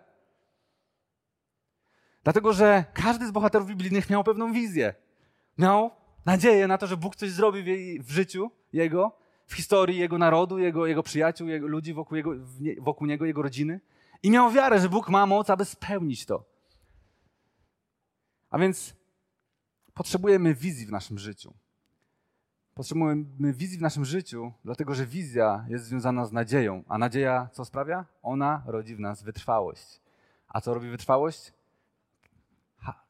Dlatego, 2.25 2.53
że 2.53 2.85
każdy 2.95 3.27
z 3.27 3.31
bohaterów 3.31 3.69
biblijnych 3.69 4.11
miał 4.11 4.25
pewną 4.25 4.53
wizję. 4.53 4.95
Miał 5.59 5.91
nadzieję 6.27 6.67
na 6.67 6.79
to, 6.79 6.87
że 6.87 6.97
Bóg 6.97 7.17
coś 7.17 7.31
zrobi 7.31 7.63
w, 7.63 7.67
jej, 7.67 8.03
w 8.03 8.11
życiu 8.11 8.51
jego, 8.73 9.17
w 9.47 9.55
historii 9.55 9.99
jego 9.99 10.19
narodu, 10.19 10.59
jego, 10.59 10.87
jego 10.87 11.03
przyjaciół, 11.03 11.49
jego 11.49 11.67
ludzi 11.67 11.95
wokół, 11.95 12.17
jego, 12.17 12.33
wokół 12.79 13.07
niego, 13.07 13.25
jego 13.25 13.43
rodziny. 13.43 13.81
I 14.23 14.31
miał 14.31 14.51
wiarę, 14.51 14.81
że 14.81 14.89
Bóg 14.89 15.09
ma 15.09 15.27
moc, 15.27 15.51
aby 15.51 15.65
spełnić 15.65 16.27
to. 16.27 16.45
A 18.51 18.59
więc 18.59 18.95
potrzebujemy 19.95 20.55
wizji 20.55 20.87
w 20.87 20.91
naszym 20.91 21.19
życiu. 21.19 21.55
Potrzebujemy 22.75 23.53
wizji 23.53 23.79
w 23.79 23.83
naszym 23.83 24.05
życiu, 24.05 24.53
dlatego 24.65 24.95
że 24.95 25.07
wizja 25.07 25.65
jest 25.69 25.85
związana 25.85 26.27
z 26.27 26.33
nadzieją. 26.33 26.85
A 26.89 26.99
nadzieja 26.99 27.49
co 27.53 27.65
sprawia? 27.65 28.05
Ona 28.23 28.63
rodzi 28.67 28.97
w 28.97 29.01
nas 29.01 29.23
wytrwałość. 29.23 30.01
A 30.49 30.61
co 30.61 30.75
robi 30.75 30.91
wytrwałość? 30.91 31.53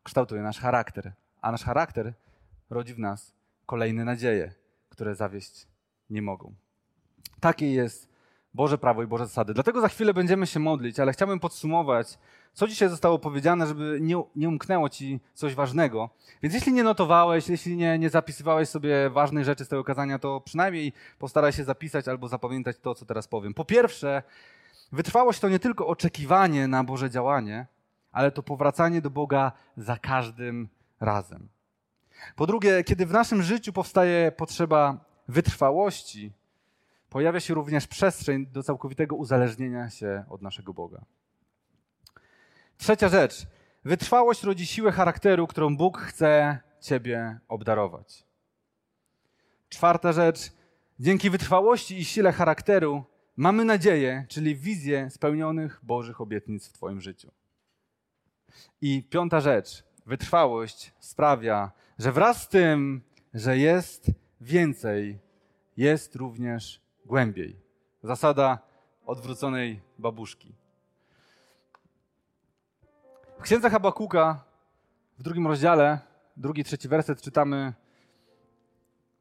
Kształtuje 0.02 0.42
nasz 0.42 0.60
charakter. 0.60 1.12
A 1.40 1.52
nasz 1.52 1.64
charakter 1.64 2.14
rodzi 2.70 2.94
w 2.94 2.98
nas 2.98 3.34
kolejne 3.66 4.04
nadzieje, 4.04 4.52
które 4.88 5.14
zawieść 5.14 5.66
nie 6.10 6.22
mogą. 6.22 6.54
Takie 7.40 7.72
jest 7.72 8.10
Boże 8.54 8.78
prawo 8.78 9.02
i 9.02 9.06
Boże 9.06 9.26
zasady. 9.26 9.54
Dlatego 9.54 9.80
za 9.80 9.88
chwilę 9.88 10.14
będziemy 10.14 10.46
się 10.46 10.60
modlić, 10.60 11.00
ale 11.00 11.12
chciałbym 11.12 11.40
podsumować, 11.40 12.18
co 12.52 12.66
dzisiaj 12.66 12.88
zostało 12.88 13.18
powiedziane, 13.18 13.66
żeby 13.66 13.98
nie, 14.00 14.22
nie 14.36 14.48
umknęło 14.48 14.88
ci 14.88 15.20
coś 15.34 15.54
ważnego. 15.54 16.10
Więc 16.42 16.54
jeśli 16.54 16.72
nie 16.72 16.84
notowałeś, 16.84 17.48
jeśli 17.48 17.76
nie, 17.76 17.98
nie 17.98 18.10
zapisywałeś 18.10 18.68
sobie 18.68 19.10
ważnych 19.10 19.44
rzeczy 19.44 19.64
z 19.64 19.68
tego 19.68 19.84
kazania, 19.84 20.18
to 20.18 20.40
przynajmniej 20.40 20.92
postaraj 21.18 21.52
się 21.52 21.64
zapisać 21.64 22.08
albo 22.08 22.28
zapamiętać 22.28 22.78
to, 22.78 22.94
co 22.94 23.06
teraz 23.06 23.28
powiem. 23.28 23.54
Po 23.54 23.64
pierwsze, 23.64 24.22
wytrwałość 24.92 25.40
to 25.40 25.48
nie 25.48 25.58
tylko 25.58 25.86
oczekiwanie 25.86 26.68
na 26.68 26.84
Boże 26.84 27.10
działanie, 27.10 27.66
ale 28.12 28.30
to 28.30 28.42
powracanie 28.42 29.00
do 29.00 29.11
Boga 29.11 29.52
za 29.76 29.96
każdym 29.96 30.68
razem. 31.00 31.48
Po 32.36 32.46
drugie, 32.46 32.84
kiedy 32.84 33.06
w 33.06 33.12
naszym 33.12 33.42
życiu 33.42 33.72
powstaje 33.72 34.32
potrzeba 34.32 35.04
wytrwałości, 35.28 36.32
pojawia 37.11 37.40
się 37.40 37.54
również 37.54 37.86
przestrzeń 37.86 38.46
do 38.46 38.62
całkowitego 38.62 39.16
uzależnienia 39.16 39.90
się 39.90 40.24
od 40.28 40.42
naszego 40.42 40.74
Boga. 40.74 41.04
Trzecia 42.76 43.08
rzecz. 43.08 43.46
Wytrwałość 43.84 44.42
rodzi 44.42 44.66
siłę 44.66 44.92
charakteru, 44.92 45.46
którą 45.46 45.76
Bóg 45.76 45.98
chce 45.98 46.58
Ciebie 46.80 47.38
obdarować. 47.48 48.24
Czwarta 49.68 50.12
rzecz. 50.12 50.52
Dzięki 51.00 51.30
wytrwałości 51.30 51.98
i 51.98 52.04
sile 52.04 52.32
charakteru 52.32 53.04
mamy 53.36 53.64
nadzieję, 53.64 54.26
czyli 54.28 54.56
wizję 54.56 55.11
spełnionych 55.11 55.80
Bożych 55.82 56.20
obietnic 56.20 56.68
w 56.68 56.72
Twoim 56.72 57.00
życiu. 57.00 57.32
I 58.80 59.03
piąta 59.03 59.40
rzecz. 59.40 59.84
Wytrwałość 60.07 60.92
sprawia, 60.98 61.70
że 61.98 62.12
wraz 62.12 62.42
z 62.42 62.48
tym, 62.48 63.03
że 63.34 63.59
jest 63.59 64.11
więcej, 64.40 65.18
jest 65.76 66.16
również 66.16 66.80
głębiej. 67.07 67.57
Zasada 68.03 68.59
odwróconej 69.07 69.80
babuszki. 69.98 70.55
W 73.38 73.42
księdze 73.42 73.70
Habakuka 73.70 74.44
w 75.18 75.22
drugim 75.22 75.46
rozdziale, 75.46 75.98
drugi, 76.36 76.64
trzeci 76.64 76.88
werset 76.88 77.22
czytamy 77.22 77.72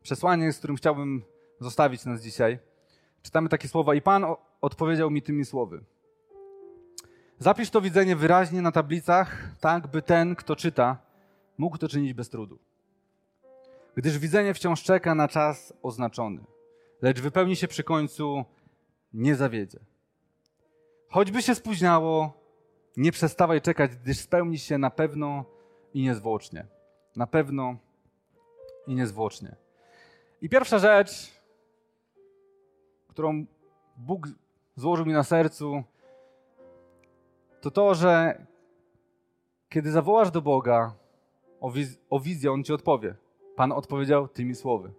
przesłanie, 0.01 0.53
z 0.53 0.57
którym 0.57 0.77
chciałbym 0.77 1.23
zostawić 1.59 2.05
nas 2.05 2.21
dzisiaj. 2.21 2.59
Czytamy 3.21 3.49
takie 3.49 3.67
słowa 3.67 3.95
i 3.95 4.01
Pan 4.01 4.25
odpowiedział 4.61 5.11
mi 5.11 5.21
tymi 5.21 5.45
słowy. 5.45 5.83
Zapisz 7.39 7.69
to 7.69 7.81
widzenie 7.81 8.15
wyraźnie 8.15 8.61
na 8.61 8.71
tablicach, 8.71 9.55
tak 9.59 9.87
by 9.87 10.01
ten, 10.01 10.35
kto 10.35 10.55
czyta, 10.55 10.97
mógł 11.57 11.77
to 11.77 11.87
czynić 11.87 12.13
bez 12.13 12.29
trudu 12.29 12.59
gdyż 13.99 14.19
widzenie 14.19 14.53
wciąż 14.53 14.83
czeka 14.83 15.15
na 15.15 15.27
czas 15.27 15.73
oznaczony, 15.81 16.43
lecz 17.01 17.21
wypełni 17.21 17.55
się 17.55 17.67
przy 17.67 17.83
końcu, 17.83 18.45
nie 19.13 19.35
zawiedzie. 19.35 19.79
Choćby 21.09 21.41
się 21.41 21.55
spóźniało, 21.55 22.33
nie 22.97 23.11
przestawaj 23.11 23.61
czekać, 23.61 23.95
gdyż 23.95 24.19
spełni 24.19 24.57
się 24.57 24.77
na 24.77 24.89
pewno 24.89 25.45
i 25.93 26.03
niezwłocznie. 26.03 26.65
Na 27.15 27.27
pewno 27.27 27.75
i 28.87 28.95
niezwłocznie. 28.95 29.55
I 30.41 30.49
pierwsza 30.49 30.79
rzecz, 30.79 31.31
którą 33.07 33.45
Bóg 33.97 34.27
złożył 34.75 35.05
mi 35.05 35.13
na 35.13 35.23
sercu, 35.23 35.83
to 37.61 37.71
to, 37.71 37.95
że 37.95 38.45
kiedy 39.69 39.91
zawołasz 39.91 40.31
do 40.31 40.41
Boga 40.41 40.95
o, 41.59 41.71
wiz 41.71 41.99
o 42.09 42.19
wizję, 42.19 42.51
On 42.51 42.63
ci 42.63 42.73
odpowie. 42.73 43.15
Pan 43.55 43.71
odpowiedział 43.71 44.27
tymi 44.27 44.55
słowy. 44.55 44.91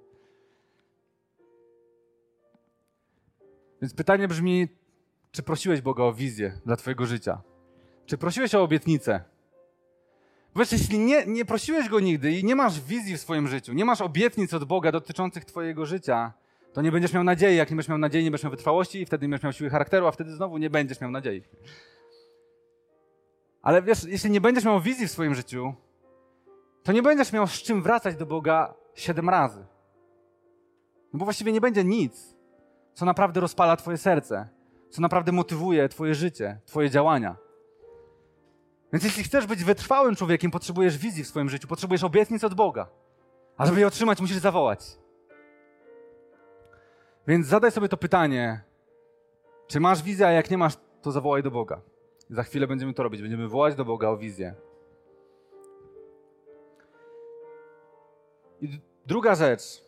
Więc 3.83 3.95
pytanie 3.95 4.29
brzmi, 4.29 4.69
czy 5.33 5.43
prosiłeś 5.43 5.81
Boga 5.81 6.05
o 6.05 6.13
wizję 6.13 6.61
dla 6.67 6.77
Twojego 6.77 7.07
życia? 7.07 7.43
Czy 8.07 8.19
prosiłeś 8.19 8.55
o 8.55 8.63
obietnicę? 8.63 9.25
Wiesz, 10.57 10.73
jeśli 10.73 10.99
nie, 10.99 11.27
nie 11.27 11.45
prosiłeś 11.45 11.89
Go 11.89 12.01
nigdy 12.01 12.33
i 12.33 12.45
nie 12.45 12.57
masz 12.57 12.81
wizji 12.81 13.17
w 13.17 13.21
swoim 13.21 13.49
życiu, 13.49 13.73
nie 13.73 13.85
masz 13.85 14.01
obietnic 14.01 14.55
od 14.55 14.65
Boga 14.65 14.93
dotyczących 14.93 15.45
Twojego 15.45 15.87
życia, 15.87 16.33
to 16.73 16.83
nie 16.83 16.93
będziesz 16.93 17.13
miał 17.13 17.25
nadziei. 17.25 17.57
Jak 17.57 17.71
nie 17.71 17.77
będziesz 17.77 17.89
miał 17.89 17.99
nadziei, 17.99 18.25
nie 18.25 18.31
będziesz 18.31 18.45
miał 18.45 18.51
wytrwałości 18.51 19.01
i 19.01 19.07
wtedy 19.07 19.27
nie 19.27 19.31
będziesz 19.31 19.45
miał 19.45 19.53
siły 19.53 19.71
charakteru, 19.71 20.07
a 20.07 20.13
wtedy 20.13 20.33
znowu 20.33 20.59
nie 20.59 20.71
będziesz 20.71 21.01
miał 21.01 21.11
nadziei. 21.11 21.43
Ale 23.63 23.83
wiesz, 23.83 24.05
jeśli 24.05 24.31
nie 24.31 24.41
będziesz 24.41 24.65
miał 24.65 24.81
wizji 24.81 25.07
w 25.07 25.11
swoim 25.11 25.35
życiu, 25.35 25.75
to 26.83 26.93
nie 26.93 27.03
będziesz 27.03 27.33
miał 27.33 27.47
z 27.47 27.53
czym 27.53 27.83
wracać 27.83 28.17
do 28.17 28.27
Boga 28.27 28.75
siedem 28.95 29.29
razy. 29.29 29.67
No 31.13 31.19
bo 31.19 31.25
właściwie 31.25 31.53
nie 31.53 31.61
będzie 31.61 31.85
nic, 31.85 32.37
co 32.95 33.05
naprawdę 33.05 33.41
rozpala 33.41 33.77
Twoje 33.77 33.99
serce, 33.99 34.49
co 34.91 35.03
naprawdę 35.03 35.33
motywuje 35.33 35.89
Twoje 35.89 36.15
życie, 36.15 36.61
Twoje 36.67 36.91
działania. 36.91 37.37
Więc 38.93 39.05
jeśli 39.05 39.25
chcesz 39.25 39.47
być 39.47 39.65
wytrwałym 39.65 40.17
człowiekiem, 40.17 40.51
potrzebujesz 40.51 40.99
wizji 40.99 41.25
w 41.25 41.29
swoim 41.29 41.49
życiu, 41.49 41.69
potrzebujesz 41.69 42.05
obietnic 42.05 42.45
od 42.45 42.55
Boga. 42.55 42.87
A 43.57 43.67
żeby 43.67 43.81
je 43.81 43.87
otrzymać, 43.87 44.21
musisz 44.21 44.37
zawołać. 44.37 44.99
Więc 47.27 47.47
zadaj 47.47 47.71
sobie 47.71 47.89
to 47.89 47.97
pytanie, 47.97 48.65
czy 49.67 49.81
masz 49.81 50.03
wizję, 50.03 50.27
a 50.27 50.31
jak 50.31 50.51
nie 50.51 50.59
masz, 50.59 50.75
to 51.03 51.13
zawołaj 51.13 51.43
do 51.43 51.51
Boga. 51.51 51.81
Za 52.31 52.43
chwilę 52.43 52.67
będziemy 52.67 52.95
to 52.95 53.03
robić. 53.03 53.23
Będziemy 53.23 53.49
wołać 53.49 53.75
do 53.75 53.85
Boga 53.85 54.09
o 54.09 54.17
wizję. 54.17 54.55
I 58.61 58.81
druga 59.07 59.35
rzecz. 59.35 59.85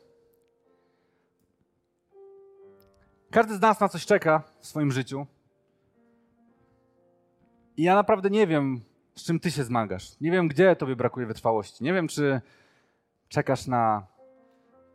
Każdy 3.31 3.55
z 3.55 3.61
nas 3.61 3.81
na 3.81 3.89
coś 3.89 4.07
czeka 4.07 4.43
w 4.61 4.67
swoim 4.67 4.93
życiu. 4.93 5.27
I 7.77 7.83
ja 7.83 7.95
naprawdę 7.95 8.31
nie 8.31 8.47
wiem, 8.47 8.81
z 9.15 9.25
czym 9.25 9.41
ty 9.41 9.51
się 9.51 9.65
zmagasz. 9.65 10.21
Nie 10.21 10.31
wiem, 10.31 10.49
gdzie 10.49 10.77
tobie 10.77 10.97
brakuje 10.97 11.27
wytrwałości. 11.27 11.85
Nie 11.85 11.93
wiem, 11.93 12.09
czy 12.09 12.41
czekasz 13.29 13.67
na 13.67 14.07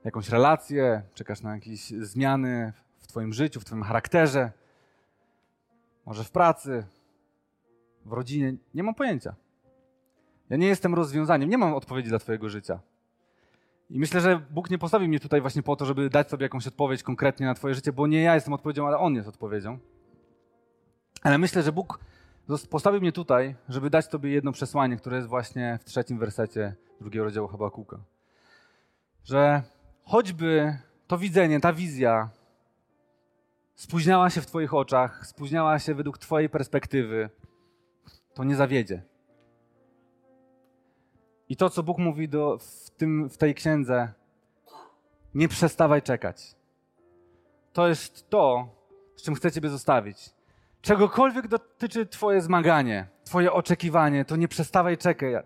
jakąś 0.03 0.29
relację, 0.29 1.01
czekasz 1.13 1.41
na 1.41 1.55
jakieś 1.55 1.89
zmiany 1.89 2.73
w 2.97 3.07
twoim 3.07 3.33
życiu, 3.33 3.59
w 3.59 3.65
twoim 3.65 3.83
charakterze, 3.83 4.51
może 6.05 6.23
w 6.23 6.31
pracy, 6.31 6.85
w 8.07 8.13
rodzinie. 8.13 8.53
Nie 8.73 8.83
mam 8.83 8.95
pojęcia. 8.95 9.35
Ja 10.49 10.57
nie 10.57 10.67
jestem 10.67 10.95
rozwiązaniem, 10.95 11.49
nie 11.49 11.57
mam 11.57 11.73
odpowiedzi 11.73 12.09
dla 12.09 12.19
twojego 12.19 12.49
życia. 12.49 12.79
I 13.89 13.99
myślę, 13.99 14.21
że 14.21 14.41
Bóg 14.49 14.69
nie 14.69 14.77
postawił 14.77 15.07
mnie 15.07 15.19
tutaj 15.19 15.41
właśnie 15.41 15.63
po 15.63 15.75
to, 15.75 15.85
żeby 15.85 16.09
dać 16.09 16.29
sobie 16.29 16.43
jakąś 16.43 16.67
odpowiedź 16.67 17.03
konkretnie 17.03 17.45
na 17.45 17.53
Twoje 17.53 17.75
życie, 17.75 17.93
bo 17.93 18.07
nie 18.07 18.21
ja 18.21 18.35
jestem 18.35 18.53
odpowiedzią, 18.53 18.87
ale 18.87 18.97
On 18.97 19.15
jest 19.15 19.27
odpowiedzią. 19.27 19.79
Ale 21.23 21.37
myślę, 21.37 21.63
że 21.63 21.71
Bóg 21.71 21.99
postawił 22.69 23.01
mnie 23.01 23.11
tutaj, 23.11 23.55
żeby 23.69 23.89
dać 23.89 24.07
Tobie 24.07 24.29
jedno 24.29 24.51
przesłanie, 24.51 24.97
które 24.97 25.15
jest 25.15 25.29
właśnie 25.29 25.79
w 25.81 25.83
trzecim 25.83 26.19
wersecie 26.19 26.75
drugiego 27.01 27.23
rozdziału 27.25 27.47
Habakuka. 27.47 27.97
Że 29.23 29.63
choćby 30.03 30.77
to 31.07 31.17
widzenie, 31.17 31.59
ta 31.59 31.73
wizja 31.73 32.29
spóźniała 33.75 34.29
się 34.29 34.41
w 34.41 34.45
Twoich 34.45 34.73
oczach, 34.73 35.27
spóźniała 35.27 35.79
się 35.79 35.95
według 35.95 36.17
Twojej 36.17 36.49
perspektywy, 36.49 37.29
to 38.37 38.43
nie 38.43 38.55
zawiedzie. 38.55 39.01
I 41.49 41.55
to, 41.55 41.69
co 41.69 41.83
Bóg 41.83 41.97
mówi 41.97 42.29
do, 42.29 42.57
w, 42.57 42.89
tym, 42.89 43.29
w 43.29 43.37
tej 43.37 43.55
księdze, 43.55 44.13
nie 45.35 45.47
przestawaj 45.47 46.01
czekać. 46.01 46.55
To 47.73 47.87
jest 47.87 48.29
to, 48.29 48.67
z 49.15 49.23
czym 49.23 49.35
chcę 49.35 49.51
Ciebie 49.51 49.69
zostawić. 49.69 50.29
Czegokolwiek 50.81 51.47
dotyczy 51.47 52.05
Twoje 52.05 52.41
zmaganie, 52.41 53.07
Twoje 53.23 53.53
oczekiwanie, 53.53 54.25
to 54.25 54.35
nie 54.35 54.47
przestawaj 54.47 54.97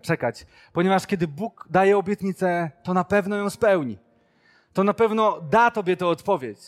czekać, 0.02 0.46
ponieważ 0.72 1.06
kiedy 1.06 1.28
Bóg 1.28 1.66
daje 1.70 1.98
obietnicę, 1.98 2.70
to 2.82 2.94
na 2.94 3.04
pewno 3.04 3.36
ją 3.36 3.50
spełni. 3.50 3.98
To 4.72 4.84
na 4.84 4.94
pewno 4.94 5.40
da 5.40 5.70
Tobie 5.70 5.96
tę 5.96 6.06
odpowiedź. 6.06 6.60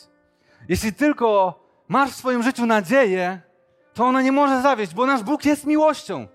Jeśli 0.69 0.93
tylko 0.93 1.59
masz 1.87 2.11
w 2.11 2.15
swoim 2.15 2.43
życiu 2.43 2.65
nadzieję, 2.65 3.41
to 3.95 4.05
ona 4.05 4.21
nie 4.21 4.31
może 4.31 4.61
zawieść, 4.61 4.93
bo 4.93 5.05
nasz 5.05 5.23
Bóg 5.23 5.45
jest 5.45 5.65
miłością. 5.65 6.27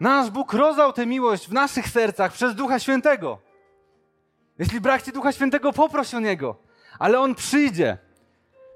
Nasz 0.00 0.30
Bóg 0.30 0.52
rozdał 0.52 0.92
tę 0.92 1.06
miłość 1.06 1.48
w 1.48 1.52
naszych 1.52 1.88
sercach 1.88 2.32
przez 2.32 2.54
Ducha 2.54 2.78
Świętego. 2.78 3.38
Jeśli 4.58 4.80
brak 4.80 5.02
Ci 5.02 5.12
Ducha 5.12 5.32
Świętego, 5.32 5.72
poproś 5.72 6.14
o 6.14 6.20
Niego, 6.20 6.56
ale 6.98 7.20
On 7.20 7.34
przyjdzie. 7.34 7.98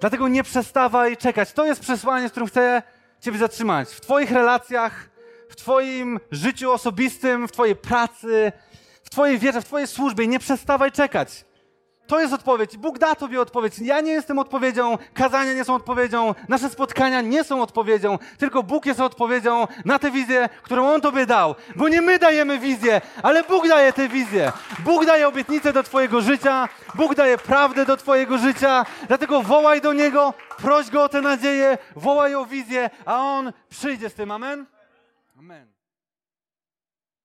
Dlatego 0.01 0.29
nie 0.29 0.43
przestawaj 0.43 1.17
czekać. 1.17 1.53
To 1.53 1.65
jest 1.65 1.81
przesłanie, 1.81 2.29
z 2.29 2.31
którym 2.31 2.49
chcę 2.49 2.83
Ciebie 3.21 3.39
zatrzymać. 3.39 3.89
W 3.89 4.01
Twoich 4.01 4.31
relacjach, 4.31 5.11
w 5.49 5.57
Twoim 5.57 6.21
życiu 6.31 6.73
osobistym, 6.73 7.49
w 7.49 7.53
Twojej 7.53 7.77
pracy, 7.77 8.53
w 9.03 9.11
Twojej 9.11 9.39
wierze, 9.39 9.61
w 9.61 9.65
Twojej 9.65 9.87
służbie. 9.87 10.27
Nie 10.27 10.39
przestawaj 10.39 10.93
czekać. 10.93 11.45
To 12.15 12.21
jest 12.21 12.33
odpowiedź. 12.33 12.77
Bóg 12.77 12.99
da 12.99 13.15
Tobie 13.15 13.41
odpowiedź. 13.41 13.79
Ja 13.79 14.01
nie 14.01 14.13
jestem 14.13 14.39
odpowiedzią, 14.39 14.99
kazania 15.15 15.53
nie 15.53 15.65
są 15.65 15.75
odpowiedzią, 15.75 16.35
nasze 16.49 16.71
spotkania 16.71 17.21
nie 17.21 17.45
są 17.45 17.63
odpowiedzią, 17.63 18.19
tylko 18.39 18.63
Bóg 18.63 18.87
jest 18.87 19.01
odpowiedzią 19.01 19.67
na 19.85 19.99
tę 19.99 20.11
wizję, 20.11 20.49
którą 20.63 20.89
On 20.89 21.01
Tobie 21.01 21.27
dał. 21.27 21.55
Bo 21.77 21.89
nie 21.89 22.03
my 22.03 22.19
dajemy 22.19 22.59
wizję, 22.59 23.01
ale 23.23 23.45
Bóg 23.45 23.69
daje 23.69 23.93
tę 23.93 24.09
wizję. 24.09 24.53
Bóg 24.79 25.07
daje 25.07 25.29
obietnicę 25.29 25.73
do 25.73 25.83
Twojego 25.83 26.21
życia, 26.21 26.69
Bóg 26.95 27.15
daje 27.15 27.39
prawdę 27.39 27.87
do 27.87 27.97
Twojego 27.97 28.39
życia, 28.39 28.87
dlatego 29.09 29.43
wołaj 29.43 29.81
do 29.81 29.93
Niego, 29.93 30.35
proś 30.59 30.91
Go 30.91 31.03
o 31.03 31.09
tę 31.09 31.21
nadzieję, 31.21 31.79
wołaj 31.97 32.35
o 32.35 32.47
wizję, 32.47 32.91
a 33.05 33.21
On 33.21 33.53
przyjdzie 33.71 34.11
z 34.11 34.15
tym. 34.15 34.31
Amen? 34.31 34.67
Amen. 35.39 35.74